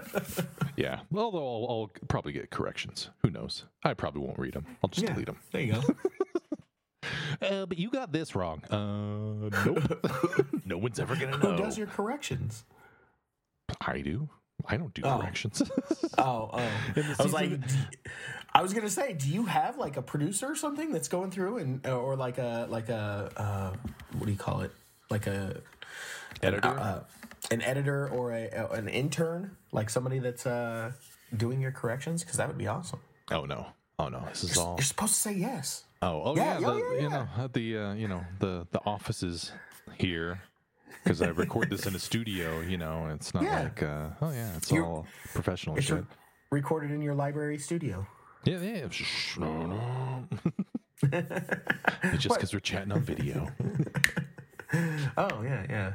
yeah. 0.77 1.01
Although 1.15 1.37
I'll, 1.37 1.67
I'll 1.69 1.91
probably 2.07 2.31
get 2.31 2.49
corrections. 2.49 3.09
Who 3.21 3.29
knows? 3.29 3.65
I 3.83 3.93
probably 3.93 4.21
won't 4.21 4.39
read 4.39 4.53
them. 4.55 4.65
I'll 4.83 4.89
just 4.89 5.05
delete 5.05 5.27
them. 5.27 5.37
There 5.51 5.61
you 5.61 5.73
go. 5.73 5.81
Uh, 7.41 7.65
but 7.65 7.79
you 7.79 7.89
got 7.89 8.11
this 8.11 8.35
wrong. 8.35 8.61
Uh, 8.65 9.49
nope. 9.65 10.05
no 10.65 10.77
one's 10.77 10.99
ever 10.99 11.15
gonna 11.15 11.31
know. 11.31 11.51
Who 11.51 11.57
does 11.57 11.75
your 11.77 11.87
corrections? 11.87 12.63
I 13.85 14.01
do. 14.01 14.29
I 14.67 14.77
don't 14.77 14.93
do 14.93 15.01
Oh. 15.03 15.17
corrections. 15.17 15.61
Oh, 16.19 16.49
oh. 16.53 16.71
I 17.17 17.23
was 17.23 17.33
like, 17.33 17.51
I 18.53 18.61
was 18.61 18.73
gonna 18.73 18.89
say, 18.91 19.13
do 19.13 19.27
you 19.29 19.45
have 19.45 19.77
like 19.79 19.97
a 19.97 20.03
producer 20.03 20.51
or 20.51 20.55
something 20.55 20.91
that's 20.91 21.07
going 21.07 21.31
through 21.31 21.57
and 21.57 21.87
or 21.87 22.15
like 22.15 22.37
a 22.37 22.67
like 22.69 22.89
a 22.89 23.31
uh, 23.35 23.73
what 24.17 24.25
do 24.27 24.31
you 24.31 24.37
call 24.37 24.61
it? 24.61 24.71
Like 25.09 25.25
a 25.25 25.61
Editor. 26.43 26.67
uh, 26.67 26.99
an 27.49 27.61
editor 27.63 28.07
or 28.09 28.31
a, 28.33 28.67
an 28.73 28.87
intern, 28.87 29.57
like 29.71 29.89
somebody 29.89 30.19
that's 30.19 30.45
uh, 30.45 30.91
doing 31.35 31.59
your 31.59 31.71
corrections, 31.71 32.23
because 32.23 32.37
that 32.37 32.47
would 32.47 32.57
be 32.59 32.67
awesome. 32.67 32.99
oh 33.31 33.45
no. 33.45 33.65
Oh 33.97 34.09
no. 34.09 34.23
This 34.29 34.43
is 34.43 34.57
all. 34.57 34.75
You're 34.77 34.83
supposed 34.83 35.15
to 35.15 35.19
say 35.19 35.33
yes. 35.33 35.85
Oh, 36.01 36.21
oh 36.25 36.35
Yeah, 36.35 36.59
yeah. 36.59 36.59
yeah, 36.59 36.67
the, 36.73 36.77
yeah, 36.95 37.01
You 37.01 37.09
know 37.09 37.27
uh, 37.37 37.47
the 37.53 37.77
uh, 37.77 37.93
you 37.93 38.07
know 38.07 38.23
the 38.39 38.67
the 38.71 38.79
office 38.85 39.21
is 39.23 39.51
here 39.97 40.41
because 41.03 41.21
I 41.21 41.27
record 41.27 41.69
this 41.69 41.85
in 41.85 41.95
a 41.95 41.99
studio. 41.99 42.61
You 42.61 42.77
know, 42.77 43.03
and 43.03 43.13
it's 43.13 43.33
not 43.33 43.43
Yeah. 43.43 43.63
like 43.63 43.83
uh, 43.83 44.09
oh 44.21 44.31
yeah, 44.31 44.55
it's 44.57 44.71
You're- 44.71 44.85
all 44.85 45.05
professional 45.33 45.75
It's 45.77 45.85
shit. 45.85 45.97
re- 45.99 46.05
recorded 46.51 46.91
in 46.91 47.01
your 47.01 47.13
library 47.13 47.57
studio. 47.59 48.05
Yeah, 48.43 48.59
yeah. 48.61 48.89
Shh, 48.89 49.37
no, 49.37 49.65
no. 49.67 50.27
it's 51.03 52.23
just 52.23 52.35
because 52.35 52.53
we're 52.53 52.59
chatting 52.59 52.91
on 52.91 53.01
video. 53.01 53.47
Oh 55.17 55.41
yeah, 55.43 55.65
yeah. 55.69 55.93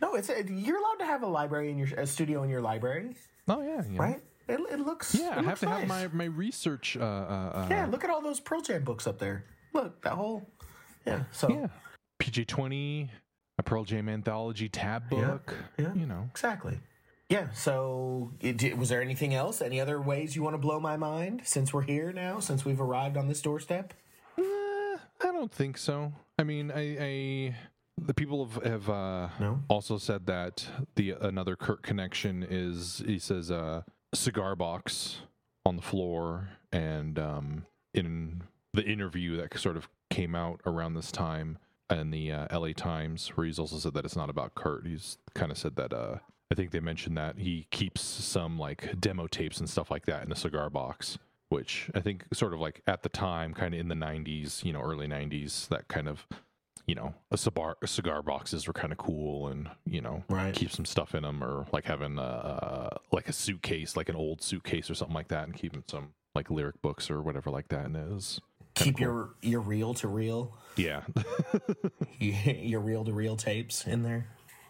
No, 0.00 0.14
it's 0.14 0.28
a, 0.28 0.44
you're 0.48 0.78
allowed 0.78 1.00
to 1.00 1.04
have 1.06 1.24
a 1.24 1.26
library 1.26 1.70
in 1.72 1.76
your 1.78 1.88
a 1.98 2.06
studio 2.06 2.44
in 2.44 2.48
your 2.50 2.60
library, 2.60 3.16
Oh 3.48 3.60
yeah, 3.62 3.82
know. 3.88 3.98
right? 3.98 4.22
It, 4.48 4.60
it 4.70 4.80
looks 4.80 5.14
Yeah, 5.14 5.32
it 5.32 5.38
I 5.38 5.42
have 5.42 5.60
to 5.60 5.68
have 5.68 5.86
my 5.86 6.08
my 6.08 6.24
research. 6.24 6.96
Uh, 6.96 7.04
uh, 7.04 7.04
uh, 7.54 7.66
Yeah, 7.70 7.86
look 7.86 8.04
at 8.04 8.10
all 8.10 8.20
those 8.22 8.40
Pearl 8.40 8.60
Jam 8.60 8.82
books 8.84 9.06
up 9.06 9.18
there. 9.18 9.44
Look, 9.72 10.02
that 10.02 10.12
whole 10.14 10.48
yeah. 11.06 11.24
So 11.32 11.48
yeah. 11.50 11.66
PJ 12.20 12.46
twenty, 12.46 13.10
a 13.58 13.62
Pearl 13.62 13.84
Jam 13.84 14.08
anthology 14.08 14.68
tab 14.68 15.08
book. 15.08 15.54
yeah. 15.78 15.92
You 15.94 16.06
know. 16.06 16.28
exactly. 16.30 16.78
Yeah. 17.28 17.46
So, 17.54 18.32
it, 18.40 18.76
was 18.76 18.90
there 18.90 19.00
anything 19.00 19.34
else? 19.34 19.62
Any 19.62 19.80
other 19.80 19.98
ways 20.02 20.36
you 20.36 20.42
want 20.42 20.52
to 20.52 20.58
blow 20.58 20.78
my 20.78 20.98
mind 20.98 21.40
since 21.44 21.72
we're 21.72 21.80
here 21.80 22.12
now? 22.12 22.40
Since 22.40 22.66
we've 22.66 22.80
arrived 22.80 23.16
on 23.16 23.26
this 23.26 23.40
doorstep? 23.40 23.94
Eh, 24.38 24.42
I 24.42 24.98
don't 25.32 25.50
think 25.50 25.78
so. 25.78 26.12
I 26.38 26.42
mean, 26.42 26.70
I, 26.70 26.96
I 27.00 27.56
the 27.98 28.12
people 28.12 28.44
have, 28.46 28.62
have 28.64 28.90
uh, 28.90 29.28
No? 29.40 29.60
also 29.68 29.96
said 29.96 30.26
that 30.26 30.66
the 30.96 31.12
another 31.22 31.56
Kurt 31.56 31.82
connection 31.82 32.44
is 32.46 33.02
he 33.06 33.18
says 33.18 33.50
uh, 33.50 33.80
cigar 34.14 34.56
box 34.56 35.20
on 35.64 35.76
the 35.76 35.82
floor, 35.82 36.50
and 36.72 37.18
um, 37.18 37.66
in 37.94 38.42
the 38.72 38.84
interview 38.84 39.36
that 39.36 39.58
sort 39.58 39.76
of 39.76 39.88
came 40.10 40.34
out 40.34 40.60
around 40.66 40.94
this 40.94 41.12
time 41.12 41.58
in 41.90 42.10
the 42.10 42.32
uh, 42.32 42.46
L.A. 42.50 42.72
Times, 42.72 43.28
where 43.28 43.46
he's 43.46 43.58
also 43.58 43.76
said 43.76 43.94
that 43.94 44.04
it's 44.04 44.16
not 44.16 44.30
about 44.30 44.54
Kurt. 44.54 44.86
He's 44.86 45.18
kind 45.34 45.50
of 45.50 45.58
said 45.58 45.76
that. 45.76 45.92
Uh, 45.92 46.16
I 46.50 46.54
think 46.54 46.70
they 46.70 46.80
mentioned 46.80 47.16
that 47.16 47.38
he 47.38 47.66
keeps 47.70 48.02
some 48.02 48.58
like 48.58 49.00
demo 49.00 49.26
tapes 49.26 49.58
and 49.58 49.70
stuff 49.70 49.90
like 49.90 50.04
that 50.04 50.26
in 50.26 50.32
a 50.32 50.36
cigar 50.36 50.68
box 50.68 51.18
which 51.52 51.90
I 51.94 52.00
think 52.00 52.24
sort 52.32 52.54
of 52.54 52.60
like 52.60 52.80
at 52.86 53.02
the 53.02 53.10
time, 53.10 53.52
kind 53.52 53.74
of 53.74 53.80
in 53.80 53.88
the 53.88 53.94
90s, 53.94 54.64
you 54.64 54.72
know, 54.72 54.80
early 54.80 55.06
90s, 55.06 55.68
that 55.68 55.86
kind 55.86 56.08
of, 56.08 56.26
you 56.86 56.94
know, 56.94 57.14
a 57.30 57.36
cigar, 57.36 57.76
cigar 57.86 58.22
boxes 58.22 58.66
were 58.66 58.72
kind 58.72 58.92
of 58.92 58.98
cool 58.98 59.48
and, 59.48 59.68
you 59.84 60.00
know, 60.00 60.24
Right. 60.28 60.54
keep 60.54 60.70
some 60.70 60.84
stuff 60.84 61.14
in 61.14 61.22
them 61.22 61.42
or 61.42 61.66
like 61.72 61.84
having 61.84 62.18
a, 62.18 62.22
uh, 62.22 62.98
like 63.12 63.28
a 63.28 63.32
suitcase, 63.32 63.96
like 63.96 64.08
an 64.08 64.16
old 64.16 64.42
suitcase 64.42 64.90
or 64.90 64.94
something 64.94 65.14
like 65.14 65.28
that 65.28 65.44
and 65.44 65.54
keeping 65.54 65.84
some 65.86 66.14
like 66.34 66.50
lyric 66.50 66.80
books 66.82 67.10
or 67.10 67.22
whatever 67.22 67.50
like 67.50 67.68
that. 67.68 67.84
And 67.86 67.96
it 67.96 68.08
was, 68.08 68.40
Keep 68.74 69.00
your 69.00 69.34
your 69.42 69.60
reel 69.60 69.92
to 69.92 70.08
reel, 70.08 70.56
yeah. 70.76 71.02
your 72.18 72.80
reel 72.80 73.04
to 73.04 73.12
reel 73.12 73.36
tapes 73.36 73.86
in 73.86 74.02
there. 74.02 74.26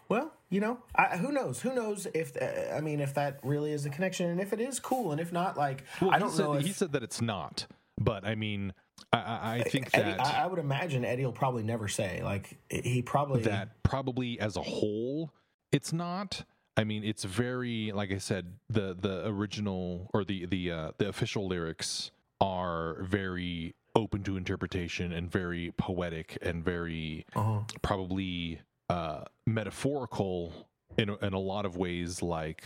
Well, 0.09 0.33
you 0.49 0.59
know, 0.59 0.79
I, 0.93 1.15
who 1.17 1.31
knows? 1.31 1.61
Who 1.61 1.73
knows 1.73 2.05
if 2.13 2.35
uh, 2.41 2.75
I 2.75 2.81
mean 2.81 2.99
if 2.99 3.13
that 3.13 3.39
really 3.43 3.71
is 3.71 3.85
a 3.85 3.89
connection, 3.89 4.29
and 4.29 4.41
if 4.41 4.51
it 4.53 4.59
is 4.59 4.79
cool, 4.79 5.11
and 5.13 5.21
if 5.21 5.31
not, 5.31 5.57
like 5.57 5.85
well, 6.01 6.11
I 6.11 6.19
don't 6.19 6.31
said, 6.31 6.43
know. 6.43 6.53
If, 6.55 6.65
he 6.65 6.73
said 6.73 6.91
that 6.91 7.01
it's 7.03 7.21
not, 7.21 7.65
but 7.97 8.25
I 8.25 8.35
mean, 8.35 8.73
I, 9.11 9.57
I, 9.59 9.63
think 9.63 9.89
Eddie, 9.93 10.11
that. 10.11 10.19
I, 10.25 10.43
I 10.43 10.47
would 10.47 10.59
imagine 10.59 11.05
Eddie 11.05 11.25
will 11.25 11.31
probably 11.31 11.63
never 11.63 11.87
say. 11.87 12.21
Like 12.23 12.57
he 12.69 13.01
probably 13.01 13.43
that 13.43 13.83
probably 13.83 14.39
as 14.39 14.55
a 14.57 14.61
whole 14.61 15.31
it's 15.71 15.93
not 15.93 16.43
i 16.77 16.83
mean 16.83 17.03
it's 17.03 17.23
very 17.23 17.91
like 17.93 18.11
i 18.11 18.17
said 18.17 18.53
the 18.69 18.95
the 18.99 19.27
original 19.27 20.09
or 20.13 20.23
the 20.23 20.45
the 20.47 20.71
uh, 20.71 20.91
the 20.97 21.07
official 21.07 21.47
lyrics 21.47 22.09
are 22.41 23.01
very 23.03 23.75
open 23.95 24.23
to 24.23 24.35
interpretation 24.37 25.11
and 25.13 25.31
very 25.31 25.71
poetic 25.77 26.37
and 26.41 26.63
very 26.63 27.25
Uh-huh. 27.35 27.59
probably 27.83 28.59
uh 28.89 29.21
metaphorical 29.45 30.67
in 30.97 31.09
in 31.21 31.33
a 31.33 31.39
lot 31.39 31.65
of 31.65 31.77
ways 31.77 32.21
like 32.23 32.63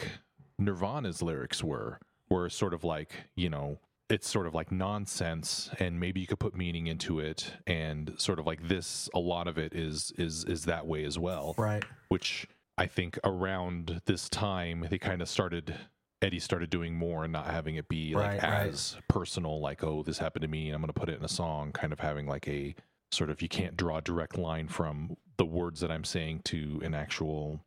nirvana's 0.58 1.22
lyrics 1.22 1.64
were 1.64 2.00
were 2.30 2.50
sort 2.50 2.74
of 2.74 2.84
like 2.84 3.12
you 3.36 3.50
know 3.50 3.80
it's 4.10 4.30
sort 4.30 4.47
of 4.47 4.53
like 4.53 4.72
nonsense 4.72 5.70
and 5.80 5.99
maybe 5.99 6.20
you 6.20 6.28
could 6.28 6.39
put 6.39 6.55
meaning 6.55 6.88
into 6.88 7.20
it 7.20 7.51
and 7.66 8.14
sort 8.18 8.39
of 8.39 8.45
like 8.45 8.68
this 8.68 9.10
a 9.14 9.20
lot 9.20 9.47
of 9.47 9.58
it 9.58 9.74
is 9.74 10.12
is 10.18 10.43
is 10.45 10.66
that 10.66 10.88
way 10.88 11.03
as 11.03 11.20
well 11.20 11.53
right. 11.58 11.84
which 12.10 12.47
i 12.78 12.86
think 12.86 13.20
around 13.24 14.01
this 14.05 14.30
time 14.30 14.86
they 14.89 14.97
kind 14.97 15.22
of 15.22 15.28
started 15.28 15.76
eddie 16.22 16.39
started 16.39 16.70
doing 16.70 16.95
more 16.95 17.24
and 17.26 17.34
not 17.34 17.47
having 17.47 17.76
it 17.76 17.88
be 17.89 18.14
like 18.16 18.41
Right, 18.41 18.43
right. 18.43 18.68
as 18.70 18.95
personal 19.10 19.60
like 19.60 19.84
oh 19.84 20.03
this 20.03 20.18
happened 20.18 20.41
to 20.43 20.47
me 20.47 20.68
and 20.68 20.76
i'm 20.76 20.82
going 20.82 20.88
to 20.88 20.99
put 20.99 21.10
it 21.10 21.18
in 21.20 21.26
a 21.26 21.30
song 21.30 21.72
kind 21.72 21.91
of 21.91 21.99
having 21.99 22.28
like 22.28 22.47
a 22.47 22.76
sort 23.12 23.30
of 23.30 23.41
you 23.41 23.49
can't 23.49 23.78
draw 23.78 23.97
a 23.97 24.01
direct 24.01 24.38
line 24.38 24.68
from 24.68 25.18
the 25.38 25.45
words 25.45 25.80
that 25.82 25.91
i'm 25.91 26.03
saying 26.03 26.41
to 26.45 26.80
an 26.84 26.93
actual 26.93 27.60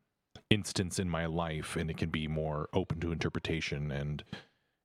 instance 0.48 0.98
in 0.98 1.08
my 1.08 1.26
life 1.26 1.76
and 1.76 1.90
it 1.90 1.96
can 1.96 2.10
be 2.10 2.26
more 2.26 2.68
open 2.72 2.98
to 3.00 3.12
interpretation 3.12 3.90
and 3.92 4.24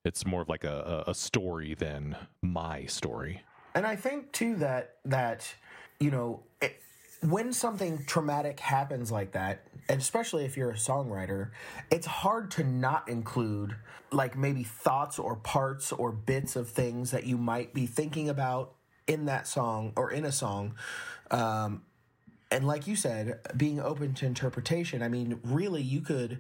it's 0.06 0.26
more 0.26 0.42
of 0.42 0.50
like 0.50 0.64
a, 0.64 1.04
a, 1.08 1.16
story 1.16 1.74
than 1.74 2.16
my 2.42 2.86
story 2.86 3.42
And 3.74 3.86
I 3.86 3.96
think 3.96 4.32
too 4.32 4.56
that 4.58 4.96
that 5.06 5.54
you 6.00 6.12
know 6.12 6.44
it, 6.62 6.80
when 7.22 7.52
something 7.54 8.06
traumatic 8.06 8.60
happens 8.60 9.12
like 9.12 9.32
that, 9.34 9.68
and 9.90 10.00
especially 10.00 10.46
if 10.46 10.56
you're 10.58 10.72
a 10.72 10.76
songwriter, 10.76 11.50
it's 11.92 12.06
hard 12.06 12.52
to 12.52 12.64
not 12.64 13.10
include 13.10 13.76
like 14.12 14.38
maybe 14.38 14.64
thoughts 14.64 15.20
or 15.20 15.36
parts 15.36 15.92
or 15.92 16.12
bits 16.12 16.56
of 16.56 16.70
things 16.70 17.12
that 17.12 17.26
you 17.26 17.38
might 17.38 17.74
be 17.74 17.86
thinking 17.86 18.30
about 18.30 18.74
in 19.08 19.26
that 19.26 19.48
song 19.48 19.94
or 19.96 20.12
in 20.12 20.26
a 20.26 20.32
song. 20.32 20.76
Um, 21.32 21.84
and 22.52 22.66
like 22.66 22.88
you 22.88 22.96
said, 22.96 23.40
being 23.58 23.80
open 23.80 24.14
to 24.16 24.26
interpretation. 24.26 25.02
I 25.02 25.10
mean, 25.10 25.40
really, 25.44 25.82
you 25.82 26.02
could 26.02 26.40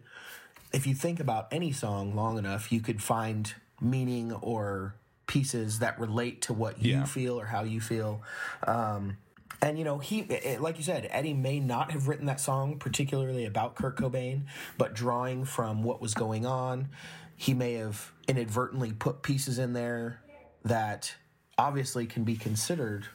if 0.76 0.86
you 0.86 0.93
think 0.93 1.21
about 1.21 1.47
any 1.51 1.71
song 1.71 2.13
long 2.15 2.38
enough, 2.38 2.69
you 2.69 2.82
could 2.82 3.01
find 3.01 3.53
meaning 3.80 4.34
or 4.34 4.93
pieces 5.26 5.80
that 5.80 5.97
relate 5.97 6.41
to 6.41 6.53
what 6.53 6.82
you 6.84 6.91
Yeah. 6.97 7.05
feel 7.05 7.39
or 7.39 7.45
how 7.45 7.63
you 7.63 7.80
feel. 7.80 8.21
Um, 8.67 9.15
and 9.61 9.80
you 9.80 9.86
know, 9.86 9.99
he, 9.99 10.23
like 10.59 10.78
you 10.78 10.84
said, 10.84 11.07
Eddie 11.11 11.34
may 11.34 11.61
not 11.61 11.91
have 11.91 12.09
written 12.09 12.26
that 12.26 12.41
song 12.41 12.78
particularly 12.78 13.45
about 13.45 13.76
Kurt 13.76 13.95
Cobain, 13.97 14.41
but 14.78 14.93
drawing 14.93 15.45
from 15.45 15.82
what 15.82 16.01
was 16.01 16.13
going 16.13 16.45
on, 16.45 16.89
he 17.38 17.53
may 17.53 17.76
have 17.76 18.11
inadvertently 18.28 18.91
put 18.91 19.23
pieces 19.23 19.57
in 19.57 19.71
there 19.71 20.19
that 20.65 21.15
obviously 21.57 22.05
can 22.05 22.26
be 22.26 22.36
considered, 22.36 23.07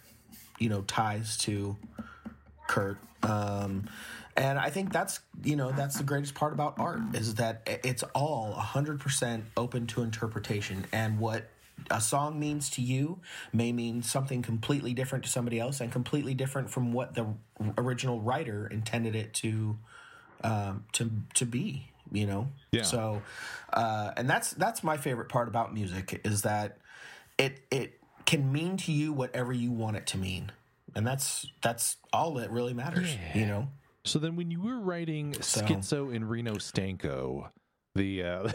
you 0.59 0.71
know, 0.71 0.81
ties 0.83 1.37
to 1.39 1.77
Kurt. 2.69 2.97
Um, 3.23 3.85
and 4.37 4.59
I 4.59 4.71
think 4.71 4.93
that's 4.93 5.21
you 5.45 5.57
know 5.57 5.73
that's 5.73 5.97
the 5.97 6.05
greatest 6.05 6.35
part 6.35 6.53
about 6.53 6.79
art 6.79 7.01
is 7.15 7.37
that 7.37 7.63
it's 7.67 8.03
all 8.15 8.53
hundred 8.53 9.01
percent 9.01 9.45
open 9.57 9.87
to 9.89 10.03
interpretation, 10.03 10.87
and 10.93 11.19
what 11.19 11.49
a 11.91 12.01
song 12.01 12.39
means 12.39 12.71
to 12.71 12.83
you 12.83 13.21
may 13.53 13.73
mean 13.73 14.03
something 14.03 14.43
completely 14.43 14.95
different 14.95 15.25
to 15.25 15.31
somebody 15.31 15.59
else, 15.59 15.81
and 15.81 15.91
completely 15.91 16.35
different 16.35 16.71
from 16.71 16.93
what 16.93 17.15
the 17.15 17.27
original 17.79 18.21
writer 18.21 18.67
intended 18.67 19.17
it 19.17 19.35
to 19.35 19.79
um, 20.45 20.85
to 20.93 21.11
to 21.35 21.47
be. 21.47 21.87
You 22.13 22.27
know, 22.27 22.49
Yeah. 22.73 22.83
So, 22.83 23.23
uh, 23.73 24.13
and 24.17 24.29
that's 24.29 24.51
that's 24.53 24.83
my 24.83 24.97
favorite 24.97 25.29
part 25.29 25.47
about 25.47 25.73
music 25.73 26.21
is 26.25 26.43
that 26.43 26.79
it 27.39 27.61
it 27.71 28.01
can 28.27 28.53
mean 28.53 28.77
to 28.79 28.93
you 28.93 29.13
whatever 29.13 29.53
you 29.53 29.71
want 29.71 29.97
it 29.97 30.07
to 30.09 30.19
mean 30.19 30.51
and 30.95 31.07
that's 31.07 31.47
that's 31.63 31.97
all 32.13 32.35
that 32.35 32.51
really 32.51 32.75
matters. 32.75 33.17
You 33.35 33.47
know. 33.47 33.69
So 34.05 34.19
then, 34.19 34.37
when 34.37 34.51
you 34.51 34.61
were 34.63 34.81
writing 34.81 35.35
So- 35.41 35.63
Schizo 35.63 36.15
in 36.15 36.25
Reno 36.27 36.55
Stanko, 36.55 37.51
the 37.95 38.23
uh, 38.23 38.49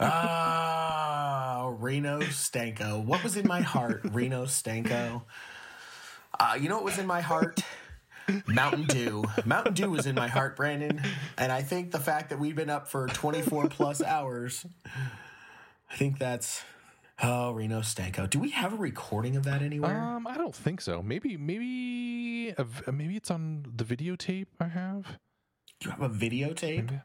Ah, 0.00 1.70
Reno 1.78 2.20
Stanko. 2.20 3.04
What 3.04 3.22
was 3.22 3.36
in 3.36 3.46
my 3.46 3.60
heart? 3.60 4.00
Reno 4.12 4.44
Stanko. 4.46 5.22
Uh, 6.38 6.56
you 6.60 6.68
know 6.68 6.76
what 6.76 6.84
was 6.84 6.98
in 6.98 7.06
my 7.06 7.20
heart? 7.20 7.60
Mountain 8.46 8.84
Dew. 8.84 9.24
Mountain 9.44 9.74
Dew 9.74 9.90
was 9.90 10.06
in 10.06 10.14
my 10.14 10.28
heart, 10.28 10.56
Branden. 10.56 11.04
And 11.36 11.50
I 11.50 11.62
think 11.62 11.90
the 11.90 11.98
fact 11.98 12.30
that 12.30 12.38
we've 12.38 12.54
been 12.56 12.70
up 12.70 12.88
for 12.88 13.06
24 13.08 13.68
plus 13.68 14.02
hours, 14.02 14.64
I 15.90 15.96
think 15.96 16.18
that's. 16.18 16.62
Oh, 17.22 17.52
Reno 17.52 17.80
Stanko. 17.80 18.28
Do 18.30 18.38
we 18.38 18.50
have 18.50 18.72
a 18.72 18.76
recording 18.76 19.36
of 19.36 19.44
that 19.44 19.62
anywhere? 19.62 19.98
um, 20.00 20.26
I 20.26 20.36
don't 20.38 20.54
think 20.54 20.80
so. 20.80 21.02
Maybe, 21.02 21.36
maybe, 21.36 22.54
maybe 22.90 23.16
it's 23.16 23.30
on 23.30 23.64
the 23.76 23.84
videotape 23.84 24.46
I 24.58 24.68
have. 24.68 25.18
Do 25.80 25.88
you 25.88 25.90
have 25.90 26.02
a 26.02 26.08
videotape? 26.08 27.02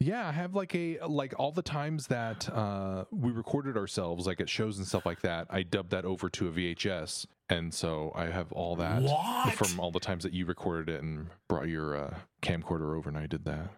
Yeah, 0.00 0.26
I 0.26 0.32
have 0.32 0.56
like 0.56 0.74
a 0.74 0.98
like 1.06 1.32
all 1.38 1.52
the 1.52 1.62
times 1.62 2.08
that 2.08 2.48
uh, 2.52 3.04
we 3.12 3.30
recorded 3.30 3.76
ourselves, 3.76 4.26
like 4.26 4.40
at 4.40 4.48
shows 4.48 4.78
and 4.78 4.86
stuff 4.86 5.06
like 5.06 5.20
that. 5.20 5.46
I 5.48 5.62
dubbed 5.62 5.90
that 5.90 6.04
over 6.04 6.28
to 6.30 6.48
a 6.48 6.50
VHS, 6.50 7.26
and 7.48 7.72
so 7.72 8.10
I 8.16 8.26
have 8.26 8.50
all 8.50 8.74
that 8.76 9.02
What? 9.02 9.54
from 9.54 9.78
all 9.78 9.92
the 9.92 10.00
times 10.00 10.24
that 10.24 10.32
you 10.32 10.44
recorded 10.44 10.92
it 10.92 11.02
and 11.02 11.28
brought 11.48 11.68
your 11.68 11.96
uh, 11.96 12.14
camcorder 12.42 12.96
over, 12.96 13.08
and 13.08 13.16
I 13.18 13.26
did 13.26 13.44
that. 13.44 13.68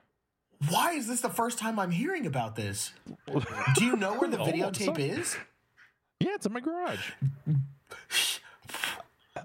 Why 0.70 0.92
is 0.92 1.08
this 1.08 1.20
the 1.20 1.28
first 1.28 1.58
time 1.58 1.78
I'm 1.78 1.90
hearing 1.90 2.24
about 2.24 2.56
this? 2.56 2.94
Do 3.74 3.84
you 3.84 3.96
know 3.96 4.14
where 4.14 4.30
the 4.30 4.38
videotape 4.38 4.98
is? 4.98 5.36
Yeah, 6.24 6.36
it's 6.36 6.46
in 6.46 6.54
my 6.54 6.60
garage. 6.60 7.10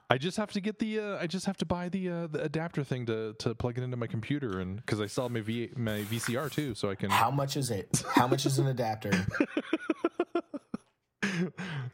I 0.09 0.17
just 0.17 0.37
have 0.37 0.51
to 0.53 0.61
get 0.61 0.79
the. 0.79 0.99
Uh, 0.99 1.17
I 1.19 1.27
just 1.27 1.45
have 1.45 1.57
to 1.57 1.65
buy 1.65 1.89
the 1.89 2.09
uh, 2.09 2.27
the 2.27 2.41
adapter 2.41 2.85
thing 2.85 3.05
to 3.07 3.33
to 3.39 3.53
plug 3.53 3.77
it 3.77 3.83
into 3.83 3.97
my 3.97 4.07
computer, 4.07 4.59
and 4.59 4.77
because 4.77 5.01
I 5.01 5.21
have 5.21 5.29
my 5.29 5.41
v, 5.41 5.71
my 5.75 6.03
VCR 6.03 6.49
too, 6.49 6.73
so 6.75 6.89
I 6.89 6.95
can. 6.95 7.09
How 7.09 7.29
much 7.31 7.57
is 7.57 7.69
it? 7.69 8.01
How 8.07 8.27
much 8.27 8.45
is 8.45 8.59
an 8.59 8.67
adapter? 8.67 9.11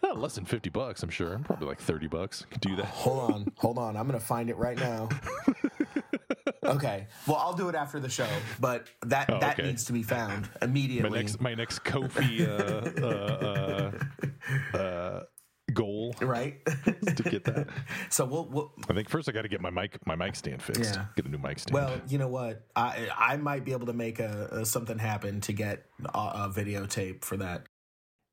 Uh, 0.04 0.14
less 0.16 0.34
than 0.36 0.46
fifty 0.46 0.70
bucks, 0.72 1.04
I'm 1.04 1.10
sure. 1.10 1.34
I'm 1.34 1.44
Probably 1.44 1.68
like 1.68 1.80
thirty 1.80 2.08
bucks. 2.08 2.46
Could 2.50 2.62
do 2.62 2.76
that. 2.78 2.86
Hold 2.86 3.32
on, 3.32 3.52
hold 3.58 3.78
on. 3.78 3.96
I'm 3.96 4.08
gonna 4.08 4.20
find 4.20 4.50
it 4.50 4.58
right 4.58 4.78
now. 4.78 5.08
Okay. 6.66 7.08
Well, 7.28 7.38
I'll 7.38 7.54
do 7.54 7.70
it 7.70 7.76
after 7.76 8.00
the 8.00 8.10
show, 8.10 8.28
but 8.60 8.88
that 9.06 9.30
Oh, 9.30 9.40
that 9.40 9.60
okay. 9.60 9.68
needs 9.68 9.86
to 9.86 9.94
be 9.94 10.04
found 10.04 10.50
immediately. 10.62 11.10
My 11.10 11.18
next 11.18 11.42
my 11.42 11.54
next 11.56 11.80
Ko-fi 11.84 12.46
uh, 12.46 12.50
uh, 13.02 13.92
uh, 14.74 14.78
uh, 14.78 15.24
goal 15.74 16.16
right. 16.22 16.64
to 16.66 17.24
get 17.24 17.44
that. 17.46 17.68
so 18.10 18.26
we'll, 18.26 18.46
we'll. 18.50 18.72
I 18.90 18.94
think 18.94 19.10
first 19.10 19.28
I 19.28 19.32
got 19.32 19.42
to 19.44 19.48
get 19.48 19.62
my 19.62 19.70
mic 19.70 19.98
my 20.06 20.16
mic 20.16 20.36
stand 20.36 20.62
fixed. 20.62 20.96
Yeah. 20.96 21.06
Get 21.16 21.26
a 21.26 21.30
new 21.30 21.38
mic 21.38 21.60
stand. 21.60 21.74
Well, 21.74 22.02
you 22.08 22.18
know 22.18 22.28
what? 22.28 22.66
I 22.76 23.10
I 23.18 23.38
might 23.38 23.66
be 23.66 23.72
able 23.72 23.88
to 23.88 23.94
make 23.94 24.20
a, 24.20 24.50
a 24.52 24.66
something 24.66 24.98
happen 25.00 25.42
to 25.42 25.54
get 25.54 25.86
a, 26.14 26.18
a 26.18 26.52
videotape 26.54 27.24
for 27.24 27.38
that. 27.38 27.68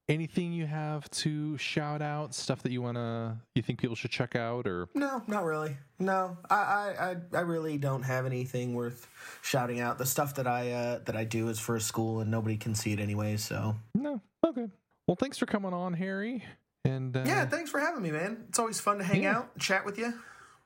Anything 0.08 0.52
you 0.52 0.66
have 0.66 1.08
to 1.10 1.56
shout 1.58 2.02
out? 2.02 2.34
Stuff 2.34 2.62
that 2.62 2.72
you 2.72 2.82
wanna 2.82 3.40
you 3.54 3.62
think 3.62 3.80
people 3.80 3.96
should 3.96 4.10
check 4.10 4.36
out, 4.36 4.66
or 4.66 4.88
No, 4.94 5.22
not 5.26 5.44
really. 5.44 5.76
No, 5.98 6.36
I, 6.50 6.54
I, 6.56 7.10
I, 7.10 7.16
I 7.38 7.40
really 7.40 7.78
don't 7.78 8.02
have 8.02 8.26
anything 8.26 8.74
worth 8.74 9.08
shouting 9.42 9.80
out. 9.80 9.98
The 9.98 10.06
stuff 10.06 10.34
that 10.36 10.46
I 10.46 10.72
uh, 10.72 10.98
that 11.04 11.16
I 11.16 11.24
do 11.24 11.48
is 11.48 11.58
for 11.58 11.76
a 11.76 11.80
school, 11.80 12.20
and 12.20 12.30
nobody 12.30 12.56
can 12.56 12.74
see 12.74 12.92
it 12.92 13.00
anyway. 13.00 13.36
So 13.36 13.76
no? 13.94 14.20
Okay. 14.44 14.68
Well, 15.06 15.16
thanks 15.16 15.38
for 15.38 15.46
coming 15.46 15.72
on, 15.72 15.94
Harry. 15.94 16.44
And 16.84 17.16
uh, 17.16 17.22
yeah, 17.26 17.44
thanks 17.46 17.70
for 17.70 17.78
having 17.78 18.02
me, 18.02 18.10
man. 18.10 18.44
It's 18.48 18.58
always 18.58 18.80
fun 18.80 18.98
to 18.98 19.04
hang 19.04 19.22
Yeah. 19.22 19.38
out, 19.38 19.58
chat 19.58 19.84
with 19.84 19.98
you. 19.98 20.14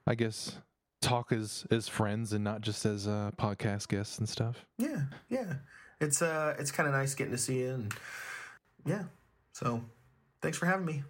I 0.07 0.15
guess 0.15 0.57
talk 1.03 1.31
as 1.31 1.67
as 1.71 1.89
friends 1.89 2.33
and 2.33 2.43
not 2.43 2.63
just 2.63 2.87
as 2.87 3.07
uh, 3.07 3.31
podcast 3.37 3.89
guests 3.89 4.19
and 4.19 4.27
stuff. 4.29 4.65
Yeah, 4.79 5.03
yeah. 5.29 5.55
It's 6.01 6.23
uh, 6.23 6.55
it's 6.59 6.71
kind 6.71 6.89
of 6.89 6.95
nice 6.95 7.15
getting 7.15 7.33
to 7.33 7.39
see 7.39 7.61
you, 7.61 7.75
and 7.75 7.95
yeah. 8.87 9.05
So, 9.57 9.81
thanks 10.43 10.59
for 10.59 10.67
having 10.67 10.85
me. 10.85 11.03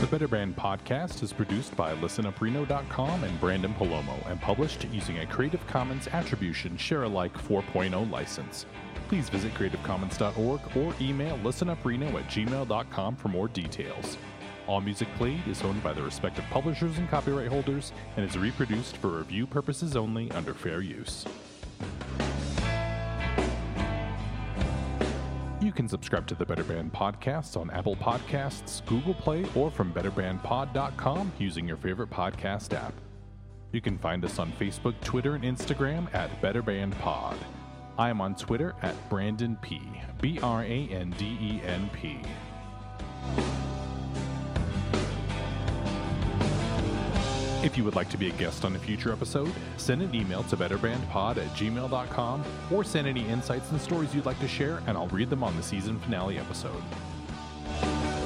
The 0.00 0.06
Better 0.08 0.28
Band 0.28 0.54
podcast 0.54 1.24
is 1.24 1.32
produced 1.32 1.74
by 1.74 1.96
listenupreno.com 1.96 3.24
and 3.24 3.40
Branden 3.40 3.76
Palomo 3.76 4.30
and 4.30 4.40
published 4.40 4.84
using 4.92 5.18
a 5.18 5.26
Creative 5.26 5.66
Commons 5.66 6.06
Attribution 6.06 6.76
Share 6.76 7.02
Alike 7.02 7.36
4.0 7.36 8.08
license. 8.12 8.66
Please 9.08 9.28
visit 9.28 9.52
creativecommons.org 9.54 10.60
or 10.76 10.94
email 11.00 11.36
listenupreno 11.38 12.14
at 12.14 12.28
gmail.com 12.28 13.16
for 13.16 13.26
more 13.26 13.48
details. 13.48 14.16
All 14.68 14.80
music 14.80 15.08
played 15.16 15.44
is 15.48 15.62
owned 15.62 15.82
by 15.82 15.92
the 15.92 16.02
respective 16.02 16.44
publishers 16.50 16.96
and 16.98 17.10
copyright 17.10 17.48
holders 17.48 17.90
and 18.16 18.24
is 18.24 18.38
reproduced 18.38 18.98
for 18.98 19.18
review 19.18 19.48
purposes 19.48 19.96
only 19.96 20.30
under 20.30 20.54
fair 20.54 20.80
use. 20.80 21.24
You 25.64 25.72
can 25.72 25.88
subscribe 25.88 26.26
to 26.26 26.34
the 26.34 26.44
Better 26.44 26.62
Band 26.62 26.92
Podcast 26.92 27.58
on 27.58 27.70
Apple 27.70 27.96
Podcasts, 27.96 28.84
Google 28.84 29.14
Play, 29.14 29.46
or 29.54 29.70
from 29.70 29.94
betterbandpod.com 29.94 31.32
using 31.38 31.66
your 31.66 31.78
favorite 31.78 32.10
podcast 32.10 32.74
app. 32.74 32.92
You 33.72 33.80
can 33.80 33.96
find 33.96 34.22
us 34.26 34.38
on 34.38 34.52
Facebook, 34.52 34.92
Twitter, 35.00 35.36
and 35.36 35.42
Instagram 35.42 36.14
at 36.14 36.42
Better 36.42 36.60
Band 36.60 36.92
Pod. 36.98 37.38
I 37.96 38.10
am 38.10 38.20
on 38.20 38.34
Twitter 38.34 38.74
at 38.82 38.94
Branden 39.08 39.58
P. 39.62 39.80
B 40.20 40.38
R 40.42 40.64
A 40.64 40.88
N 40.90 41.14
D 41.16 41.38
E 41.40 41.62
N 41.64 41.88
P. 41.94 42.20
If 47.64 47.78
you 47.78 47.84
would 47.84 47.96
like 47.96 48.10
to 48.10 48.18
be 48.18 48.28
a 48.28 48.32
guest 48.32 48.66
on 48.66 48.76
a 48.76 48.78
future 48.78 49.10
episode, 49.10 49.50
send 49.78 50.02
an 50.02 50.14
email 50.14 50.42
to 50.44 50.56
betterbandpod 50.56 51.38
at 51.38 51.48
gmail.com 51.56 52.44
or 52.70 52.84
send 52.84 53.08
any 53.08 53.26
insights 53.26 53.70
and 53.70 53.80
stories 53.80 54.14
you'd 54.14 54.26
like 54.26 54.38
to 54.40 54.48
share, 54.48 54.82
and 54.86 54.98
I'll 54.98 55.08
read 55.08 55.30
them 55.30 55.42
on 55.42 55.56
the 55.56 55.62
season 55.62 55.98
finale 56.00 56.38
episode. 56.38 56.82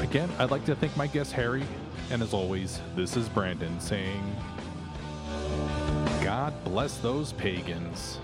Again, 0.01 0.29
I'd 0.41 0.51
like 0.51 0.65
to 0.65 0.75
thank 0.75 0.97
my 0.97 1.07
guest 1.07 1.33
Harry, 1.35 1.63
and 2.11 2.21
as 2.21 2.35
always, 2.35 2.81
this 2.97 3.17
is 3.17 3.29
Branden 3.29 3.81
saying, 3.81 4.37
God 6.25 6.53
bless 6.65 6.99
those 6.99 7.33
pagans. 7.35 8.19